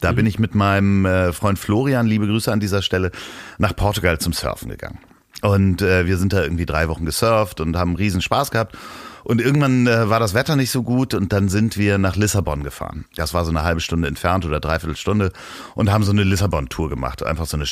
Da 0.00 0.12
mhm. 0.12 0.16
bin 0.16 0.26
ich 0.26 0.38
mit 0.38 0.54
meinem 0.54 1.04
äh, 1.04 1.32
Freund 1.32 1.58
Florian, 1.58 2.06
liebe 2.06 2.26
Grüße 2.26 2.52
an 2.52 2.60
dieser 2.60 2.82
Stelle, 2.82 3.10
nach 3.58 3.76
Portugal 3.76 4.18
zum 4.18 4.32
Surfen 4.32 4.68
gegangen. 4.68 4.98
Und 5.42 5.80
äh, 5.80 6.06
wir 6.06 6.18
sind 6.18 6.32
da 6.32 6.42
irgendwie 6.42 6.66
drei 6.66 6.88
Wochen 6.88 7.04
gesurft 7.04 7.60
und 7.60 7.76
haben 7.76 7.96
riesen 7.96 8.20
Spaß 8.20 8.50
gehabt. 8.50 8.76
Und 9.22 9.40
irgendwann 9.40 9.86
äh, 9.86 10.08
war 10.08 10.18
das 10.18 10.34
Wetter 10.34 10.56
nicht 10.56 10.70
so 10.70 10.82
gut 10.82 11.14
und 11.14 11.32
dann 11.32 11.48
sind 11.48 11.76
wir 11.76 11.98
nach 11.98 12.16
Lissabon 12.16 12.64
gefahren. 12.64 13.04
Das 13.16 13.34
war 13.34 13.44
so 13.44 13.50
eine 13.50 13.62
halbe 13.62 13.80
Stunde 13.80 14.08
entfernt 14.08 14.46
oder 14.46 14.60
dreiviertel 14.60 14.96
Stunde 14.96 15.32
und 15.74 15.90
haben 15.90 16.04
so 16.04 16.12
eine 16.12 16.24
Lissabon-Tour 16.24 16.88
gemacht. 16.88 17.22
Einfach 17.22 17.46
so 17.46 17.56
eine 17.56 17.66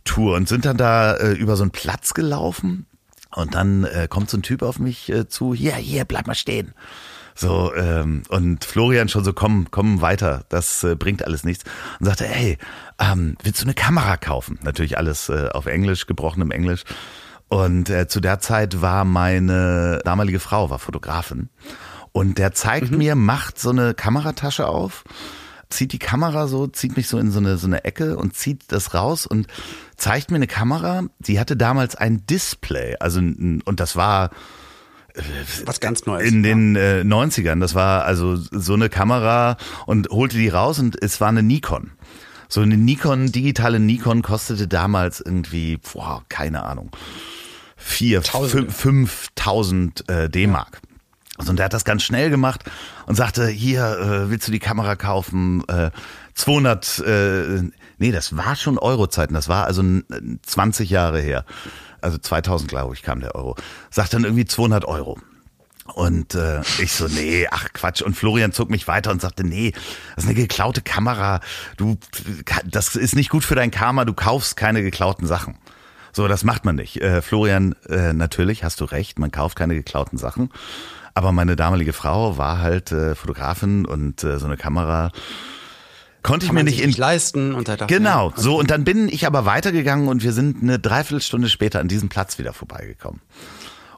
Städte-Touristen-Tour 0.00 0.36
und 0.36 0.48
sind 0.48 0.64
dann 0.64 0.76
da 0.76 1.14
äh, 1.14 1.32
über 1.32 1.56
so 1.56 1.62
einen 1.62 1.70
Platz 1.70 2.14
gelaufen 2.14 2.86
und 3.34 3.54
dann 3.54 3.84
äh, 3.84 4.08
kommt 4.08 4.30
so 4.30 4.38
ein 4.38 4.42
Typ 4.42 4.62
auf 4.62 4.78
mich 4.78 5.10
äh, 5.10 5.28
zu, 5.28 5.54
hier, 5.54 5.74
hier, 5.74 6.04
bleib 6.04 6.26
mal 6.26 6.34
stehen. 6.34 6.74
So, 7.34 7.72
ähm, 7.74 8.22
und 8.28 8.64
Florian 8.64 9.08
schon 9.08 9.24
so, 9.24 9.32
komm, 9.32 9.68
komm 9.70 10.00
weiter, 10.00 10.44
das 10.48 10.82
äh, 10.84 10.94
bringt 10.96 11.24
alles 11.24 11.44
nichts. 11.44 11.64
Und 11.98 12.06
sagte, 12.06 12.24
hey, 12.26 12.58
ähm, 12.98 13.36
willst 13.42 13.62
du 13.62 13.66
eine 13.66 13.74
Kamera 13.74 14.16
kaufen? 14.16 14.58
Natürlich 14.62 14.98
alles 14.98 15.28
äh, 15.28 15.48
auf 15.52 15.66
Englisch, 15.66 16.06
gebrochenem 16.06 16.50
Englisch. 16.50 16.84
Und 17.48 17.88
äh, 17.88 18.08
zu 18.08 18.20
der 18.20 18.40
Zeit 18.40 18.82
war 18.82 19.04
meine 19.04 20.00
damalige 20.04 20.40
Frau, 20.40 20.70
war 20.70 20.78
Fotografin. 20.78 21.48
Und 22.12 22.38
der 22.38 22.52
zeigt 22.52 22.90
mhm. 22.90 22.98
mir, 22.98 23.14
macht 23.14 23.58
so 23.58 23.70
eine 23.70 23.94
Kameratasche 23.94 24.66
auf, 24.66 25.04
zieht 25.70 25.92
die 25.92 25.98
Kamera 25.98 26.46
so, 26.46 26.66
zieht 26.66 26.96
mich 26.96 27.08
so 27.08 27.18
in 27.18 27.30
so 27.30 27.38
eine, 27.38 27.56
so 27.56 27.66
eine 27.66 27.84
Ecke 27.84 28.16
und 28.16 28.34
zieht 28.34 28.64
das 28.72 28.92
raus 28.92 29.24
und 29.24 29.46
zeigt 30.00 30.30
mir 30.30 30.36
eine 30.36 30.46
Kamera. 30.46 31.04
Die 31.20 31.38
hatte 31.38 31.56
damals 31.56 31.94
ein 31.94 32.26
Display, 32.26 32.96
also, 32.98 33.20
und 33.20 33.74
das 33.76 33.96
war, 33.96 34.30
was 35.64 35.80
ganz 35.80 36.06
Neues. 36.06 36.28
In 36.28 36.42
den 36.42 36.74
äh, 36.76 37.02
90ern. 37.04 37.60
Das 37.60 37.74
war 37.74 38.04
also 38.04 38.36
so 38.36 38.74
eine 38.74 38.88
Kamera 38.88 39.56
und 39.86 40.08
holte 40.08 40.36
die 40.36 40.48
raus 40.48 40.78
und 40.78 41.00
es 41.02 41.20
war 41.20 41.28
eine 41.28 41.42
Nikon. 41.42 41.92
So 42.48 42.62
eine 42.62 42.76
Nikon, 42.76 43.30
digitale 43.30 43.78
Nikon 43.78 44.22
kostete 44.22 44.66
damals 44.66 45.20
irgendwie, 45.20 45.76
boah, 45.78 46.24
keine 46.28 46.64
Ahnung, 46.64 46.90
vier, 47.76 48.22
fünftausend 48.22 50.08
äh, 50.08 50.28
D-Mark. 50.28 50.80
Also, 51.36 51.50
und 51.50 51.56
der 51.56 51.66
hat 51.66 51.74
das 51.74 51.84
ganz 51.84 52.02
schnell 52.02 52.30
gemacht 52.30 52.64
und 53.06 53.14
sagte, 53.14 53.46
hier, 53.46 53.98
äh, 53.98 54.30
willst 54.30 54.48
du 54.48 54.52
die 54.52 54.58
Kamera 54.58 54.96
kaufen? 54.96 55.62
Äh, 55.68 55.90
200, 56.34 56.98
äh, 57.00 57.62
nee, 58.00 58.10
das 58.10 58.36
war 58.36 58.56
schon 58.56 58.78
Eurozeiten, 58.78 59.34
das 59.34 59.48
war 59.48 59.66
also 59.66 59.82
20 60.42 60.90
Jahre 60.90 61.20
her 61.20 61.44
also 62.02 62.18
2000 62.18 62.68
glaube 62.70 62.94
ich 62.94 63.02
kam 63.02 63.20
der 63.20 63.34
Euro, 63.34 63.56
sagt 63.90 64.14
dann 64.14 64.24
irgendwie 64.24 64.44
200 64.44 64.84
Euro. 64.84 65.18
Und 65.94 66.36
äh, 66.36 66.60
ich 66.78 66.92
so, 66.92 67.08
nee, 67.08 67.48
ach 67.50 67.72
Quatsch. 67.72 68.00
Und 68.00 68.16
Florian 68.16 68.52
zog 68.52 68.70
mich 68.70 68.86
weiter 68.86 69.10
und 69.10 69.20
sagte, 69.20 69.42
nee, 69.42 69.72
das 70.14 70.24
ist 70.24 70.30
eine 70.30 70.34
geklaute 70.36 70.82
Kamera. 70.82 71.40
Du, 71.76 71.98
das 72.64 72.94
ist 72.94 73.16
nicht 73.16 73.28
gut 73.28 73.44
für 73.44 73.56
dein 73.56 73.72
Karma. 73.72 74.04
Du 74.04 74.14
kaufst 74.14 74.56
keine 74.56 74.82
geklauten 74.82 75.26
Sachen. 75.26 75.58
So, 76.12 76.28
das 76.28 76.44
macht 76.44 76.64
man 76.64 76.76
nicht. 76.76 77.00
Äh, 77.00 77.22
Florian, 77.22 77.74
äh, 77.88 78.12
natürlich 78.12 78.62
hast 78.62 78.80
du 78.80 78.84
recht. 78.84 79.18
Man 79.18 79.32
kauft 79.32 79.56
keine 79.56 79.74
geklauten 79.74 80.16
Sachen. 80.16 80.50
Aber 81.14 81.32
meine 81.32 81.56
damalige 81.56 81.92
Frau 81.92 82.38
war 82.38 82.58
halt 82.58 82.92
äh, 82.92 83.16
Fotografin 83.16 83.84
und 83.84 84.22
äh, 84.22 84.38
so 84.38 84.46
eine 84.46 84.56
Kamera 84.56 85.10
konnte 86.22 86.46
ich 86.46 86.52
mir 86.52 86.64
nicht, 86.64 86.80
in 86.80 86.92
leisten 86.92 87.54
und 87.54 87.68
da 87.68 87.76
dachte 87.76 87.94
genau. 87.94 88.30
Ja, 88.30 88.42
so 88.42 88.58
und 88.58 88.70
dann 88.70 88.84
bin 88.84 89.08
ich 89.08 89.26
aber 89.26 89.44
weitergegangen 89.44 90.08
und 90.08 90.22
wir 90.22 90.32
sind 90.32 90.62
eine 90.62 90.78
Dreiviertelstunde 90.78 91.48
später 91.48 91.80
an 91.80 91.88
diesem 91.88 92.08
Platz 92.08 92.38
wieder 92.38 92.52
vorbeigekommen. 92.52 93.20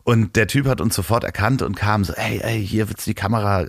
Und 0.05 0.35
der 0.35 0.49
Typ 0.49 0.67
hat 0.67 0.81
uns 0.81 0.97
sofort 0.97 1.23
erkannt 1.23 1.63
und 1.63 1.77
kam 1.77 2.05
so 2.05 2.13
ey 2.15 2.41
ey 2.43 2.67
hier 2.67 2.89
willst 2.89 3.07
du 3.07 3.11
die 3.11 3.15
Kamera 3.15 3.67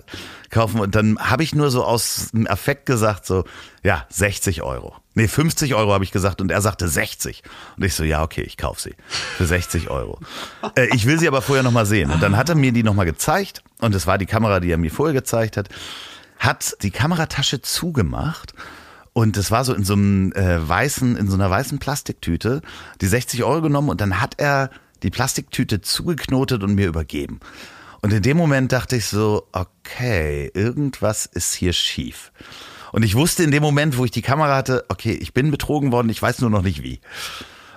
kaufen. 0.50 0.80
Und 0.80 0.94
dann 0.96 1.16
habe 1.18 1.44
ich 1.44 1.54
nur 1.54 1.70
so 1.70 1.84
aus 1.84 2.30
dem 2.32 2.48
Affekt 2.48 2.86
gesagt 2.86 3.24
so 3.24 3.44
ja 3.84 4.04
60 4.08 4.62
Euro. 4.62 4.96
Nee 5.14 5.28
50 5.28 5.74
Euro 5.76 5.92
habe 5.92 6.02
ich 6.02 6.10
gesagt 6.10 6.40
und 6.40 6.50
er 6.50 6.60
sagte 6.60 6.88
60 6.88 7.44
und 7.76 7.84
ich 7.84 7.94
so 7.94 8.02
ja 8.02 8.22
okay 8.22 8.42
ich 8.42 8.56
kauf 8.56 8.80
sie 8.80 8.94
für 9.36 9.46
60 9.46 9.90
Euro. 9.90 10.18
Äh, 10.76 10.88
ich 10.94 11.06
will 11.06 11.20
sie 11.20 11.28
aber 11.28 11.42
vorher 11.42 11.62
noch 11.62 11.70
mal 11.70 11.86
sehen. 11.86 12.10
Und 12.10 12.22
dann 12.22 12.36
hat 12.36 12.48
er 12.48 12.56
mir 12.56 12.72
die 12.72 12.82
noch 12.82 12.94
mal 12.94 13.04
gezeigt 13.04 13.62
und 13.80 13.94
es 13.94 14.06
war 14.06 14.18
die 14.18 14.26
Kamera 14.26 14.58
die 14.58 14.70
er 14.70 14.78
mir 14.78 14.90
vorher 14.90 15.14
gezeigt 15.14 15.56
hat 15.56 15.68
hat 16.38 16.76
die 16.82 16.90
Kameratasche 16.90 17.62
zugemacht 17.62 18.54
und 19.12 19.36
es 19.36 19.50
war 19.50 19.64
so 19.64 19.72
in 19.74 19.84
so 19.84 19.94
einem 19.94 20.32
äh, 20.32 20.68
weißen, 20.68 21.16
in 21.16 21.28
so 21.28 21.34
einer 21.34 21.50
weißen 21.50 21.78
Plastiktüte, 21.78 22.62
die 23.00 23.06
60 23.06 23.44
Euro 23.44 23.62
genommen 23.62 23.88
und 23.88 24.00
dann 24.00 24.20
hat 24.20 24.34
er 24.38 24.70
die 25.02 25.10
Plastiktüte 25.10 25.80
zugeknotet 25.80 26.62
und 26.62 26.74
mir 26.74 26.88
übergeben. 26.88 27.40
Und 28.02 28.12
in 28.12 28.22
dem 28.22 28.36
Moment 28.36 28.72
dachte 28.72 28.96
ich 28.96 29.06
so, 29.06 29.48
okay, 29.52 30.50
irgendwas 30.52 31.26
ist 31.26 31.54
hier 31.54 31.72
schief. 31.72 32.32
Und 32.92 33.02
ich 33.02 33.14
wusste 33.14 33.42
in 33.42 33.50
dem 33.50 33.62
Moment, 33.62 33.96
wo 33.96 34.04
ich 34.04 34.10
die 34.10 34.22
Kamera 34.22 34.54
hatte, 34.56 34.84
okay, 34.88 35.12
ich 35.12 35.32
bin 35.32 35.50
betrogen 35.50 35.90
worden, 35.90 36.10
ich 36.10 36.20
weiß 36.20 36.40
nur 36.40 36.50
noch 36.50 36.62
nicht 36.62 36.82
wie. 36.82 37.00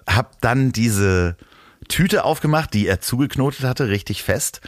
Hab 0.07 0.41
dann 0.41 0.71
diese 0.71 1.37
Tüte 1.87 2.23
aufgemacht, 2.23 2.73
die 2.73 2.87
er 2.87 2.99
zugeknotet 2.99 3.63
hatte, 3.63 3.89
richtig 3.89 4.23
fest 4.23 4.61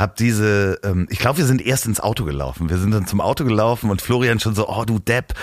hab 0.00 0.16
diese, 0.16 0.80
ähm, 0.82 1.06
ich 1.10 1.18
glaube, 1.18 1.38
wir 1.38 1.44
sind 1.44 1.60
erst 1.60 1.84
ins 1.84 2.00
Auto 2.00 2.24
gelaufen. 2.24 2.70
Wir 2.70 2.78
sind 2.78 2.90
dann 2.90 3.06
zum 3.06 3.20
Auto 3.20 3.44
gelaufen 3.44 3.90
und 3.90 4.00
Florian 4.00 4.40
schon 4.40 4.54
so, 4.54 4.66
oh 4.66 4.84
du 4.86 4.98
Depp. 4.98 5.34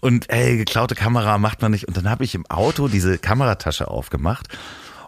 Und 0.00 0.28
ey, 0.30 0.56
geklaute 0.56 0.96
Kamera 0.96 1.38
macht 1.38 1.62
man 1.62 1.70
nicht. 1.70 1.86
Und 1.86 1.96
dann 1.96 2.10
habe 2.10 2.24
ich 2.24 2.34
im 2.34 2.44
Auto 2.46 2.88
diese 2.88 3.18
Kameratasche 3.18 3.86
aufgemacht. 3.86 4.48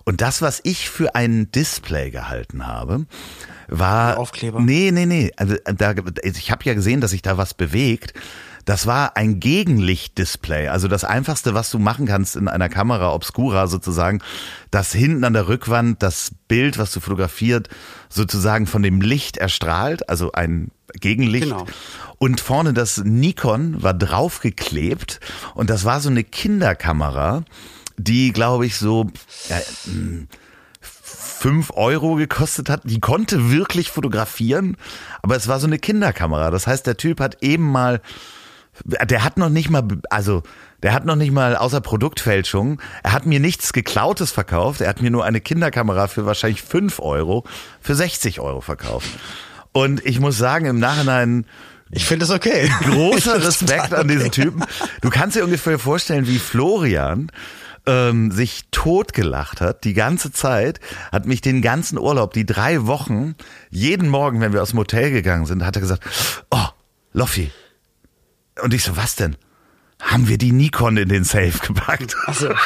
Und 0.05 0.21
das, 0.21 0.41
was 0.41 0.61
ich 0.63 0.89
für 0.89 1.17
ein 1.17 1.51
Display 1.51 2.11
gehalten 2.11 2.65
habe, 2.67 3.07
war. 3.67 4.19
Aufkleber? 4.19 4.61
Nee, 4.61 4.93
nee, 4.93 5.07
nee. 5.07 5.33
Also 5.37 5.57
da, 5.65 5.95
ich 6.23 6.51
habe 6.53 6.65
ja 6.65 6.75
gesehen, 6.75 7.01
dass 7.01 7.11
sich 7.11 7.23
da 7.23 7.37
was 7.37 7.55
bewegt. 7.55 8.15
Das 8.65 8.87
war 8.87 9.17
ein 9.17 9.41
Gegenlichtdisplay. 9.41 10.69
Also 10.69 10.89
das 10.89 11.05
einfachste, 11.05 11.55
was 11.55 11.71
du 11.71 11.79
machen 11.79 12.07
kannst 12.07 12.37
in 12.37 12.49
einer 12.49 12.69
Kamera 12.69 13.13
obscura 13.13 13.67
sozusagen, 13.67 14.21
dass 14.71 14.93
hinten 14.93 15.25
an 15.25 15.33
der 15.33 15.49
Rückwand 15.49 16.03
das 16.03 16.33
Bild, 16.49 16.79
was 16.79 16.93
du 16.93 17.01
fotografiert, 17.01 17.69
sozusagen 18.09 18.67
von 18.67 18.83
dem 18.83 19.01
Licht 19.01 19.37
erstrahlt, 19.37 20.09
also 20.09 20.33
ein 20.33 20.71
Gegenlicht. 21.01 21.49
Genau. 21.49 21.67
Und 22.19 22.41
vorne 22.41 22.73
das 22.73 22.99
Nikon 22.99 23.83
war 23.83 23.95
draufgeklebt 23.95 25.19
und 25.55 25.71
das 25.71 25.85
war 25.85 26.01
so 26.01 26.09
eine 26.09 26.23
Kinderkamera, 26.23 27.45
die 27.97 28.33
glaube 28.33 28.67
ich 28.67 28.77
so 28.77 29.11
ja, 29.49 29.61
hm, 29.85 30.29
fünf 31.43 31.73
Euro 31.75 32.15
gekostet 32.15 32.71
hat. 32.71 32.83
Die 32.85 33.01
konnte 33.01 33.51
wirklich 33.51 33.91
fotografieren, 33.91 34.77
aber 35.23 35.35
es 35.35 35.49
war 35.49 35.59
so 35.59 35.67
eine 35.67 35.81
Kinderkamera. 35.81 36.53
Das 36.53 36.69
heißt, 36.69 36.87
der 36.87 36.97
Typ 36.97 37.19
hat 37.19 37.39
eben 37.43 37.69
mal 37.69 38.01
der 38.85 39.23
hat 39.23 39.37
noch 39.37 39.51
nicht 39.51 39.71
mal, 39.71 39.85
also 40.11 40.43
der 40.83 40.93
hat 40.93 41.05
noch 41.05 41.17
nicht 41.17 41.31
mal 41.31 41.57
außer 41.57 41.81
Produktfälschung, 41.81 42.81
er 43.03 43.13
hat 43.13 43.27
mir 43.27 43.39
nichts 43.39 43.73
geklautes 43.73 44.33
verkauft, 44.33 44.81
er 44.81 44.89
hat 44.89 45.03
mir 45.03 45.11
nur 45.11 45.25
eine 45.25 45.41
Kinderkamera 45.41 46.09
für 46.09 46.27
wahrscheinlich 46.27 46.63
fünf 46.63 46.99
Euro 46.99 47.45
für 47.81 47.95
60 47.95 48.41
Euro 48.41 48.61
verkauft. 48.61 49.09
Und 49.73 50.05
ich 50.05 50.21
muss 50.21 50.39
sagen, 50.39 50.67
im 50.67 50.79
Nachhinein, 50.79 51.47
ich 51.91 52.07
finde 52.07 52.25
es 52.25 52.31
okay. 52.31 52.71
Großer 52.85 53.45
Respekt 53.45 53.93
an 53.95 54.09
diesen 54.09 54.31
Typen. 54.31 54.65
Du 55.01 55.11
kannst 55.11 55.37
dir 55.37 55.45
ungefähr 55.45 55.79
vorstellen, 55.79 56.27
wie 56.27 56.39
Florian 56.39 57.31
ähm, 57.87 58.31
sich 58.31 58.65
totgelacht 58.71 59.61
hat 59.61 59.85
die 59.85 59.95
ganze 59.95 60.33
Zeit, 60.33 60.81
hat 61.11 61.27
mich 61.27 61.41
den 61.41 61.63
ganzen 61.63 61.99
Urlaub, 61.99 62.33
die 62.33 62.47
drei 62.47 62.87
Wochen, 62.87 63.35
jeden 63.71 64.09
Morgen, 64.09 64.41
wenn 64.41 64.53
wir 64.53 64.63
aus 64.63 64.71
dem 64.71 64.79
Hotel 64.79 65.11
gegangen 65.11 65.47
sind, 65.47 65.65
hat 65.65 65.77
er 65.77 65.83
gesagt, 65.83 66.05
oh, 66.51 66.69
Loffi, 67.13 67.51
und 68.61 68.75
ich 68.75 68.85
so, 68.85 68.97
was 68.97 69.17
denn? 69.17 69.37
Haben 70.03 70.29
wir 70.29 70.37
die 70.37 70.53
Nikon 70.53 70.97
in 70.97 71.09
den 71.09 71.25
Safe 71.25 71.59
gepackt? 71.67 72.17
Also. 72.27 72.49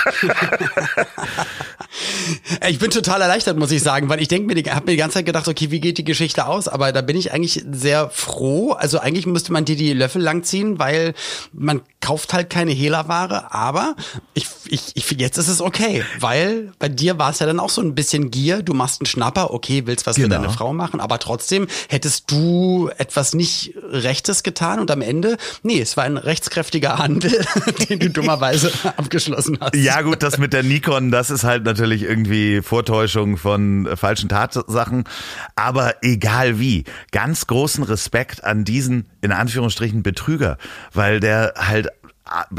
Ich 2.68 2.78
bin 2.78 2.90
total 2.90 3.22
erleichtert, 3.22 3.56
muss 3.56 3.70
ich 3.70 3.82
sagen, 3.82 4.08
weil 4.08 4.20
ich 4.20 4.28
denke 4.28 4.52
mir, 4.52 4.74
habe 4.74 4.86
mir 4.86 4.92
die 4.92 4.98
ganze 4.98 5.14
Zeit 5.14 5.26
gedacht, 5.26 5.48
okay, 5.48 5.70
wie 5.70 5.80
geht 5.80 5.98
die 5.98 6.04
Geschichte 6.04 6.46
aus? 6.46 6.68
Aber 6.68 6.92
da 6.92 7.00
bin 7.00 7.16
ich 7.16 7.32
eigentlich 7.32 7.64
sehr 7.70 8.10
froh. 8.10 8.72
Also 8.72 8.98
eigentlich 8.98 9.26
müsste 9.26 9.52
man 9.52 9.64
dir 9.64 9.76
die 9.76 9.92
Löffel 9.92 10.20
langziehen, 10.20 10.78
weil 10.78 11.14
man 11.52 11.80
kauft 12.00 12.34
halt 12.34 12.50
keine 12.50 12.72
Hehlerware. 12.72 13.54
Aber 13.54 13.96
ich, 14.34 14.46
ich, 14.66 14.92
ich 14.94 15.10
jetzt 15.12 15.38
ist 15.38 15.48
es 15.48 15.60
okay, 15.60 16.04
weil 16.20 16.72
bei 16.78 16.88
dir 16.88 17.18
war 17.18 17.30
es 17.30 17.38
ja 17.38 17.46
dann 17.46 17.60
auch 17.60 17.70
so 17.70 17.80
ein 17.80 17.94
bisschen 17.94 18.30
Gier. 18.30 18.62
Du 18.62 18.74
machst 18.74 19.00
einen 19.00 19.06
Schnapper, 19.06 19.52
okay, 19.52 19.86
willst 19.86 20.06
was 20.06 20.16
genau. 20.16 20.26
für 20.36 20.42
deine 20.42 20.52
Frau 20.52 20.72
machen, 20.72 21.00
aber 21.00 21.18
trotzdem 21.18 21.66
hättest 21.88 22.30
du 22.30 22.90
etwas 22.98 23.34
nicht 23.34 23.74
Rechtes 23.90 24.42
getan 24.42 24.80
und 24.80 24.90
am 24.90 25.00
Ende, 25.00 25.36
nee, 25.62 25.80
es 25.80 25.96
war 25.96 26.04
ein 26.04 26.16
rechtskräftiger 26.16 26.98
Handel, 26.98 27.25
den 27.88 27.98
du 27.98 28.10
dummerweise 28.10 28.70
abgeschlossen 28.96 29.58
hast. 29.60 29.74
Ja 29.74 30.02
gut, 30.02 30.22
das 30.22 30.38
mit 30.38 30.52
der 30.52 30.62
Nikon, 30.62 31.10
das 31.10 31.30
ist 31.30 31.44
halt 31.44 31.64
natürlich 31.64 32.02
irgendwie 32.02 32.62
Vortäuschung 32.62 33.36
von 33.36 33.86
äh, 33.86 33.96
falschen 33.96 34.28
Tatsachen. 34.28 35.04
Aber 35.54 35.94
egal 36.02 36.58
wie, 36.58 36.84
ganz 37.12 37.46
großen 37.46 37.84
Respekt 37.84 38.44
an 38.44 38.64
diesen, 38.64 39.08
in 39.20 39.32
Anführungsstrichen, 39.32 40.02
Betrüger, 40.02 40.58
weil 40.92 41.20
der 41.20 41.54
halt 41.56 41.88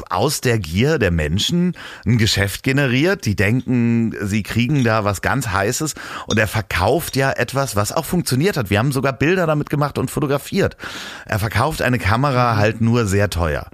aus 0.10 0.42
der 0.42 0.60
Gier 0.60 0.98
der 0.98 1.12
Menschen 1.12 1.76
ein 2.06 2.18
Geschäft 2.18 2.64
generiert. 2.64 3.26
Die 3.26 3.36
denken, 3.36 4.14
sie 4.22 4.44
kriegen 4.44 4.84
da 4.84 5.04
was 5.04 5.22
ganz 5.22 5.50
Heißes 5.50 5.96
und 6.28 6.40
er 6.40 6.48
verkauft 6.48 7.16
ja 7.16 7.32
etwas, 7.32 7.76
was 7.76 7.92
auch 7.92 8.06
funktioniert 8.06 8.58
hat. 8.58 8.70
Wir 8.70 8.80
haben 8.80 8.92
sogar 8.92 9.14
Bilder 9.14 9.46
damit 9.46 9.70
gemacht 9.70 9.98
und 9.98 10.10
fotografiert. 10.10 10.78
Er 11.26 11.40
verkauft 11.40 11.82
eine 11.82 12.00
Kamera 12.00 12.56
halt 12.56 12.82
nur 12.82 13.06
sehr 13.06 13.30
teuer 13.30 13.68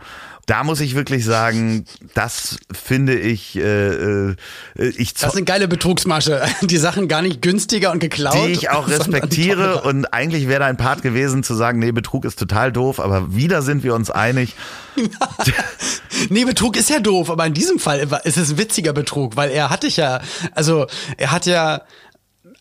da 0.45 0.63
muss 0.65 0.81
ich 0.81 0.95
wirklich 0.95 1.23
sagen, 1.23 1.85
das 2.13 2.57
finde 2.71 3.17
ich, 3.17 3.55
äh, 3.55 4.31
äh 4.31 4.35
ich 4.75 5.13
Das 5.13 5.31
ist 5.31 5.37
eine 5.37 5.45
geile 5.45 5.67
Betrugsmasche. 5.69 6.41
Die 6.61 6.77
Sachen 6.77 7.07
gar 7.07 7.21
nicht 7.21 7.41
günstiger 7.41 7.91
und 7.91 7.99
geklaut. 7.99 8.47
Die 8.47 8.51
ich 8.51 8.69
auch 8.69 8.87
respektiere 8.89 9.81
und 9.83 10.13
eigentlich 10.13 10.47
wäre 10.47 10.61
da 10.61 10.65
ein 10.65 10.77
Part 10.77 11.01
gewesen 11.01 11.43
zu 11.43 11.53
sagen, 11.53 11.79
nee, 11.79 11.91
Betrug 11.91 12.25
ist 12.25 12.37
total 12.37 12.71
doof, 12.71 12.99
aber 12.99 13.33
wieder 13.33 13.61
sind 13.61 13.83
wir 13.83 13.95
uns 13.95 14.11
einig. 14.11 14.55
nee, 16.29 16.43
Betrug 16.43 16.75
ist 16.75 16.89
ja 16.89 16.99
doof, 16.99 17.29
aber 17.29 17.45
in 17.45 17.53
diesem 17.53 17.79
Fall 17.79 18.07
ist 18.25 18.37
es 18.37 18.51
ein 18.51 18.57
witziger 18.57 18.93
Betrug, 18.93 19.37
weil 19.37 19.49
er 19.49 19.69
hatte 19.69 19.87
ja, 19.87 20.21
also 20.53 20.87
er 21.17 21.31
hat 21.31 21.45
ja 21.45 21.81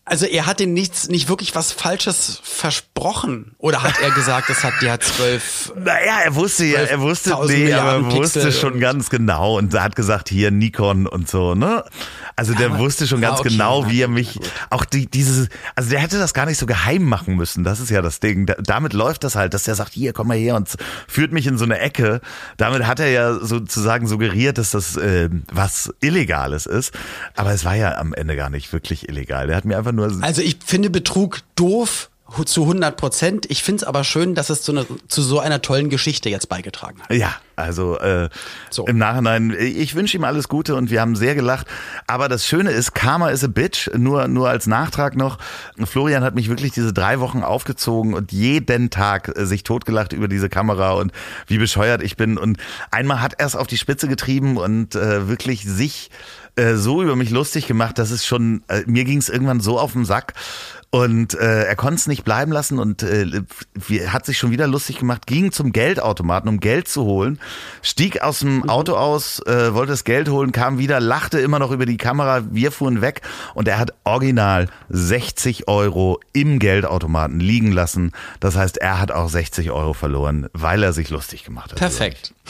also 0.05 0.25
er 0.25 0.45
hat 0.45 0.59
den 0.59 0.73
nichts, 0.73 1.07
nicht 1.07 1.29
wirklich 1.29 1.55
was 1.55 1.71
Falsches 1.71 2.41
versprochen. 2.43 3.55
Oder 3.57 3.83
hat 3.83 4.01
er 4.01 4.11
gesagt, 4.11 4.49
das 4.49 4.63
hat 4.63 4.73
der 4.81 4.99
zwölf. 4.99 5.71
Naja, 5.77 6.19
er 6.25 6.35
wusste 6.35 6.65
ja, 6.65 6.79
er 6.79 6.99
wusste, 6.99 7.29
nee, 7.47 7.71
aber 7.73 7.93
er 7.93 8.11
wusste 8.11 8.51
schon 8.51 8.81
ganz 8.81 9.09
genau 9.09 9.57
und 9.57 9.73
er 9.73 9.81
hat 9.81 9.95
gesagt, 9.95 10.27
hier 10.27 10.51
Nikon 10.51 11.07
und 11.07 11.29
so, 11.29 11.55
ne? 11.55 11.85
Also 12.35 12.53
der 12.53 12.67
aber, 12.67 12.79
wusste 12.79 13.07
schon 13.07 13.21
ganz 13.21 13.39
okay, 13.39 13.49
genau, 13.49 13.89
wie 13.89 14.01
er 14.01 14.09
mich, 14.09 14.39
auch 14.69 14.83
die, 14.83 15.05
dieses, 15.05 15.47
also 15.75 15.89
der 15.89 15.99
hätte 15.99 16.19
das 16.19 16.33
gar 16.33 16.47
nicht 16.47 16.57
so 16.57 16.65
geheim 16.65 17.03
machen 17.03 17.35
müssen. 17.37 17.63
Das 17.63 17.79
ist 17.79 17.89
ja 17.89 18.01
das 18.01 18.19
Ding. 18.19 18.45
Da, 18.45 18.55
damit 18.55 18.91
läuft 18.91 19.23
das 19.23 19.35
halt, 19.35 19.53
dass 19.53 19.63
der 19.63 19.75
sagt, 19.75 19.93
hier, 19.93 20.11
komm 20.11 20.27
mal 20.27 20.37
her 20.37 20.55
und 20.55 20.69
führt 21.07 21.31
mich 21.31 21.47
in 21.47 21.57
so 21.57 21.63
eine 21.63 21.79
Ecke. 21.79 22.19
Damit 22.57 22.85
hat 22.87 22.99
er 22.99 23.09
ja 23.09 23.35
sozusagen 23.35 24.07
suggeriert, 24.07 24.57
dass 24.57 24.71
das 24.71 24.97
äh, 24.97 25.29
was 25.51 25.93
Illegales 26.01 26.65
ist. 26.65 26.93
Aber 27.35 27.51
es 27.51 27.63
war 27.63 27.75
ja 27.75 27.97
am 27.97 28.13
Ende 28.13 28.35
gar 28.35 28.49
nicht 28.49 28.73
wirklich 28.73 29.07
illegal. 29.07 29.47
Der 29.47 29.55
hat 29.55 29.63
mir 29.63 29.77
einfach 29.77 29.92
nur. 29.93 30.11
Also 30.21 30.41
ich 30.41 30.57
finde 30.65 30.89
Betrug 30.89 31.39
doof 31.55 32.09
zu 32.45 32.63
100 32.63 32.97
Prozent. 32.97 33.45
Ich 33.49 33.63
finde 33.63 33.77
es 33.77 33.83
aber 33.83 34.03
schön, 34.03 34.33
dass 34.33 34.49
es 34.49 34.61
zu, 34.63 34.71
eine, 34.71 34.85
zu 35.07 35.21
so 35.21 35.39
einer 35.39 35.61
tollen 35.61 35.89
Geschichte 35.89 36.29
jetzt 36.29 36.49
beigetragen 36.49 36.99
hat. 37.01 37.13
Ja, 37.13 37.35
also 37.55 37.99
äh, 37.99 38.29
so. 38.71 38.85
im 38.87 38.97
Nachhinein, 38.97 39.55
ich 39.57 39.93
wünsche 39.93 40.17
ihm 40.17 40.23
alles 40.23 40.49
Gute 40.49 40.75
und 40.75 40.89
wir 40.89 40.99
haben 40.99 41.15
sehr 41.15 41.35
gelacht. 41.35 41.67
Aber 42.07 42.27
das 42.29 42.47
Schöne 42.47 42.71
ist, 42.71 42.95
Karma 42.95 43.29
is 43.29 43.43
a 43.43 43.47
bitch. 43.47 43.89
Nur, 43.95 44.27
nur 44.27 44.49
als 44.49 44.65
Nachtrag 44.65 45.15
noch. 45.15 45.37
Florian 45.85 46.23
hat 46.23 46.33
mich 46.33 46.49
wirklich 46.49 46.71
diese 46.71 46.93
drei 46.93 47.19
Wochen 47.19 47.43
aufgezogen 47.43 48.15
und 48.15 48.31
jeden 48.31 48.89
Tag 48.89 49.37
äh, 49.37 49.45
sich 49.45 49.63
totgelacht 49.63 50.13
über 50.13 50.27
diese 50.27 50.49
Kamera 50.49 50.93
und 50.93 51.11
wie 51.47 51.59
bescheuert 51.59 52.01
ich 52.01 52.17
bin. 52.17 52.37
Und 52.37 52.57
einmal 52.89 53.21
hat 53.21 53.35
er 53.37 53.45
es 53.45 53.55
auf 53.55 53.67
die 53.67 53.77
Spitze 53.77 54.07
getrieben 54.07 54.57
und 54.57 54.95
äh, 54.95 55.27
wirklich 55.27 55.63
sich 55.63 56.09
äh, 56.55 56.75
so 56.75 57.01
über 57.01 57.15
mich 57.15 57.29
lustig 57.29 57.67
gemacht, 57.67 57.97
dass 57.97 58.11
es 58.11 58.25
schon, 58.25 58.63
äh, 58.67 58.83
mir 58.85 59.05
ging 59.05 59.17
es 59.17 59.29
irgendwann 59.29 59.59
so 59.59 59.79
auf 59.79 59.93
den 59.93 60.05
Sack, 60.05 60.33
und 60.93 61.33
äh, 61.33 61.63
er 61.63 61.75
konnte 61.75 61.95
es 61.95 62.05
nicht 62.05 62.23
bleiben 62.23 62.51
lassen 62.51 62.77
und 62.77 63.01
äh, 63.01 63.41
hat 64.09 64.27
sich 64.27 64.37
schon 64.37 64.51
wieder 64.51 64.67
lustig 64.67 64.99
gemacht, 64.99 65.25
ging 65.25 65.51
zum 65.51 65.71
Geldautomaten, 65.71 66.47
um 66.47 66.59
Geld 66.59 66.87
zu 66.87 67.03
holen, 67.03 67.39
stieg 67.81 68.21
aus 68.21 68.41
dem 68.41 68.57
mhm. 68.57 68.69
Auto 68.69 68.93
aus, 68.93 69.39
äh, 69.47 69.73
wollte 69.73 69.93
das 69.93 70.03
Geld 70.03 70.29
holen, 70.29 70.51
kam 70.51 70.77
wieder, 70.77 70.99
lachte 70.99 71.39
immer 71.39 71.57
noch 71.57 71.71
über 71.71 71.87
die 71.87 71.97
Kamera, 71.97 72.43
wir 72.51 72.71
fuhren 72.71 73.01
weg 73.01 73.21
und 73.55 73.67
er 73.67 73.79
hat 73.79 73.95
original 74.03 74.69
60 74.89 75.67
Euro 75.67 76.19
im 76.31 76.59
Geldautomaten 76.59 77.39
liegen 77.39 77.71
lassen. 77.71 78.11
Das 78.39 78.55
heißt, 78.55 78.77
er 78.77 78.99
hat 78.99 79.11
auch 79.11 79.29
60 79.29 79.71
Euro 79.71 79.93
verloren, 79.93 80.47
weil 80.53 80.83
er 80.83 80.93
sich 80.93 81.09
lustig 81.09 81.43
gemacht 81.43 81.71
hat. 81.71 81.79
Perfekt. 81.79 82.35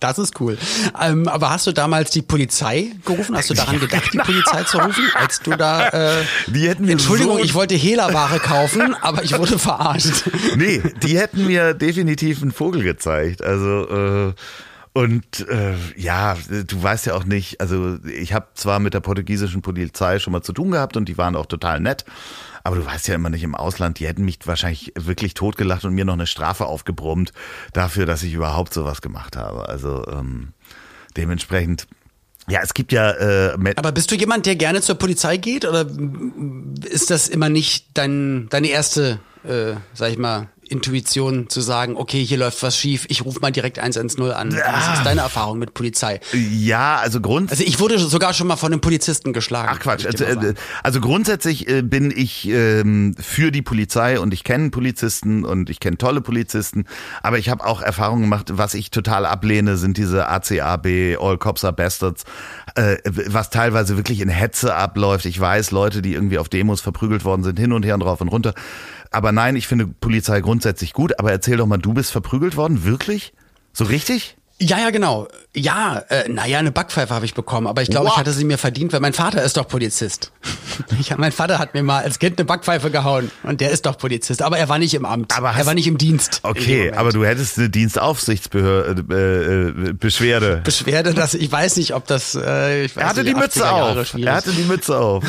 Das 0.00 0.18
ist 0.18 0.40
cool. 0.40 0.56
Ähm, 1.00 1.28
aber 1.28 1.50
hast 1.50 1.66
du 1.66 1.72
damals 1.72 2.10
die 2.10 2.22
Polizei 2.22 2.92
gerufen? 3.04 3.36
Hast 3.36 3.50
du 3.50 3.54
daran 3.54 3.80
gedacht, 3.80 4.12
die 4.12 4.18
Polizei 4.18 4.62
zu 4.62 4.78
rufen, 4.78 5.04
als 5.14 5.40
du 5.40 5.50
da? 5.56 5.88
Äh, 5.88 6.24
die 6.46 6.68
hätten 6.68 6.88
Entschuldigung, 6.88 7.38
so 7.38 7.44
ich 7.44 7.54
wollte 7.54 7.73
Hehlerware 7.76 8.38
kaufen, 8.38 8.94
aber 9.00 9.22
ich 9.22 9.36
wurde 9.38 9.58
verarscht. 9.58 10.30
Nee, 10.56 10.82
die 11.02 11.18
hätten 11.18 11.46
mir 11.46 11.74
definitiv 11.74 12.42
einen 12.42 12.52
Vogel 12.52 12.82
gezeigt. 12.82 13.42
Also 13.42 13.88
äh, 13.88 14.34
und 14.96 15.48
äh, 15.48 15.74
ja, 15.96 16.36
du 16.48 16.80
weißt 16.80 17.06
ja 17.06 17.14
auch 17.14 17.24
nicht. 17.24 17.60
Also 17.60 17.98
ich 18.04 18.32
habe 18.32 18.46
zwar 18.54 18.78
mit 18.78 18.94
der 18.94 19.00
portugiesischen 19.00 19.60
Polizei 19.60 20.20
schon 20.20 20.32
mal 20.32 20.42
zu 20.42 20.52
tun 20.52 20.70
gehabt 20.70 20.96
und 20.96 21.08
die 21.08 21.18
waren 21.18 21.34
auch 21.34 21.46
total 21.46 21.80
nett. 21.80 22.04
Aber 22.62 22.76
du 22.76 22.86
weißt 22.86 23.08
ja 23.08 23.16
immer 23.16 23.28
nicht 23.28 23.42
im 23.42 23.56
Ausland, 23.56 23.98
die 23.98 24.06
hätten 24.06 24.24
mich 24.24 24.38
wahrscheinlich 24.44 24.92
wirklich 24.96 25.34
totgelacht 25.34 25.84
und 25.84 25.94
mir 25.94 26.04
noch 26.04 26.14
eine 26.14 26.28
Strafe 26.28 26.66
aufgebrummt 26.66 27.32
dafür, 27.72 28.06
dass 28.06 28.22
ich 28.22 28.34
überhaupt 28.34 28.72
sowas 28.72 29.02
gemacht 29.02 29.36
habe. 29.36 29.68
Also 29.68 30.06
ähm, 30.06 30.52
dementsprechend 31.16 31.88
ja, 32.48 32.60
es 32.62 32.74
gibt 32.74 32.92
ja. 32.92 33.10
Äh, 33.12 33.74
Aber 33.76 33.92
bist 33.92 34.10
du 34.10 34.14
jemand, 34.14 34.46
der 34.46 34.56
gerne 34.56 34.80
zur 34.80 34.96
Polizei 34.96 35.36
geht 35.36 35.64
oder 35.64 35.86
ist 36.84 37.10
das 37.10 37.28
immer 37.28 37.48
nicht 37.48 37.86
dein, 37.94 38.48
deine 38.50 38.68
erste, 38.68 39.20
äh, 39.44 39.74
sag 39.94 40.10
ich 40.10 40.18
mal, 40.18 40.48
Intuition 40.68 41.48
zu 41.48 41.60
sagen, 41.60 41.96
okay, 41.96 42.24
hier 42.24 42.38
läuft 42.38 42.62
was 42.62 42.76
schief, 42.76 43.06
ich 43.08 43.24
rufe 43.24 43.40
mal 43.40 43.50
direkt 43.50 43.78
110 43.78 44.32
an. 44.32 44.52
Was 44.52 44.98
ist 44.98 45.04
deine 45.04 45.22
Erfahrung 45.22 45.58
mit 45.58 45.74
Polizei? 45.74 46.20
Ja, 46.32 46.96
also 46.96 47.20
Grund. 47.20 47.50
Also 47.50 47.64
ich 47.64 47.80
wurde 47.80 47.98
sogar 47.98 48.34
schon 48.34 48.46
mal 48.46 48.56
von 48.56 48.72
einem 48.72 48.80
Polizisten 48.80 49.32
geschlagen. 49.32 49.70
Ach 49.72 49.80
Quatsch. 49.80 50.06
Also, 50.06 50.24
äh, 50.24 50.54
also, 50.82 51.00
grundsätzlich 51.00 51.68
äh, 51.68 51.82
bin 51.82 52.12
ich 52.14 52.48
ähm, 52.48 53.14
für 53.18 53.50
die 53.50 53.62
Polizei 53.62 54.18
und 54.18 54.32
ich 54.34 54.44
kenne 54.44 54.70
Polizisten 54.70 55.44
und 55.44 55.70
ich 55.70 55.80
kenne 55.80 55.98
tolle 55.98 56.20
Polizisten, 56.20 56.84
aber 57.22 57.38
ich 57.38 57.48
habe 57.48 57.64
auch 57.64 57.82
Erfahrungen 57.82 58.22
gemacht, 58.22 58.50
was 58.52 58.74
ich 58.74 58.90
total 58.90 59.26
ablehne, 59.26 59.76
sind 59.76 59.96
diese 59.96 60.28
ACAB, 60.28 61.18
All 61.20 61.38
Cops 61.38 61.64
are 61.64 61.72
Bastards, 61.72 62.24
äh, 62.74 62.96
was 63.04 63.50
teilweise 63.50 63.96
wirklich 63.96 64.20
in 64.20 64.28
Hetze 64.28 64.74
abläuft. 64.74 65.26
Ich 65.26 65.38
weiß, 65.38 65.70
Leute, 65.70 66.02
die 66.02 66.14
irgendwie 66.14 66.38
auf 66.38 66.48
Demos 66.48 66.80
verprügelt 66.80 67.24
worden 67.24 67.42
sind, 67.42 67.58
hin 67.58 67.72
und 67.72 67.84
her 67.84 67.94
und 67.94 68.02
rauf 68.02 68.20
und 68.20 68.28
runter. 68.28 68.54
Aber 69.14 69.30
nein, 69.30 69.54
ich 69.54 69.68
finde 69.68 69.86
Polizei 69.86 70.40
grundsätzlich 70.40 70.92
gut. 70.92 71.18
Aber 71.20 71.30
erzähl 71.30 71.56
doch 71.56 71.66
mal, 71.66 71.78
du 71.78 71.94
bist 71.94 72.10
verprügelt 72.10 72.56
worden? 72.56 72.84
Wirklich? 72.84 73.32
So 73.72 73.84
richtig? 73.84 74.36
Ja, 74.60 74.78
ja, 74.78 74.90
genau. 74.90 75.26
Ja, 75.56 75.98
äh, 76.08 76.28
naja, 76.28 76.58
eine 76.58 76.70
Backpfeife 76.70 77.12
habe 77.12 77.24
ich 77.24 77.34
bekommen, 77.34 77.66
aber 77.66 77.82
ich 77.82 77.90
glaube, 77.90 78.08
ich 78.08 78.16
hatte 78.16 78.32
sie 78.32 78.44
mir 78.44 78.58
verdient, 78.58 78.92
weil 78.92 79.00
mein 79.00 79.12
Vater 79.12 79.42
ist 79.42 79.56
doch 79.56 79.66
Polizist. 79.66 80.32
ja, 81.08 81.16
mein 81.16 81.32
Vater 81.32 81.58
hat 81.58 81.74
mir 81.74 81.82
mal 81.82 82.02
als 82.02 82.18
Kind 82.18 82.38
eine 82.38 82.44
Backpfeife 82.44 82.90
gehauen 82.90 83.30
und 83.42 83.60
der 83.60 83.70
ist 83.70 83.86
doch 83.86 83.98
Polizist, 83.98 84.42
aber 84.42 84.58
er 84.58 84.68
war 84.68 84.78
nicht 84.78 84.94
im 84.94 85.04
Amt. 85.04 85.36
Aber 85.36 85.50
er 85.50 85.66
war 85.66 85.74
nicht 85.74 85.86
im 85.86 85.98
Dienst. 85.98 86.40
Okay, 86.42 86.92
aber 86.92 87.10
du 87.12 87.24
hättest 87.24 87.58
eine 87.58 87.70
Dienstaufsichtsbehörde, 87.70 89.04
äh, 89.10 89.88
äh, 89.90 89.92
Beschwerde. 89.92 90.60
Beschwerde, 90.64 91.14
dass 91.14 91.34
ich 91.34 91.50
weiß 91.50 91.76
nicht, 91.76 91.94
ob 91.94 92.06
das. 92.06 92.34
Äh, 92.34 92.84
ich 92.84 92.96
weiß 92.96 93.02
er 93.02 93.08
hatte 93.08 93.22
nicht, 93.22 93.36
die 93.36 93.40
Mütze 93.40 93.70
auf. 93.70 94.14
Er 94.16 94.34
hatte 94.34 94.52
die 94.52 94.64
Mütze 94.64 94.98
auf. 95.00 95.24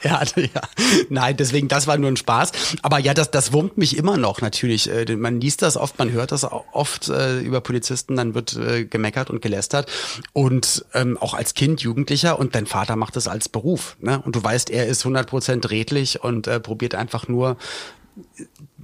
er 0.00 0.20
hatte 0.20 0.42
ja. 0.42 0.62
Nein, 1.08 1.36
deswegen, 1.36 1.68
das 1.68 1.86
war 1.86 1.98
nur 1.98 2.10
ein 2.10 2.16
Spaß. 2.16 2.52
Aber 2.82 2.98
ja, 2.98 3.12
das, 3.12 3.30
das 3.30 3.52
wurmt 3.52 3.76
mich 3.76 3.96
immer 3.96 4.16
noch 4.16 4.40
natürlich. 4.40 4.90
Äh, 4.90 5.16
man 5.16 5.40
liest 5.40 5.62
das 5.62 5.76
oft, 5.76 5.98
man 5.98 6.10
hört 6.12 6.32
das 6.32 6.44
oft 6.44 7.08
äh, 7.08 7.40
über 7.40 7.60
Polizisten, 7.60 8.16
dann 8.16 8.25
wird 8.34 8.56
äh, 8.56 8.84
gemeckert 8.84 9.30
und 9.30 9.42
gelästert. 9.42 9.90
Und 10.32 10.84
ähm, 10.94 11.16
auch 11.18 11.34
als 11.34 11.54
Kind, 11.54 11.80
Jugendlicher 11.82 12.38
und 12.38 12.54
dein 12.54 12.66
Vater 12.66 12.96
macht 12.96 13.16
es 13.16 13.28
als 13.28 13.48
Beruf. 13.48 13.96
Ne? 14.00 14.20
Und 14.24 14.36
du 14.36 14.42
weißt, 14.42 14.70
er 14.70 14.86
ist 14.86 15.04
100% 15.04 15.70
redlich 15.70 16.22
und 16.22 16.46
äh, 16.46 16.60
probiert 16.60 16.94
einfach 16.94 17.28
nur 17.28 17.56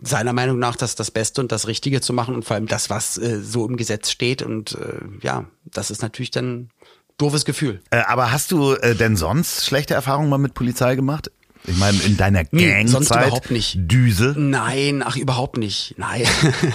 seiner 0.02 0.32
Meinung 0.32 0.58
nach 0.58 0.76
das, 0.76 0.94
das 0.94 1.10
Beste 1.10 1.40
und 1.40 1.52
das 1.52 1.66
Richtige 1.66 2.00
zu 2.00 2.12
machen 2.12 2.34
und 2.34 2.44
vor 2.44 2.56
allem 2.56 2.66
das, 2.66 2.90
was 2.90 3.18
äh, 3.18 3.40
so 3.40 3.66
im 3.66 3.76
Gesetz 3.76 4.10
steht. 4.10 4.42
Und 4.42 4.72
äh, 4.72 5.00
ja, 5.22 5.44
das 5.64 5.90
ist 5.90 6.02
natürlich 6.02 6.30
dann 6.30 6.70
doofes 7.18 7.44
Gefühl. 7.44 7.80
Äh, 7.90 8.02
aber 8.06 8.32
hast 8.32 8.52
du 8.52 8.74
äh, 8.74 8.94
denn 8.94 9.16
sonst 9.16 9.64
schlechte 9.64 9.94
Erfahrungen 9.94 10.28
mal 10.28 10.38
mit 10.38 10.54
Polizei 10.54 10.96
gemacht? 10.96 11.30
Ich 11.66 11.76
meine, 11.76 11.98
in 12.02 12.16
deiner 12.16 12.42
Nee, 12.50 12.86
sonst 12.86 13.10
Gangzeit. 13.10 13.26
überhaupt 13.28 13.50
nicht. 13.52 13.78
Düse. 13.78 14.34
Nein, 14.36 15.02
ach 15.04 15.16
überhaupt 15.16 15.58
nicht. 15.58 15.94
Nein, 15.96 16.24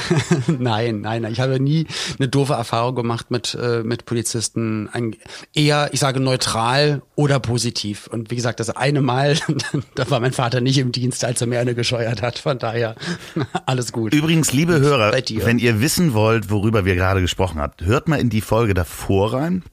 nein, 0.47 1.01
nein, 1.01 1.21
nein. 1.23 1.31
Ich 1.33 1.39
habe 1.39 1.59
nie 1.59 1.87
eine 2.17 2.27
doofe 2.29 2.53
Erfahrung 2.53 2.95
gemacht 2.95 3.29
mit 3.29 3.57
äh, 3.61 3.83
mit 3.83 4.05
Polizisten. 4.05 4.89
Ein, 4.91 5.15
eher, 5.53 5.89
ich 5.91 5.99
sage 5.99 6.19
neutral 6.19 7.01
oder 7.15 7.39
positiv. 7.39 8.07
Und 8.07 8.31
wie 8.31 8.35
gesagt, 8.35 8.59
das 8.59 8.69
eine 8.69 9.01
Mal, 9.01 9.37
da 9.95 10.09
war 10.09 10.19
mein 10.19 10.33
Vater 10.33 10.61
nicht 10.61 10.77
im 10.77 10.91
Dienst, 10.91 11.25
als 11.25 11.41
er 11.41 11.47
mir 11.47 11.59
eine 11.59 11.75
gescheuert 11.75 12.21
hat. 12.21 12.39
Von 12.39 12.57
daher 12.59 12.95
alles 13.65 13.91
gut. 13.91 14.13
Übrigens, 14.13 14.53
liebe 14.53 14.79
Hörer, 14.79 15.11
wenn 15.11 15.59
ihr 15.59 15.81
wissen 15.81 16.13
wollt, 16.13 16.49
worüber 16.49 16.85
wir 16.85 16.95
gerade 16.95 17.21
gesprochen 17.21 17.59
habt, 17.59 17.81
hört 17.81 18.07
mal 18.07 18.19
in 18.19 18.29
die 18.29 18.41
Folge 18.41 18.73
davor 18.73 19.33
rein. 19.33 19.63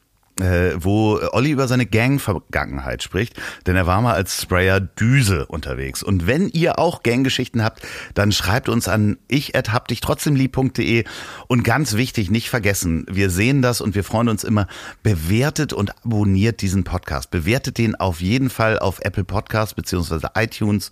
Äh, 0.40 0.72
wo 0.82 1.20
Olli 1.30 1.52
über 1.52 1.68
seine 1.68 1.86
Gang-Vergangenheit 1.86 3.04
spricht, 3.04 3.40
denn 3.68 3.76
er 3.76 3.86
war 3.86 4.02
mal 4.02 4.14
als 4.14 4.42
Sprayer 4.42 4.80
Düse 4.80 5.46
unterwegs. 5.46 6.02
Und 6.02 6.26
wenn 6.26 6.48
ihr 6.48 6.80
auch 6.80 7.04
Ganggeschichten 7.04 7.62
habt, 7.62 7.82
dann 8.14 8.32
schreibt 8.32 8.68
uns 8.68 8.88
an 8.88 9.16
ich@habdichtrotzdemlieb.de 9.28 11.04
und 11.46 11.62
ganz 11.62 11.94
wichtig, 11.94 12.32
nicht 12.32 12.50
vergessen, 12.50 13.06
wir 13.08 13.30
sehen 13.30 13.62
das 13.62 13.80
und 13.80 13.94
wir 13.94 14.02
freuen 14.02 14.28
uns 14.28 14.42
immer, 14.42 14.66
bewertet 15.04 15.72
und 15.72 15.94
abonniert 16.04 16.62
diesen 16.62 16.82
Podcast. 16.82 17.30
Bewertet 17.30 17.78
den 17.78 17.94
auf 17.94 18.20
jeden 18.20 18.50
Fall 18.50 18.80
auf 18.80 18.98
Apple 19.02 19.22
Podcasts 19.22 19.74
beziehungsweise 19.74 20.30
iTunes. 20.34 20.90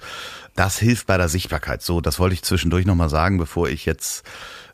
Das 0.54 0.78
hilft 0.78 1.08
bei 1.08 1.16
der 1.16 1.28
Sichtbarkeit. 1.28 1.82
So, 1.82 2.00
das 2.00 2.20
wollte 2.20 2.34
ich 2.34 2.42
zwischendurch 2.42 2.86
nochmal 2.86 3.08
sagen, 3.08 3.38
bevor 3.38 3.68
ich 3.68 3.86
jetzt 3.86 4.22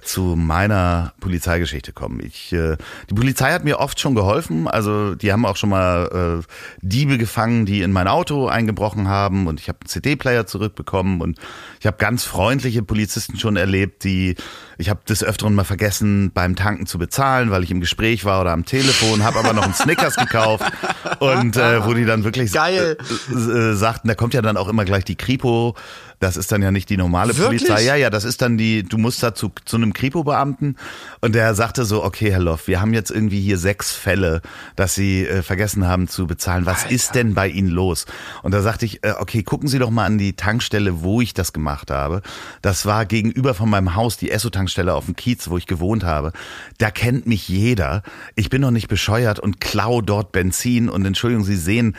zu 0.02 0.36
meiner 0.36 1.12
Polizeigeschichte 1.20 1.92
komme. 1.92 2.22
Ich, 2.22 2.52
äh, 2.52 2.76
die 3.10 3.14
Polizei 3.14 3.52
hat 3.52 3.64
mir 3.64 3.78
oft 3.78 4.00
schon 4.00 4.14
geholfen. 4.14 4.68
Also 4.68 5.14
die 5.14 5.32
haben 5.32 5.44
auch 5.44 5.56
schon 5.56 5.70
mal 5.70 6.42
äh, 6.42 6.46
Diebe 6.80 7.18
gefangen, 7.18 7.66
die 7.66 7.82
in 7.82 7.92
mein 7.92 8.08
Auto 8.08 8.46
eingebrochen 8.46 9.08
haben 9.08 9.46
und 9.46 9.60
ich 9.60 9.68
habe 9.68 9.78
einen 9.80 9.88
CD-Player 9.88 10.46
zurückbekommen 10.46 11.20
und 11.20 11.38
ich 11.80 11.86
habe 11.86 11.96
ganz 11.98 12.24
freundliche 12.24 12.82
Polizisten 12.82 13.38
schon 13.38 13.56
erlebt, 13.56 14.04
die 14.04 14.36
ich 14.80 14.88
habe 14.88 15.00
des 15.08 15.24
Öfteren 15.24 15.54
mal 15.54 15.64
vergessen, 15.64 16.30
beim 16.32 16.54
Tanken 16.54 16.86
zu 16.86 16.98
bezahlen, 16.98 17.50
weil 17.50 17.64
ich 17.64 17.70
im 17.72 17.80
Gespräch 17.80 18.24
war 18.24 18.40
oder 18.40 18.52
am 18.52 18.64
Telefon, 18.64 19.24
habe 19.24 19.40
aber 19.40 19.52
noch 19.52 19.64
einen 19.64 19.74
Snickers 19.74 20.14
gekauft 20.16 20.64
und 21.18 21.56
äh, 21.56 21.84
wo 21.84 21.94
die 21.94 22.04
dann 22.04 22.22
wirklich 22.22 22.52
Geil. 22.52 22.96
Äh, 23.30 23.34
äh, 23.34 23.74
sagten, 23.74 24.08
da 24.08 24.14
kommt 24.14 24.34
ja 24.34 24.42
dann 24.42 24.56
auch 24.56 24.68
immer 24.68 24.84
gleich 24.84 25.04
die 25.04 25.16
Kripo. 25.16 25.74
Das 26.20 26.36
ist 26.36 26.50
dann 26.50 26.62
ja 26.62 26.70
nicht 26.70 26.90
die 26.90 26.96
normale 26.96 27.36
Wirklich? 27.36 27.62
Polizei. 27.62 27.84
Ja, 27.84 27.94
ja, 27.94 28.10
das 28.10 28.24
ist 28.24 28.42
dann 28.42 28.58
die, 28.58 28.82
du 28.82 28.98
musst 28.98 29.22
da 29.22 29.34
zu, 29.34 29.52
zu 29.64 29.76
einem 29.76 29.92
Kripo-Beamten 29.92 30.76
und 31.20 31.34
der 31.34 31.54
sagte 31.54 31.84
so, 31.84 32.04
okay, 32.04 32.32
Herr 32.32 32.40
Loff, 32.40 32.66
wir 32.66 32.80
haben 32.80 32.92
jetzt 32.92 33.10
irgendwie 33.10 33.40
hier 33.40 33.58
sechs 33.58 33.92
Fälle, 33.92 34.42
dass 34.74 34.94
Sie 34.94 35.26
äh, 35.26 35.42
vergessen 35.42 35.86
haben 35.86 36.08
zu 36.08 36.26
bezahlen. 36.26 36.66
Was 36.66 36.84
Alter. 36.84 36.94
ist 36.94 37.14
denn 37.14 37.34
bei 37.34 37.48
Ihnen 37.48 37.68
los? 37.68 38.06
Und 38.42 38.52
da 38.52 38.62
sagte 38.62 38.84
ich, 38.84 39.04
äh, 39.04 39.14
okay, 39.18 39.42
gucken 39.42 39.68
Sie 39.68 39.78
doch 39.78 39.90
mal 39.90 40.06
an 40.06 40.18
die 40.18 40.34
Tankstelle, 40.34 41.02
wo 41.02 41.20
ich 41.20 41.34
das 41.34 41.52
gemacht 41.52 41.90
habe. 41.90 42.22
Das 42.62 42.84
war 42.84 43.06
gegenüber 43.06 43.54
von 43.54 43.70
meinem 43.70 43.94
Haus, 43.94 44.16
die 44.16 44.30
Esso-Tankstelle 44.30 44.94
auf 44.94 45.04
dem 45.04 45.14
Kiez, 45.14 45.48
wo 45.48 45.56
ich 45.56 45.66
gewohnt 45.66 46.04
habe. 46.04 46.32
Da 46.78 46.90
kennt 46.90 47.26
mich 47.26 47.48
jeder. 47.48 48.02
Ich 48.34 48.50
bin 48.50 48.60
noch 48.60 48.72
nicht 48.72 48.88
bescheuert 48.88 49.38
und 49.38 49.60
klau 49.60 50.00
dort 50.00 50.32
Benzin 50.32 50.88
und 50.88 51.04
Entschuldigung, 51.04 51.44
Sie 51.44 51.56
sehen, 51.56 51.96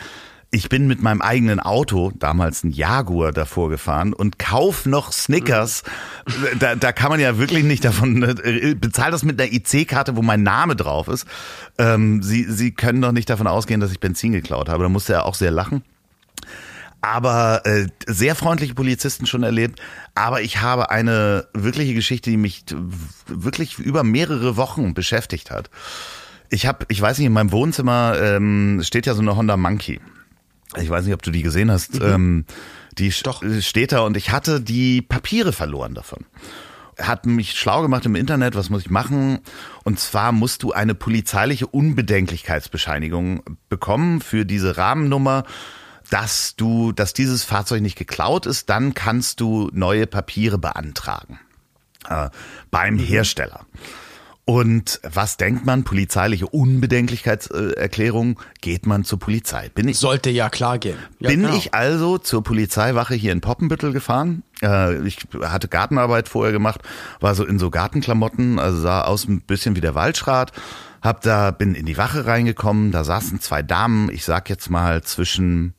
ich 0.52 0.68
bin 0.68 0.88
mit 0.88 1.00
meinem 1.00 1.22
eigenen 1.22 1.60
Auto, 1.60 2.10
damals 2.18 2.64
ein 2.64 2.72
Jaguar, 2.72 3.30
davor 3.30 3.70
gefahren 3.70 4.12
und 4.12 4.38
kauf 4.38 4.84
noch 4.84 5.12
Snickers. 5.12 5.84
Da, 6.58 6.74
da 6.74 6.92
kann 6.92 7.10
man 7.10 7.20
ja 7.20 7.38
wirklich 7.38 7.62
nicht 7.62 7.84
davon, 7.84 8.22
äh, 8.22 8.74
bezahl 8.74 9.12
das 9.12 9.22
mit 9.22 9.40
einer 9.40 9.52
IC-Karte, 9.52 10.16
wo 10.16 10.22
mein 10.22 10.42
Name 10.42 10.74
drauf 10.74 11.06
ist. 11.06 11.24
Ähm, 11.78 12.22
Sie, 12.22 12.44
Sie 12.44 12.72
können 12.72 13.00
doch 13.00 13.12
nicht 13.12 13.30
davon 13.30 13.46
ausgehen, 13.46 13.80
dass 13.80 13.92
ich 13.92 14.00
Benzin 14.00 14.32
geklaut 14.32 14.68
habe. 14.68 14.82
Da 14.82 14.88
musste 14.88 15.12
er 15.12 15.26
auch 15.26 15.36
sehr 15.36 15.52
lachen. 15.52 15.84
Aber 17.00 17.64
äh, 17.64 17.86
sehr 18.06 18.34
freundliche 18.34 18.74
Polizisten 18.74 19.26
schon 19.26 19.44
erlebt. 19.44 19.80
Aber 20.16 20.42
ich 20.42 20.60
habe 20.60 20.90
eine 20.90 21.46
wirkliche 21.54 21.94
Geschichte, 21.94 22.28
die 22.28 22.36
mich 22.36 22.64
wirklich 23.26 23.78
über 23.78 24.02
mehrere 24.02 24.56
Wochen 24.56 24.94
beschäftigt 24.94 25.52
hat. 25.52 25.70
Ich 26.50 26.66
habe, 26.66 26.84
ich 26.88 27.00
weiß 27.00 27.18
nicht, 27.18 27.28
in 27.28 27.32
meinem 27.32 27.52
Wohnzimmer 27.52 28.16
ähm, 28.20 28.80
steht 28.82 29.06
ja 29.06 29.14
so 29.14 29.22
eine 29.22 29.36
Honda 29.36 29.56
Monkey. 29.56 30.00
Ich 30.76 30.88
weiß 30.88 31.04
nicht, 31.04 31.14
ob 31.14 31.22
du 31.22 31.30
die 31.30 31.42
gesehen 31.42 31.70
hast. 31.70 32.00
Ähm, 32.00 32.44
die 32.98 33.12
Doch. 33.22 33.42
steht 33.60 33.92
da 33.92 34.00
und 34.00 34.16
ich 34.16 34.30
hatte 34.30 34.60
die 34.60 35.02
Papiere 35.02 35.52
verloren 35.52 35.94
davon. 35.94 36.26
Hat 36.98 37.24
mich 37.24 37.52
schlau 37.52 37.82
gemacht 37.82 38.04
im 38.04 38.14
Internet, 38.14 38.54
was 38.54 38.68
muss 38.68 38.82
ich 38.82 38.90
machen? 38.90 39.40
Und 39.84 39.98
zwar 39.98 40.32
musst 40.32 40.62
du 40.62 40.72
eine 40.72 40.94
polizeiliche 40.94 41.66
Unbedenklichkeitsbescheinigung 41.66 43.42
bekommen 43.68 44.20
für 44.20 44.44
diese 44.44 44.76
Rahmennummer, 44.76 45.44
dass 46.10 46.56
du, 46.56 46.92
dass 46.92 47.14
dieses 47.14 47.44
Fahrzeug 47.44 47.80
nicht 47.80 47.96
geklaut 47.96 48.44
ist, 48.44 48.68
dann 48.68 48.94
kannst 48.94 49.40
du 49.40 49.70
neue 49.72 50.06
Papiere 50.06 50.58
beantragen 50.58 51.40
äh, 52.08 52.28
beim 52.70 52.98
Hersteller. 52.98 53.64
Und 54.50 54.98
was 55.04 55.36
denkt 55.36 55.64
man? 55.64 55.84
Polizeiliche 55.84 56.48
Unbedenklichkeitserklärung, 56.48 58.40
geht 58.60 58.84
man 58.84 59.04
zur 59.04 59.20
Polizei. 59.20 59.68
Bin 59.68 59.86
ich 59.86 59.98
Sollte 59.98 60.28
ja 60.28 60.50
klar 60.50 60.80
gehen. 60.80 60.98
Ja, 61.20 61.28
bin 61.28 61.42
genau. 61.42 61.54
ich 61.54 61.72
also 61.72 62.18
zur 62.18 62.42
Polizeiwache 62.42 63.14
hier 63.14 63.30
in 63.30 63.40
Poppenbüttel 63.42 63.92
gefahren. 63.92 64.42
Äh, 64.60 65.06
ich 65.06 65.18
hatte 65.40 65.68
Gartenarbeit 65.68 66.28
vorher 66.28 66.50
gemacht, 66.50 66.80
war 67.20 67.36
so 67.36 67.44
in 67.44 67.60
so 67.60 67.70
Gartenklamotten, 67.70 68.58
also 68.58 68.80
sah 68.80 69.02
aus 69.02 69.28
ein 69.28 69.40
bisschen 69.40 69.76
wie 69.76 69.80
der 69.80 69.94
Waldschrat. 69.94 70.50
Hab 71.00 71.20
da, 71.20 71.52
bin 71.52 71.76
in 71.76 71.86
die 71.86 71.96
Wache 71.96 72.26
reingekommen, 72.26 72.90
da 72.90 73.04
saßen 73.04 73.38
zwei 73.38 73.62
Damen, 73.62 74.10
ich 74.10 74.24
sag 74.24 74.50
jetzt 74.50 74.68
mal 74.68 75.02
zwischen 75.02 75.74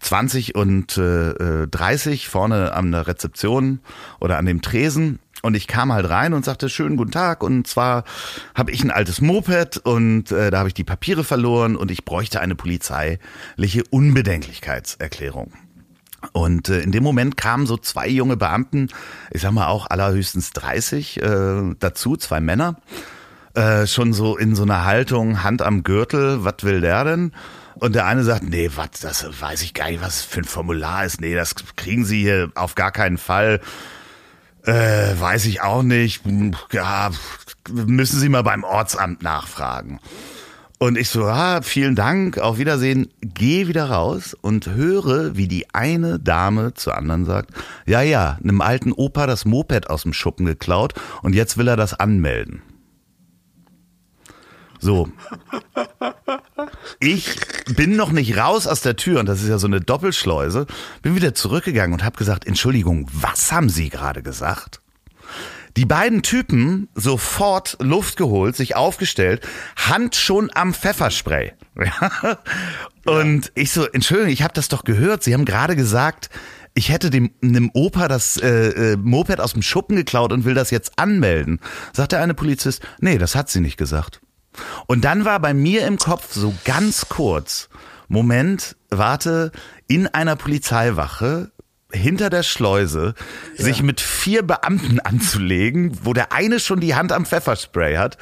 20 0.00 0.56
und 0.56 0.98
äh, 0.98 1.30
äh, 1.62 1.68
30 1.68 2.26
vorne 2.26 2.72
an 2.72 2.90
der 2.90 3.06
Rezeption 3.06 3.78
oder 4.18 4.36
an 4.38 4.46
dem 4.46 4.62
Tresen. 4.62 5.20
Und 5.42 5.56
ich 5.56 5.66
kam 5.66 5.92
halt 5.92 6.08
rein 6.08 6.34
und 6.34 6.44
sagte, 6.44 6.68
schönen 6.68 6.96
guten 6.96 7.12
Tag. 7.12 7.42
Und 7.42 7.66
zwar 7.66 8.04
habe 8.54 8.70
ich 8.72 8.84
ein 8.84 8.90
altes 8.90 9.20
Moped 9.20 9.78
und 9.78 10.30
äh, 10.32 10.50
da 10.50 10.58
habe 10.58 10.68
ich 10.68 10.74
die 10.74 10.84
Papiere 10.84 11.24
verloren 11.24 11.76
und 11.76 11.90
ich 11.90 12.04
bräuchte 12.04 12.40
eine 12.40 12.54
polizeiliche 12.54 13.84
Unbedenklichkeitserklärung. 13.90 15.52
Und 16.32 16.68
äh, 16.68 16.80
in 16.80 16.92
dem 16.92 17.02
Moment 17.02 17.36
kamen 17.36 17.66
so 17.66 17.76
zwei 17.76 18.08
junge 18.08 18.36
Beamten, 18.36 18.88
ich 19.30 19.40
sag 19.40 19.52
mal 19.52 19.68
auch 19.68 19.88
allerhöchstens 19.88 20.50
30, 20.52 21.22
äh, 21.22 21.74
dazu, 21.78 22.16
zwei 22.16 22.40
Männer, 22.40 22.76
äh, 23.54 23.86
schon 23.86 24.12
so 24.12 24.36
in 24.36 24.54
so 24.54 24.62
einer 24.62 24.84
Haltung, 24.84 25.42
Hand 25.42 25.62
am 25.62 25.82
Gürtel, 25.82 26.44
was 26.44 26.56
will 26.62 26.82
der 26.82 27.04
denn? 27.04 27.32
Und 27.76 27.94
der 27.94 28.06
eine 28.06 28.22
sagt, 28.24 28.42
nee, 28.42 28.70
was, 28.76 28.90
das 29.00 29.40
weiß 29.40 29.62
ich 29.62 29.72
gar 29.72 29.88
nicht, 29.90 30.02
was 30.02 30.22
für 30.22 30.40
ein 30.40 30.44
Formular 30.44 31.06
ist. 31.06 31.20
Nee, 31.20 31.34
das 31.34 31.54
kriegen 31.76 32.04
Sie 32.04 32.20
hier 32.20 32.50
auf 32.54 32.74
gar 32.74 32.92
keinen 32.92 33.16
Fall. 33.16 33.60
Äh, 34.64 35.18
weiß 35.18 35.46
ich 35.46 35.62
auch 35.62 35.82
nicht. 35.82 36.22
Ja, 36.72 37.10
müssen 37.70 38.20
Sie 38.20 38.28
mal 38.28 38.42
beim 38.42 38.64
Ortsamt 38.64 39.22
nachfragen. 39.22 40.00
Und 40.82 40.96
ich 40.96 41.10
so, 41.10 41.26
ah, 41.26 41.60
vielen 41.60 41.94
Dank, 41.94 42.38
auf 42.38 42.56
Wiedersehen, 42.56 43.12
geh 43.20 43.68
wieder 43.68 43.90
raus 43.90 44.34
und 44.40 44.66
höre, 44.66 45.36
wie 45.36 45.46
die 45.46 45.74
eine 45.74 46.18
Dame 46.18 46.72
zur 46.72 46.96
anderen 46.96 47.26
sagt, 47.26 47.50
ja, 47.84 48.00
ja, 48.00 48.38
einem 48.42 48.62
alten 48.62 48.92
Opa 48.92 49.26
das 49.26 49.44
Moped 49.44 49.90
aus 49.90 50.04
dem 50.04 50.14
Schuppen 50.14 50.46
geklaut 50.46 50.94
und 51.20 51.34
jetzt 51.34 51.58
will 51.58 51.68
er 51.68 51.76
das 51.76 51.92
anmelden. 51.92 52.62
So. 54.78 55.08
Ich 56.98 57.36
bin 57.76 57.96
noch 57.96 58.10
nicht 58.10 58.36
raus 58.36 58.66
aus 58.66 58.80
der 58.80 58.96
Tür 58.96 59.20
und 59.20 59.26
das 59.26 59.42
ist 59.42 59.48
ja 59.48 59.58
so 59.58 59.66
eine 59.66 59.80
Doppelschleuse, 59.80 60.66
bin 61.02 61.14
wieder 61.14 61.34
zurückgegangen 61.34 61.92
und 61.92 62.04
habe 62.04 62.16
gesagt, 62.16 62.46
Entschuldigung, 62.46 63.08
was 63.12 63.52
haben 63.52 63.68
Sie 63.68 63.88
gerade 63.88 64.22
gesagt? 64.22 64.80
Die 65.76 65.84
beiden 65.86 66.22
Typen 66.22 66.88
sofort 66.94 67.76
Luft 67.80 68.16
geholt, 68.16 68.56
sich 68.56 68.74
aufgestellt, 68.74 69.46
Hand 69.76 70.16
schon 70.16 70.50
am 70.54 70.74
Pfefferspray. 70.74 71.52
Ja. 71.76 72.38
Und 73.06 73.50
ich 73.54 73.72
so, 73.72 73.86
Entschuldigung, 73.86 74.30
ich 74.30 74.42
habe 74.42 74.52
das 74.52 74.68
doch 74.68 74.84
gehört. 74.84 75.22
Sie 75.22 75.32
haben 75.32 75.46
gerade 75.46 75.74
gesagt, 75.74 76.28
ich 76.74 76.90
hätte 76.90 77.08
dem 77.08 77.30
einem 77.42 77.70
Opa 77.72 78.08
das 78.08 78.36
äh, 78.36 78.92
äh, 78.92 78.96
Moped 78.96 79.40
aus 79.40 79.54
dem 79.54 79.62
Schuppen 79.62 79.96
geklaut 79.96 80.32
und 80.32 80.44
will 80.44 80.54
das 80.54 80.70
jetzt 80.70 80.98
anmelden. 80.98 81.60
Sagt 81.94 82.12
der 82.12 82.20
eine 82.20 82.34
Polizist, 82.34 82.82
nee, 83.00 83.16
das 83.16 83.34
hat 83.34 83.48
sie 83.48 83.60
nicht 83.60 83.78
gesagt. 83.78 84.20
Und 84.86 85.04
dann 85.04 85.24
war 85.24 85.40
bei 85.40 85.54
mir 85.54 85.86
im 85.86 85.98
Kopf 85.98 86.32
so 86.32 86.54
ganz 86.64 87.08
kurz, 87.08 87.68
Moment, 88.08 88.76
warte, 88.90 89.52
in 89.86 90.06
einer 90.06 90.36
Polizeiwache 90.36 91.50
hinter 91.92 92.30
der 92.30 92.42
Schleuse 92.42 93.14
sich 93.56 93.82
mit 93.82 94.00
vier 94.00 94.42
Beamten 94.42 95.00
anzulegen, 95.00 95.98
wo 96.04 96.12
der 96.12 96.32
eine 96.32 96.60
schon 96.60 96.80
die 96.80 96.94
Hand 96.94 97.12
am 97.12 97.26
Pfefferspray 97.26 97.96
hat, 97.96 98.16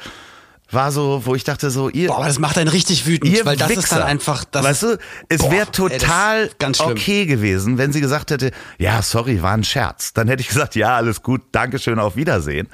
war 0.71 0.91
so, 0.91 1.23
wo 1.25 1.35
ich 1.35 1.43
dachte 1.43 1.71
so, 1.71 1.89
ihr, 1.89 2.07
Boah, 2.07 2.17
aber 2.17 2.27
das 2.27 2.39
macht 2.39 2.57
einen 2.57 2.67
richtig 2.67 3.05
wütend, 3.05 3.35
ihr 3.35 3.45
weil 3.45 3.57
das 3.57 3.69
Wichser. 3.69 3.81
ist 3.81 3.91
dann 3.91 4.03
einfach 4.03 4.45
das. 4.45 4.63
weißt 4.63 4.83
du, 4.83 4.97
es 5.27 5.41
wäre 5.49 5.65
ey, 5.65 5.71
total 5.71 6.49
ganz 6.59 6.77
schlimm. 6.77 6.91
okay 6.91 7.25
gewesen, 7.25 7.77
wenn 7.77 7.91
sie 7.91 8.01
gesagt 8.01 8.31
hätte, 8.31 8.51
ja, 8.77 9.01
sorry, 9.01 9.41
war 9.41 9.53
ein 9.53 9.63
Scherz. 9.63 10.13
Dann 10.13 10.27
hätte 10.27 10.41
ich 10.41 10.47
gesagt, 10.47 10.75
ja, 10.75 10.95
alles 10.95 11.23
gut, 11.23 11.41
Dankeschön, 11.51 11.97
auf 11.97 12.15
Wiedersehen. 12.15 12.67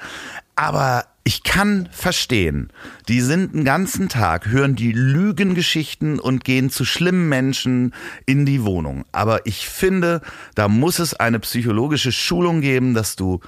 Aber 0.56 1.06
Ich 1.26 1.42
kann 1.42 1.88
verstehen, 1.90 2.70
die 3.08 3.20
sind 3.20 3.52
den 3.52 3.64
ganzen 3.64 4.08
Tag, 4.08 4.46
hören 4.46 4.76
die 4.76 4.92
Lügengeschichten 4.92 6.20
und 6.20 6.44
gehen 6.44 6.70
zu 6.70 6.84
schlimmen 6.84 7.28
Menschen 7.28 7.94
in 8.26 8.46
die 8.46 8.62
Wohnung. 8.62 9.04
Aber 9.10 9.44
ich 9.44 9.66
finde, 9.68 10.20
da 10.54 10.68
muss 10.68 11.00
es 11.00 11.14
eine 11.14 11.40
psychologische 11.40 12.12
Schulung 12.12 12.60
geben, 12.60 12.94
dass 12.94 13.16
du 13.16 13.40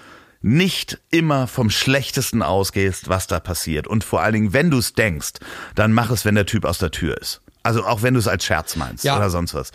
nicht 0.43 0.99
immer 1.13 1.47
vom 1.47 1.71
Schlechtesten 1.71 2.43
ausgehst, 2.43 3.09
was 3.09 3.29
da 3.29 3.39
passiert. 3.39 3.87
Und 3.87 4.03
vor 4.03 4.23
allen 4.23 4.33
Dingen, 4.35 4.53
wenn 4.53 4.73
du 4.73 4.79
es 4.79 4.95
denkst, 4.95 5.35
dann 5.77 5.93
mach 5.93 6.11
es, 6.11 6.25
wenn 6.25 6.35
der 6.35 6.47
Typ 6.47 6.65
aus 6.65 6.79
der 6.79 6.91
Tür 6.91 7.17
ist. 7.17 7.43
Also 7.63 7.85
auch 7.87 8.03
wenn 8.03 8.15
du 8.15 8.19
es 8.19 8.27
als 8.27 8.45
Scherz 8.45 8.75
meinst 8.75 9.05
Ja. 9.05 9.17
oder 9.17 9.31
sonst 9.31 9.55
was. 9.55 9.71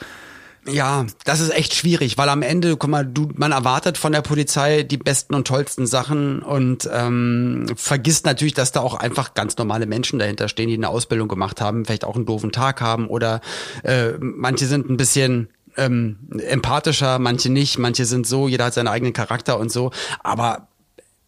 Ja, 0.65 1.05
das 1.25 1.41
ist 1.41 1.53
echt 1.53 1.73
schwierig, 1.73 2.17
weil 2.17 2.29
am 2.29 2.41
Ende, 2.41 2.77
guck 2.77 2.89
mal, 2.89 3.05
du, 3.05 3.29
man 3.35 3.51
erwartet 3.51 3.97
von 3.97 4.13
der 4.13 4.21
Polizei 4.21 4.83
die 4.83 4.97
besten 4.97 5.35
und 5.35 5.45
tollsten 5.45 5.85
Sachen 5.85 6.41
und 6.41 6.89
ähm, 6.91 7.65
vergisst 7.75 8.25
natürlich, 8.25 8.53
dass 8.53 8.71
da 8.71 8.79
auch 8.79 8.95
einfach 8.95 9.33
ganz 9.33 9.57
normale 9.57 9.85
Menschen 9.85 10.19
dahinter 10.19 10.47
stehen, 10.47 10.69
die 10.69 10.75
eine 10.75 10.87
Ausbildung 10.87 11.27
gemacht 11.27 11.59
haben, 11.59 11.83
vielleicht 11.83 12.05
auch 12.05 12.15
einen 12.15 12.25
doofen 12.25 12.53
Tag 12.53 12.79
haben 12.79 13.07
oder 13.07 13.41
äh, 13.83 14.11
manche 14.19 14.65
sind 14.65 14.89
ein 14.89 14.95
bisschen 14.95 15.49
ähm, 15.75 16.17
empathischer, 16.47 17.19
manche 17.19 17.51
nicht, 17.51 17.77
manche 17.77 18.05
sind 18.05 18.25
so, 18.25 18.47
jeder 18.47 18.65
hat 18.65 18.73
seinen 18.73 18.87
eigenen 18.87 19.13
Charakter 19.13 19.59
und 19.59 19.71
so, 19.71 19.91
aber 20.23 20.69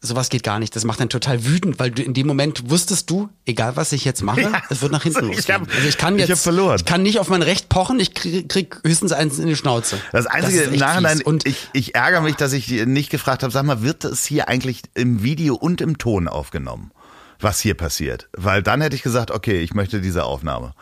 sowas 0.05 0.29
geht 0.29 0.43
gar 0.43 0.59
nicht. 0.59 0.75
Das 0.75 0.83
macht 0.85 0.99
dann 0.99 1.09
total 1.09 1.45
wütend, 1.45 1.79
weil 1.79 1.91
du 1.91 2.01
in 2.03 2.13
dem 2.13 2.27
Moment 2.27 2.69
wusstest 2.69 3.09
du, 3.09 3.29
egal 3.45 3.75
was 3.75 3.91
ich 3.91 4.05
jetzt 4.05 4.21
mache, 4.21 4.41
Ja, 4.41 4.61
es 4.69 4.81
wird 4.81 4.91
nach 4.91 5.03
hinten 5.03 5.29
ich 5.31 5.37
losgehen. 5.37 5.61
hab- 5.61 5.73
also 5.73 5.87
ich 5.87 5.97
kann 5.97 6.15
ich 6.15 6.21
jetzt, 6.27 6.31
hab 6.31 6.43
verloren. 6.43 6.75
ich 6.77 6.85
kann 6.85 7.03
nicht 7.03 7.19
auf 7.19 7.29
mein 7.29 7.41
Recht 7.41 7.67
pochen, 7.69 7.99
ich 7.99 8.13
krieg, 8.13 8.47
krieg 8.47 8.79
höchstens 8.85 9.11
eins 9.11 9.39
in 9.39 9.47
die 9.47 9.55
Schnauze. 9.55 9.97
Das 10.11 10.25
Einzige 10.27 10.61
ist 10.61 10.73
im 10.73 10.79
Nachhinein. 10.79 11.21
Und 11.21 11.45
ich, 11.45 11.67
ich 11.73 11.95
ärgere 11.95 12.21
mich, 12.21 12.35
dass 12.35 12.53
ich 12.53 12.69
nicht 12.69 13.09
gefragt 13.09 13.43
habe, 13.43 13.51
sag 13.51 13.63
mal, 13.65 13.81
wird 13.81 14.03
es 14.05 14.25
hier 14.25 14.47
eigentlich 14.47 14.83
im 14.93 15.23
Video 15.23 15.55
und 15.55 15.81
im 15.81 15.97
Ton 15.97 16.27
aufgenommen, 16.27 16.91
was 17.39 17.59
hier 17.59 17.73
passiert? 17.75 18.29
Weil 18.37 18.63
dann 18.63 18.81
hätte 18.81 18.95
ich 18.95 19.03
gesagt, 19.03 19.31
okay, 19.31 19.59
ich 19.61 19.73
möchte 19.73 20.01
diese 20.01 20.23
Aufnahme. 20.23 20.73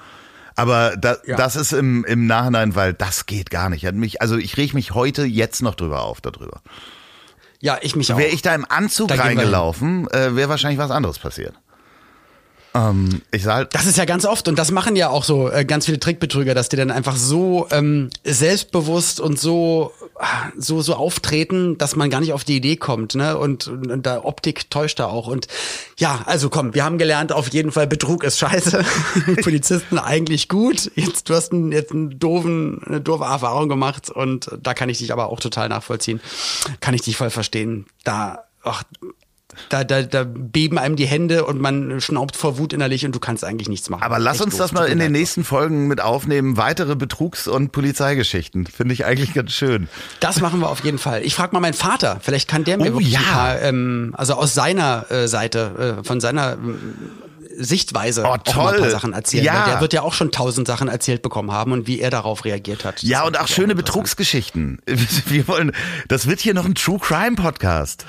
Aber 0.56 0.96
da, 0.98 1.18
Ja. 1.26 1.36
das 1.36 1.56
ist 1.56 1.74
im, 1.74 2.06
im 2.06 2.28
Nachhinein, 2.28 2.76
weil 2.76 2.94
das 2.94 3.26
geht 3.26 3.50
gar 3.50 3.70
nicht. 3.70 3.86
Hat 3.88 3.96
mich, 3.96 4.22
also 4.22 4.38
ich 4.38 4.56
reg 4.58 4.76
mich 4.76 4.92
heute 4.94 5.24
jetzt 5.26 5.64
noch 5.64 5.74
drüber 5.74 6.04
auf 6.04 6.22
darüber. 6.22 6.62
Ja, 7.64 7.78
ich 7.82 7.96
mich 7.96 8.12
auch. 8.12 8.18
Wäre 8.18 8.30
ich 8.30 8.42
da 8.42 8.54
im 8.54 8.66
Anzug 8.68 9.08
Da 9.08 9.16
reingelaufen, 9.16 10.10
äh, 10.12 10.36
wäre 10.36 10.50
wahrscheinlich 10.50 10.80
was 10.80 10.92
anderes 10.92 11.18
passiert. 11.18 11.56
Ähm, 12.76 13.22
ich 13.32 13.44
sah 13.44 13.56
halt, 13.56 13.76
Das 13.76 13.86
ist 13.86 13.98
ja 13.98 14.06
ganz 14.06 14.26
oft 14.26 14.48
und 14.48 14.58
das 14.58 14.72
machen 14.72 14.96
ja 14.96 15.10
auch 15.10 15.24
so 15.24 15.50
äh, 15.50 15.64
ganz 15.64 15.86
viele 15.86 16.00
Trickbetrüger, 16.00 16.56
dass 16.56 16.70
die 16.70 16.76
dann 16.76 16.92
einfach 16.92 17.16
so 17.16 17.68
ähm, 17.72 18.10
selbstbewusst 18.24 19.20
und 19.20 19.40
so 19.40 19.92
so 20.58 20.82
so 20.82 20.96
auftreten, 20.96 21.78
dass 21.78 21.96
man 21.96 22.10
gar 22.10 22.20
nicht 22.20 22.34
auf 22.34 22.44
die 22.44 22.56
Idee 22.56 22.76
kommt, 22.76 23.16
ne? 23.16 23.38
Und, 23.38 23.68
und, 23.68 23.92
und 23.92 24.06
da 24.06 24.24
Optik 24.24 24.70
täuscht 24.70 25.00
da 25.00 25.08
auch 25.08 25.28
und 25.28 25.48
ja, 26.00 26.22
also 26.26 26.50
komm, 26.50 26.74
wir 26.74 26.84
haben 26.84 26.98
gelernt, 26.98 27.32
auf 27.32 27.50
jeden 27.50 27.72
Fall 27.72 27.88
Betrug 27.88 28.24
ist 28.24 28.40
scheiße. 28.40 28.84
Polizisten 29.44 30.00
eigentlich 30.00 30.50
gut. 30.50 30.92
Jetzt 30.96 31.30
du 31.30 31.36
hast 31.36 31.52
einen, 31.52 31.72
jetzt 31.72 31.92
einen 31.92 32.20
doofen 32.20 32.82
eine 32.86 33.02
doofe 33.02 33.24
Erfahrung 33.24 33.70
gemacht 33.70 34.10
und 34.10 34.50
da 34.62 34.74
kann 34.74 34.90
ich 34.90 35.00
dich 35.00 35.12
aber 35.12 35.30
auch 35.30 35.40
total 35.40 35.70
nachvollziehen. 35.70 36.22
Kann 36.80 36.94
ich 36.94 37.02
dich 37.02 37.18
voll 37.18 37.30
verstehen. 37.30 37.86
Da 38.04 38.46
ach, 38.64 38.84
da, 39.70 39.84
da, 39.84 40.02
da 40.04 40.24
beben 40.26 40.78
einem 40.78 40.96
die 40.96 41.06
Hände 41.06 41.46
und 41.46 41.60
man 41.62 42.00
schnaubt 42.02 42.36
vor 42.36 42.58
Wut 42.58 42.74
innerlich 42.74 43.06
und 43.06 43.14
du 43.16 43.20
kannst 43.20 43.44
eigentlich 43.44 43.70
nichts 43.70 43.90
machen. 43.90 44.04
aber 44.04 44.20
lass 44.20 44.36
Echt 44.38 44.46
uns 44.46 44.54
doof. 44.54 44.62
das 44.62 44.72
mal 44.74 44.86
in 44.88 45.00
den 45.00 45.12
nächsten 45.12 45.44
Folgen 45.44 45.88
mit 45.88 46.02
aufnehmen. 46.02 46.58
Weitere 46.58 46.96
Betrugs- 46.96 47.48
und 47.48 47.72
Polizeigeschichten. 47.72 48.66
Finde 48.68 48.94
ich 48.94 49.06
eigentlich 49.06 49.34
ganz 49.34 49.52
schön. 49.52 49.88
Das 50.20 50.42
machen 50.42 50.60
wir 50.60 50.70
auf 50.70 50.84
jeden 50.84 50.98
Fall. 51.00 51.24
Ich 51.24 51.36
frage 51.36 51.54
mal 51.54 51.60
meinen 51.60 51.74
Vater, 51.74 52.20
vielleicht 52.22 52.48
kann 52.50 52.64
der 52.64 52.78
mir 52.78 52.84
Oh, 52.92 52.96
wirklich 52.96 53.12
ja. 53.14 53.20
ein 53.20 53.26
paar, 53.26 53.62
ähm, 53.62 54.14
also 54.18 54.34
aus 54.36 54.54
seiner 54.54 55.10
äh, 55.12 55.28
Seite, 55.28 55.98
äh, 56.00 56.04
von 56.04 56.20
seiner 56.20 56.54
ähm, 56.54 56.80
Sichtweise 57.56 58.24
Oh, 58.24 58.26
auch 58.26 58.30
mal 58.30 58.38
ein 58.38 58.44
toll. 58.46 58.80
paar 58.80 58.90
Sachen 58.90 59.14
erzählen. 59.14 59.44
Ja. 59.46 59.66
Der 59.66 59.82
wird 59.82 59.94
ja 59.94 60.02
auch 60.02 60.14
schon 60.14 60.32
tausend 60.32 60.68
Sachen 60.68 60.88
erzählt 60.88 61.22
bekommen 61.22 61.52
haben 61.52 61.72
und 61.72 61.86
wie 61.86 62.00
er 62.00 62.10
darauf 62.10 62.46
reagiert 62.46 62.84
hat. 62.84 63.04
Ja, 63.04 63.24
und 63.26 63.40
auch 63.40 63.48
schöne. 63.48 63.76
Betrugsgeschichten. 63.76 64.80
Wir 65.28 65.48
wollen, 65.48 65.72
das 66.08 66.28
wird 66.28 66.40
hier 66.40 66.56
noch 66.56 66.66
ein 66.66 66.74
True 66.76 66.98
Crime 67.00 67.36
Podcast. 67.36 68.06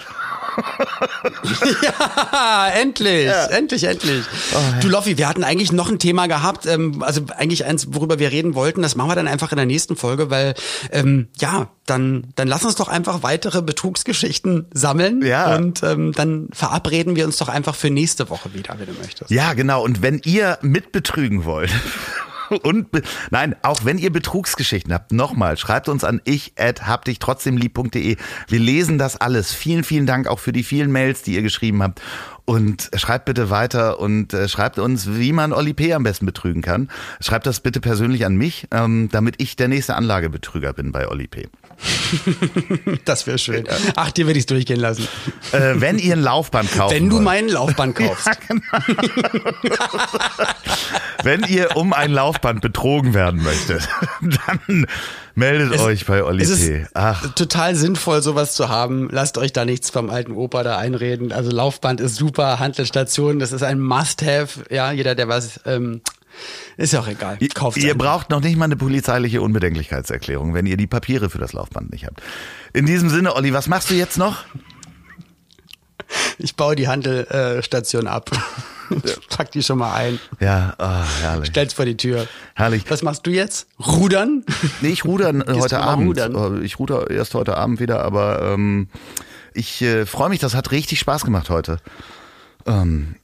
Ah, 2.33 2.69
endlich, 2.75 3.29
endlich, 3.51 3.85
endlich. 3.85 4.25
Oh, 4.55 4.59
Du 4.81 4.89
Loffi, 4.89 5.19
wir 5.19 5.29
hatten 5.29 5.45
eigentlich 5.45 5.73
noch 5.73 5.89
ein 5.91 5.99
Thema 5.99 6.27
gehabt, 6.27 6.67
ähm, 6.67 7.03
also 7.03 7.23
eigentlich 7.37 7.65
eins, 7.65 7.89
worüber 7.95 8.19
wir 8.19 8.31
reden 8.31 8.55
wollten. 8.55 8.83
Das 8.83 8.97
machen 8.97 9.11
wir 9.11 9.15
dann 9.15 9.29
einfach 9.29 9.53
in 9.53 9.57
der 9.57 9.67
nächsten 9.67 9.97
Folge, 9.97 10.31
weil 10.31 10.55
ähm, 10.91 11.29
ja, 11.39 11.69
dann 11.87 12.29
dann 12.37 12.49
lass 12.49 12.65
uns 12.65 12.75
doch 12.77 12.89
einfach 12.89 13.23
weitere 13.23 13.63
Betrugsgeschichten 13.63 14.67
sammeln 14.73 15.23
Ja. 15.25 15.57
und 15.57 15.83
ähm, 15.83 16.13
dann 16.13 16.49
verabreden 16.53 17.17
wir 17.17 17.25
uns 17.27 17.37
doch 17.39 17.49
einfach 17.49 17.75
für 17.75 17.91
nächste 17.91 18.31
Woche 18.31 18.53
wieder, 18.55 18.75
wenn 18.79 18.87
du 18.87 18.93
möchtest. 19.01 19.31
Ja, 19.31 19.53
genau. 19.55 19.83
Und 19.83 20.03
wenn 20.03 20.21
ihr 20.25 20.59
mitbetrügen 20.63 21.45
wollt. 21.45 21.71
Und 22.63 22.89
nein, 23.31 23.57
auch 23.63 23.85
wenn 23.85 23.99
ihr 23.99 24.13
Betrugsgeschichten 24.13 24.93
habt, 24.93 25.13
nochmal, 25.13 25.57
schreibt 25.57 25.89
uns 25.89 26.05
an 26.05 26.21
ich 26.25 26.53
at 26.59 26.87
habdichtrotzdemlieb.de. 26.87 28.17
Wir 28.49 28.59
lesen 28.59 28.99
das 28.99 29.17
alles. 29.17 29.53
Vielen, 29.53 29.85
vielen 29.85 30.07
Dank 30.07 30.27
auch 30.27 30.39
für 30.39 30.53
die 30.53 30.63
vielen 30.63 30.91
Mails, 30.93 31.23
die 31.23 31.35
ihr 31.35 31.43
geschrieben 31.43 31.83
habt. 31.83 32.01
Und 32.47 32.91
schreibt 32.95 33.25
bitte 33.25 33.49
weiter 33.49 33.99
und 34.01 34.35
äh, 34.35 34.49
schreibt 34.49 34.79
uns, 34.79 35.17
wie 35.17 35.33
man 35.33 35.53
Oli 35.53 35.73
P. 35.73 35.95
am 35.95 36.03
besten 36.03 36.27
betrügen 36.27 36.61
kann. 36.61 36.91
Schreibt 37.21 37.47
das 37.47 37.61
bitte 37.61 37.81
persönlich 37.81 38.27
an 38.27 38.37
mich, 38.37 38.69
ähm, 38.71 39.09
damit 39.11 39.37
ich 39.39 39.57
der 39.57 39.69
nächste 39.69 39.97
Anlagebetrüger 39.97 40.75
bin 40.75 40.93
bei 40.93 41.09
Oli 41.09 41.27
P. 41.27 41.49
Das 43.05 43.27
wäre 43.27 43.39
schön. 43.39 43.67
Ach, 43.97 44.11
dir 44.11 44.27
würde 44.27 44.39
ich 44.39 44.47
durchgehen 44.47 44.81
lassen. 44.81 45.07
Äh, 45.53 45.75
wenn 45.77 45.99
ihr 45.99 46.15
ein 46.15 46.23
Laufband 46.23 46.73
kauft. 46.73 46.95
Wenn 46.95 47.09
du 47.11 47.21
meinen 47.21 47.49
Laufband 47.49 47.97
kaufst. 47.97 48.31
Wenn 51.23 51.43
ihr 51.45 51.77
um 51.77 51.93
ein 51.93 52.11
Laufband 52.13 52.61
betrogen 52.61 53.15
werden 53.15 53.43
möchtet, 53.43 53.89
dann 54.21 54.87
meldet 55.35 55.81
euch 55.81 56.07
bei 56.07 56.23
Oli 56.23 56.43
Es 56.43 56.59
P. 56.59 56.87
Ach, 56.95 57.35
total 57.35 57.75
sinnvoll, 57.75 58.23
sowas 58.23 58.55
zu 58.55 58.69
haben. 58.69 59.09
Lasst 59.11 59.39
euch 59.39 59.53
da 59.53 59.65
nichts 59.65 59.91
vom 59.91 60.11
alten 60.11 60.33
Opa 60.33 60.63
da 60.63 60.77
einreden. 60.77 61.33
Also 61.33 61.51
Laufband 61.51 62.01
ist 62.01 62.17
super, 62.17 62.59
Handelsstation, 62.59 63.39
das 63.39 63.53
ist 63.53 63.63
ein 63.63 63.81
Must-Have. 63.81 64.65
Ja, 64.71 64.93
jeder, 64.93 65.15
der 65.15 65.29
was, 65.29 65.61
ähm, 65.67 66.03
ist 66.77 66.93
ja 66.93 67.01
auch 67.01 67.09
egal. 67.09 67.39
Kauft 67.55 67.77
ihr 67.77 67.97
braucht 67.97 68.31
noch 68.31 68.41
nicht 68.41 68.57
mal 68.57 68.65
eine 68.67 68.77
polizeiliche 68.77 69.41
Unbedenklichkeitserklärung, 69.43 70.55
wenn 70.55 70.67
ihr 70.67 70.77
die 70.77 70.87
Papiere 70.87 71.31
für 71.31 71.39
das 71.39 71.53
Laufband 71.53 71.93
nicht 71.93 72.07
habt. 72.07 72.23
In 72.73 72.87
diesem 72.87 73.09
Sinne, 73.11 73.35
Olli, 73.35 73.53
was 73.53 73.69
machst 73.69 73.91
du 73.91 73.95
jetzt 73.95 74.19
noch? 74.19 74.45
Ich 76.39 76.57
baue 76.57 76.77
die 76.77 76.89
Handelstation 76.89 78.07
ab. 78.07 78.31
Pack 79.31 79.51
die 79.53 79.63
schon 79.63 79.79
mal 79.79 79.95
ein. 79.95 80.19
Ja, 80.41 80.75
ah, 80.79 81.05
herrlich. 81.23 81.49
Stell's 81.49 81.73
vor 81.73 81.85
die 81.85 81.97
Tür. 81.97 82.27
Herrlich. 82.55 82.85
Was 82.89 83.03
machst 83.03 83.27
du 83.27 83.31
jetzt? 83.31 83.67
Rudern? 83.85 84.45
Nee, 84.81 84.89
ich 84.91 85.05
ruder 85.05 85.31
äh, 85.31 85.55
heute 85.59 85.81
Abend. 85.81 86.09
rudern? 86.09 86.61
Äh, 86.61 86.65
Ich 86.65 86.79
ruder 86.79 87.11
erst 87.11 87.35
heute 87.35 87.57
Abend 87.57 87.81
wieder, 87.81 88.03
aber 88.03 88.43
ähm, 88.43 88.89
ich 89.55 89.81
äh, 89.83 90.05
freue 90.07 90.29
mich, 90.29 90.41
das 90.41 90.55
hat 90.55 90.71
richtig 90.71 90.99
Spaß 91.01 91.25
gemacht 91.25 91.49
heute. 91.49 91.79
Ähm, 92.67 93.17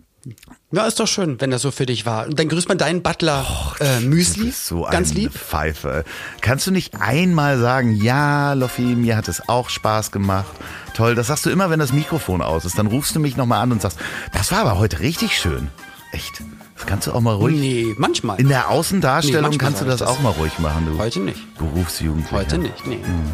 Ja, 0.72 0.86
ist 0.86 1.00
doch 1.00 1.06
schön, 1.08 1.40
wenn 1.40 1.50
das 1.50 1.62
so 1.62 1.70
für 1.70 1.86
dich 1.86 2.04
war. 2.06 2.26
Und 2.26 2.38
dann 2.38 2.48
grüßt 2.48 2.68
man 2.68 2.76
deinen 2.78 3.02
Butler 3.02 3.46
äh, 3.80 4.00
Du 4.00 4.06
Müsli. 4.08 4.50
so 4.50 4.82
ganz 4.90 5.14
lieb. 5.14 5.32
Pfeife. 5.32 6.04
Kannst 6.40 6.66
du 6.66 6.70
nicht 6.70 7.00
einmal 7.00 7.58
sagen, 7.58 7.94
ja, 7.96 8.52
Loffi, 8.52 8.82
mir 8.82 9.16
hat 9.16 9.28
es 9.28 9.48
auch 9.48 9.68
Spaß 9.70 10.10
gemacht. 10.12 10.52
Toll, 10.94 11.14
das 11.14 11.28
sagst 11.28 11.46
du 11.46 11.50
immer, 11.50 11.70
wenn 11.70 11.78
das 11.80 11.92
Mikrofon 11.92 12.42
aus 12.42 12.64
ist. 12.64 12.78
Dann 12.78 12.86
rufst 12.86 13.14
du 13.16 13.20
mich 13.20 13.36
nochmal 13.36 13.62
an 13.62 13.72
und 13.72 13.80
sagst, 13.82 13.98
das 14.32 14.52
war 14.52 14.58
aber 14.60 14.78
heute 14.78 15.00
richtig 15.00 15.38
schön. 15.38 15.68
Echt. 16.12 16.42
Das 16.76 16.86
kannst 16.86 17.06
du 17.06 17.12
auch 17.12 17.20
mal 17.20 17.34
ruhig. 17.34 17.56
Nee, 17.60 17.94
manchmal. 17.98 18.40
In 18.40 18.48
der 18.48 18.70
Außendarstellung 18.70 19.50
Nee, 19.50 19.58
kannst 19.58 19.80
du 19.82 19.84
das, 19.84 19.98
das. 20.00 20.08
auch 20.08 20.20
mal 20.20 20.30
ruhig 20.30 20.58
machen, 20.58 20.86
du. 20.86 20.98
Heute 20.98 21.20
nicht. 21.20 21.56
Berufsjugendlicher. 21.58 22.36
Heute 22.36 22.58
nicht, 22.58 22.86
nee. 22.86 22.96
Hm. 22.96 23.32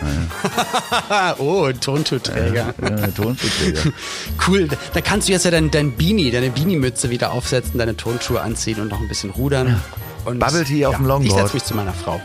oh, 1.38 1.70
Turnschuhträger. 1.72 2.74
Ja, 2.80 3.06
Tonschuhträger. 3.08 3.92
Cool. 4.46 4.68
Da 4.94 5.00
kannst 5.00 5.28
du 5.28 5.32
jetzt 5.32 5.44
ja 5.44 5.50
dein, 5.50 5.70
dein 5.70 5.96
Beanie, 5.96 6.30
deine 6.30 6.50
Beanie-Mütze 6.50 7.10
wieder 7.10 7.32
aufsetzen, 7.32 7.78
deine 7.78 7.96
Turnschuhe 7.96 8.40
anziehen 8.40 8.80
und 8.80 8.88
noch 8.88 9.00
ein 9.00 9.08
bisschen 9.08 9.30
rudern. 9.30 9.80
Und 10.24 10.38
Bubble 10.38 10.64
Tea 10.64 10.86
auf 10.86 10.96
dem 10.96 11.04
Ich 11.04 11.08
Longboard. 11.08 11.40
setze 11.42 11.54
mich 11.56 11.64
zu 11.64 11.74
meiner 11.74 11.92
Frau. 11.92 12.20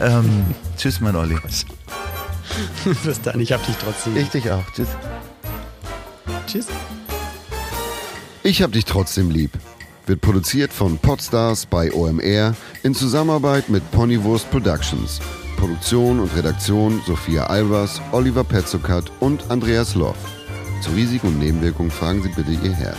ähm, 0.00 0.44
tschüss, 0.76 1.00
mein 1.00 1.14
Olli. 1.16 1.36
Bis 3.04 3.20
dann, 3.22 3.40
ich 3.40 3.52
hab 3.52 3.64
dich 3.66 3.76
trotzdem. 3.76 4.16
Ich 4.16 4.28
dich 4.28 4.50
auch. 4.50 4.64
Tschüss. 4.74 4.88
Tschüss. 6.46 6.66
Ich 8.42 8.62
hab 8.62 8.72
dich 8.72 8.84
trotzdem 8.84 9.30
lieb. 9.30 9.52
Wird 10.06 10.20
produziert 10.20 10.72
von 10.72 10.98
Podstars 10.98 11.66
bei 11.66 11.92
OMR 11.92 12.54
in 12.82 12.94
Zusammenarbeit 12.94 13.68
mit 13.70 13.88
Ponywurst 13.90 14.50
Productions. 14.50 15.20
Produktion 15.64 16.20
und 16.20 16.36
Redaktion 16.36 17.00
Sophia 17.06 17.46
Albers, 17.46 18.02
Oliver 18.12 18.44
Petzokat 18.44 19.10
und 19.20 19.50
Andreas 19.50 19.94
Loff. 19.94 20.18
Zu 20.82 20.90
Risiken 20.90 21.28
und 21.28 21.38
Nebenwirkungen 21.38 21.90
fragen 21.90 22.22
Sie 22.22 22.28
bitte 22.28 22.50
Ihr 22.50 22.74
Herz. 22.74 22.98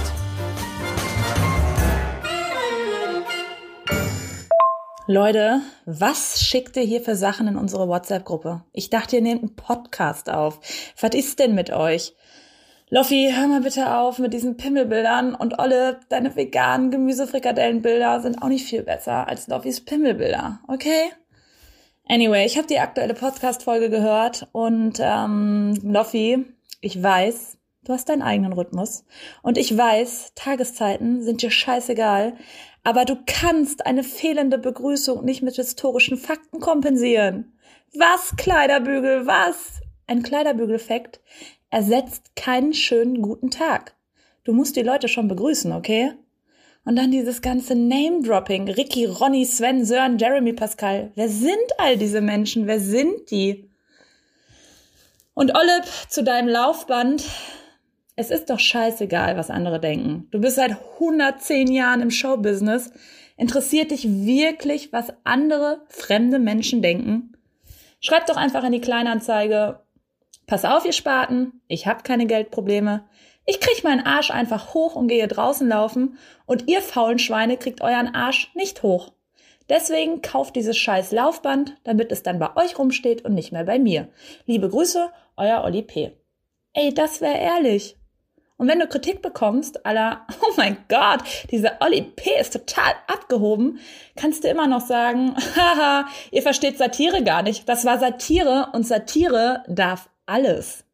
Leute, 5.06 5.62
was 5.86 6.42
schickt 6.42 6.76
ihr 6.76 6.82
hier 6.82 7.02
für 7.02 7.16
Sachen 7.16 7.48
in 7.48 7.56
unsere 7.56 7.88
WhatsApp-Gruppe? 7.88 8.64
Ich 8.74 8.90
dachte, 8.90 9.18
ihr 9.18 9.22
nehmt 9.22 9.44
einen 9.44 9.56
Podcast 9.56 10.32
auf. 10.32 10.60
Was 11.00 11.14
ist 11.14 11.38
denn 11.38 11.54
mit 11.54 11.70
euch? 11.70 12.16
Loffi, 12.90 13.32
hör 13.32 13.46
mal 13.46 13.62
bitte 13.62 13.96
auf 13.96 14.18
mit 14.18 14.34
diesen 14.34 14.58
Pimmelbildern 14.58 15.36
und 15.36 15.60
Olle, 15.60 16.00
deine 16.10 16.36
veganen 16.36 16.90
Gemüsefrikadellenbilder 16.90 18.22
sind 18.22 18.42
auch 18.42 18.48
nicht 18.48 18.68
viel 18.68 18.82
besser 18.82 19.28
als 19.28 19.48
Loffis 19.48 19.86
Pimmelbilder, 19.86 20.62
okay? 20.68 21.12
Anyway, 22.08 22.46
ich 22.46 22.56
habe 22.58 22.68
die 22.68 22.80
aktuelle 22.80 23.16
Podcast-Folge 23.16 23.90
gehört 23.90 24.48
und 24.52 25.00
ähm, 25.00 25.74
Loffi, 25.82 26.46
ich 26.80 27.02
weiß, 27.02 27.58
du 27.84 27.94
hast 27.94 28.10
deinen 28.10 28.22
eigenen 28.22 28.54
Rhythmus 28.54 29.06
und 29.42 29.58
ich 29.58 29.76
weiß, 29.76 30.34
Tageszeiten 30.36 31.24
sind 31.24 31.42
dir 31.42 31.50
scheißegal, 31.50 32.36
aber 32.84 33.06
du 33.06 33.18
kannst 33.26 33.88
eine 33.88 34.04
fehlende 34.04 34.60
Begrüßung 34.60 35.26
nicht 35.26 35.42
mit 35.42 35.56
historischen 35.56 36.18
Fakten 36.18 36.60
kompensieren. 36.60 37.58
Was, 37.96 38.36
Kleiderbügel, 38.36 39.26
was? 39.26 39.82
Ein 40.06 40.22
Kleiderbügeleffekt 40.22 41.22
ersetzt 41.72 42.36
keinen 42.36 42.76
schönen 42.76 43.24
guten 43.24 43.50
Tag. 43.50 43.96
Du 44.44 44.54
musst 44.54 44.76
die 44.76 44.84
Leute 44.84 45.08
schon 45.08 45.28
begrüßen, 45.28 45.72
okay? 45.72 46.14
Und 46.86 46.96
dann 46.96 47.12
dieses 47.12 47.42
ganze 47.42 47.76
Name-Dropping. 47.76 48.70
Ricky, 48.70 49.06
Ronny, 49.06 49.44
Sven, 49.46 49.84
Sören, 49.84 50.20
Jeremy, 50.20 50.54
Pascal. 50.54 51.12
Wer 51.16 51.30
sind 51.30 51.56
all 51.80 51.98
diese 51.98 52.22
Menschen? 52.22 52.68
Wer 52.68 52.80
sind 52.80 53.32
die? 53.32 53.70
Und 55.34 55.56
Olip, 55.56 55.86
zu 56.08 56.24
deinem 56.24 56.48
Laufband. 56.48 57.24
Es 58.16 58.30
ist 58.30 58.50
doch 58.50 58.60
scheißegal, 58.60 59.36
was 59.36 59.50
andere 59.50 59.80
denken. 59.80 60.28
Du 60.32 60.40
bist 60.40 60.56
seit 60.56 60.78
110 60.94 61.72
Jahren 61.72 62.02
im 62.02 62.12
Showbusiness. 62.12 62.92
Interessiert 63.36 63.92
dich 63.92 64.08
wirklich, 64.08 64.94
was 64.94 65.12
andere 65.24 65.82
fremde 65.90 66.40
Menschen 66.40 66.82
denken? 66.82 67.36
Schreib 68.00 68.28
doch 68.28 68.38
einfach 68.38 68.64
in 68.64 68.72
die 68.72 68.80
Kleinanzeige, 68.80 69.80
Pass 70.48 70.64
auf, 70.64 70.86
ihr 70.86 70.94
Spaten, 70.94 71.62
ich 71.68 71.88
hab 71.88 72.04
keine 72.04 72.28
Geldprobleme. 72.28 73.04
Ich 73.48 73.60
krieg 73.60 73.84
meinen 73.84 74.06
Arsch 74.06 74.32
einfach 74.32 74.74
hoch 74.74 74.96
und 74.96 75.08
gehe 75.08 75.28
draußen 75.28 75.68
laufen 75.68 76.18
und 76.48 76.68
ihr 76.68 76.82
faulen 76.82 77.20
Schweine 77.20 77.58
kriegt 77.58 77.82
euren 77.82 78.16
Arsch 78.16 78.52
nicht 78.56 78.82
hoch. 78.82 79.12
Deswegen 79.70 80.22
kauft 80.22 80.56
dieses 80.56 80.78
scheiß 80.78 81.12
Laufband, 81.12 81.76
damit 81.84 82.12
es 82.12 82.24
dann 82.24 82.40
bei 82.40 82.56
euch 82.56 82.78
rumsteht 82.78 83.24
und 83.24 83.34
nicht 83.34 83.52
mehr 83.52 83.64
bei 83.64 83.80
mir. 83.80 84.08
Liebe 84.46 84.70
Grüße, 84.70 85.12
euer 85.38 85.64
Olli 85.64 85.84
P. 85.84 86.12
Ey, 86.74 86.94
das 86.94 87.22
wäre 87.22 87.38
ehrlich. 87.38 87.98
Und 88.58 88.68
wenn 88.68 88.80
du 88.80 88.88
Kritik 88.88 89.22
bekommst, 89.22 89.86
aller, 89.86 90.26
oh 90.42 90.54
mein 90.56 90.78
Gott, 90.88 91.24
dieser 91.52 91.78
Olli 91.82 92.02
P 92.02 92.30
ist 92.40 92.54
total 92.54 92.94
abgehoben, 93.08 93.80
kannst 94.16 94.44
du 94.44 94.48
immer 94.48 94.68
noch 94.68 94.82
sagen, 94.82 95.36
haha, 95.56 96.08
ihr 96.32 96.42
versteht 96.42 96.78
Satire 96.78 97.24
gar 97.24 97.44
nicht. 97.44 97.68
Das 97.68 97.86
war 97.86 98.00
Satire 98.00 98.70
und 98.74 98.88
Satire 98.88 99.64
darf 99.68 100.10
alles. 100.26 100.85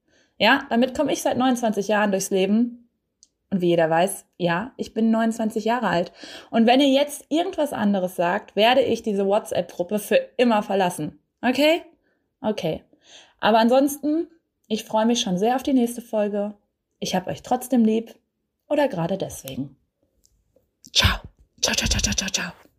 Ja, 0.42 0.66
damit 0.72 0.98
komme 0.98 1.14
ich 1.14 1.22
seit 1.22 1.38
29 1.38 1.88
Jahren 1.88 2.10
durchs 2.10 2.32
Leben. 2.32 2.89
Und 3.52 3.62
wie 3.62 3.68
jeder 3.68 3.92
weiß, 3.92 4.26
ja, 4.38 4.74
ich 4.76 4.92
bin 4.92 5.12
29 5.12 5.66
Jahre 5.66 5.88
alt. 5.88 6.12
Und 6.50 6.66
wenn 6.66 6.82
ihr 6.82 6.89
jetzt 6.89 7.26
irgendwas 7.30 7.74
anderes 7.74 8.16
sagt, 8.16 8.56
werde 8.56 8.82
ich 8.82 9.04
diese 9.04 9.28
WhatsApp-Gruppe 9.28 10.00
für 10.00 10.16
immer 10.38 10.64
verlassen. 10.64 11.20
Okay? 11.44 11.84
Okay. 12.42 12.84
Aber 13.39 13.60
ansonsten, 13.60 14.30
ich 14.68 14.84
freue 14.84 15.06
mich 15.06 15.22
schon 15.22 15.38
sehr 15.38 15.56
auf 15.56 15.64
die 15.64 15.74
nächste 15.74 16.02
Folge. 16.02 16.56
Ich 16.98 17.14
habe 17.14 17.30
euch 17.30 17.44
trotzdem 17.44 17.86
lieb. 17.86 18.16
Oder 18.68 18.88
gerade 18.88 19.20
deswegen. 19.20 19.76
Ciao. 20.92 21.20
Ciao, 21.62 21.76
ciao, 21.76 21.88
ciao, 21.88 22.02
ciao, 22.02 22.16
ciao, 22.16 22.30
ciao. 22.32 22.70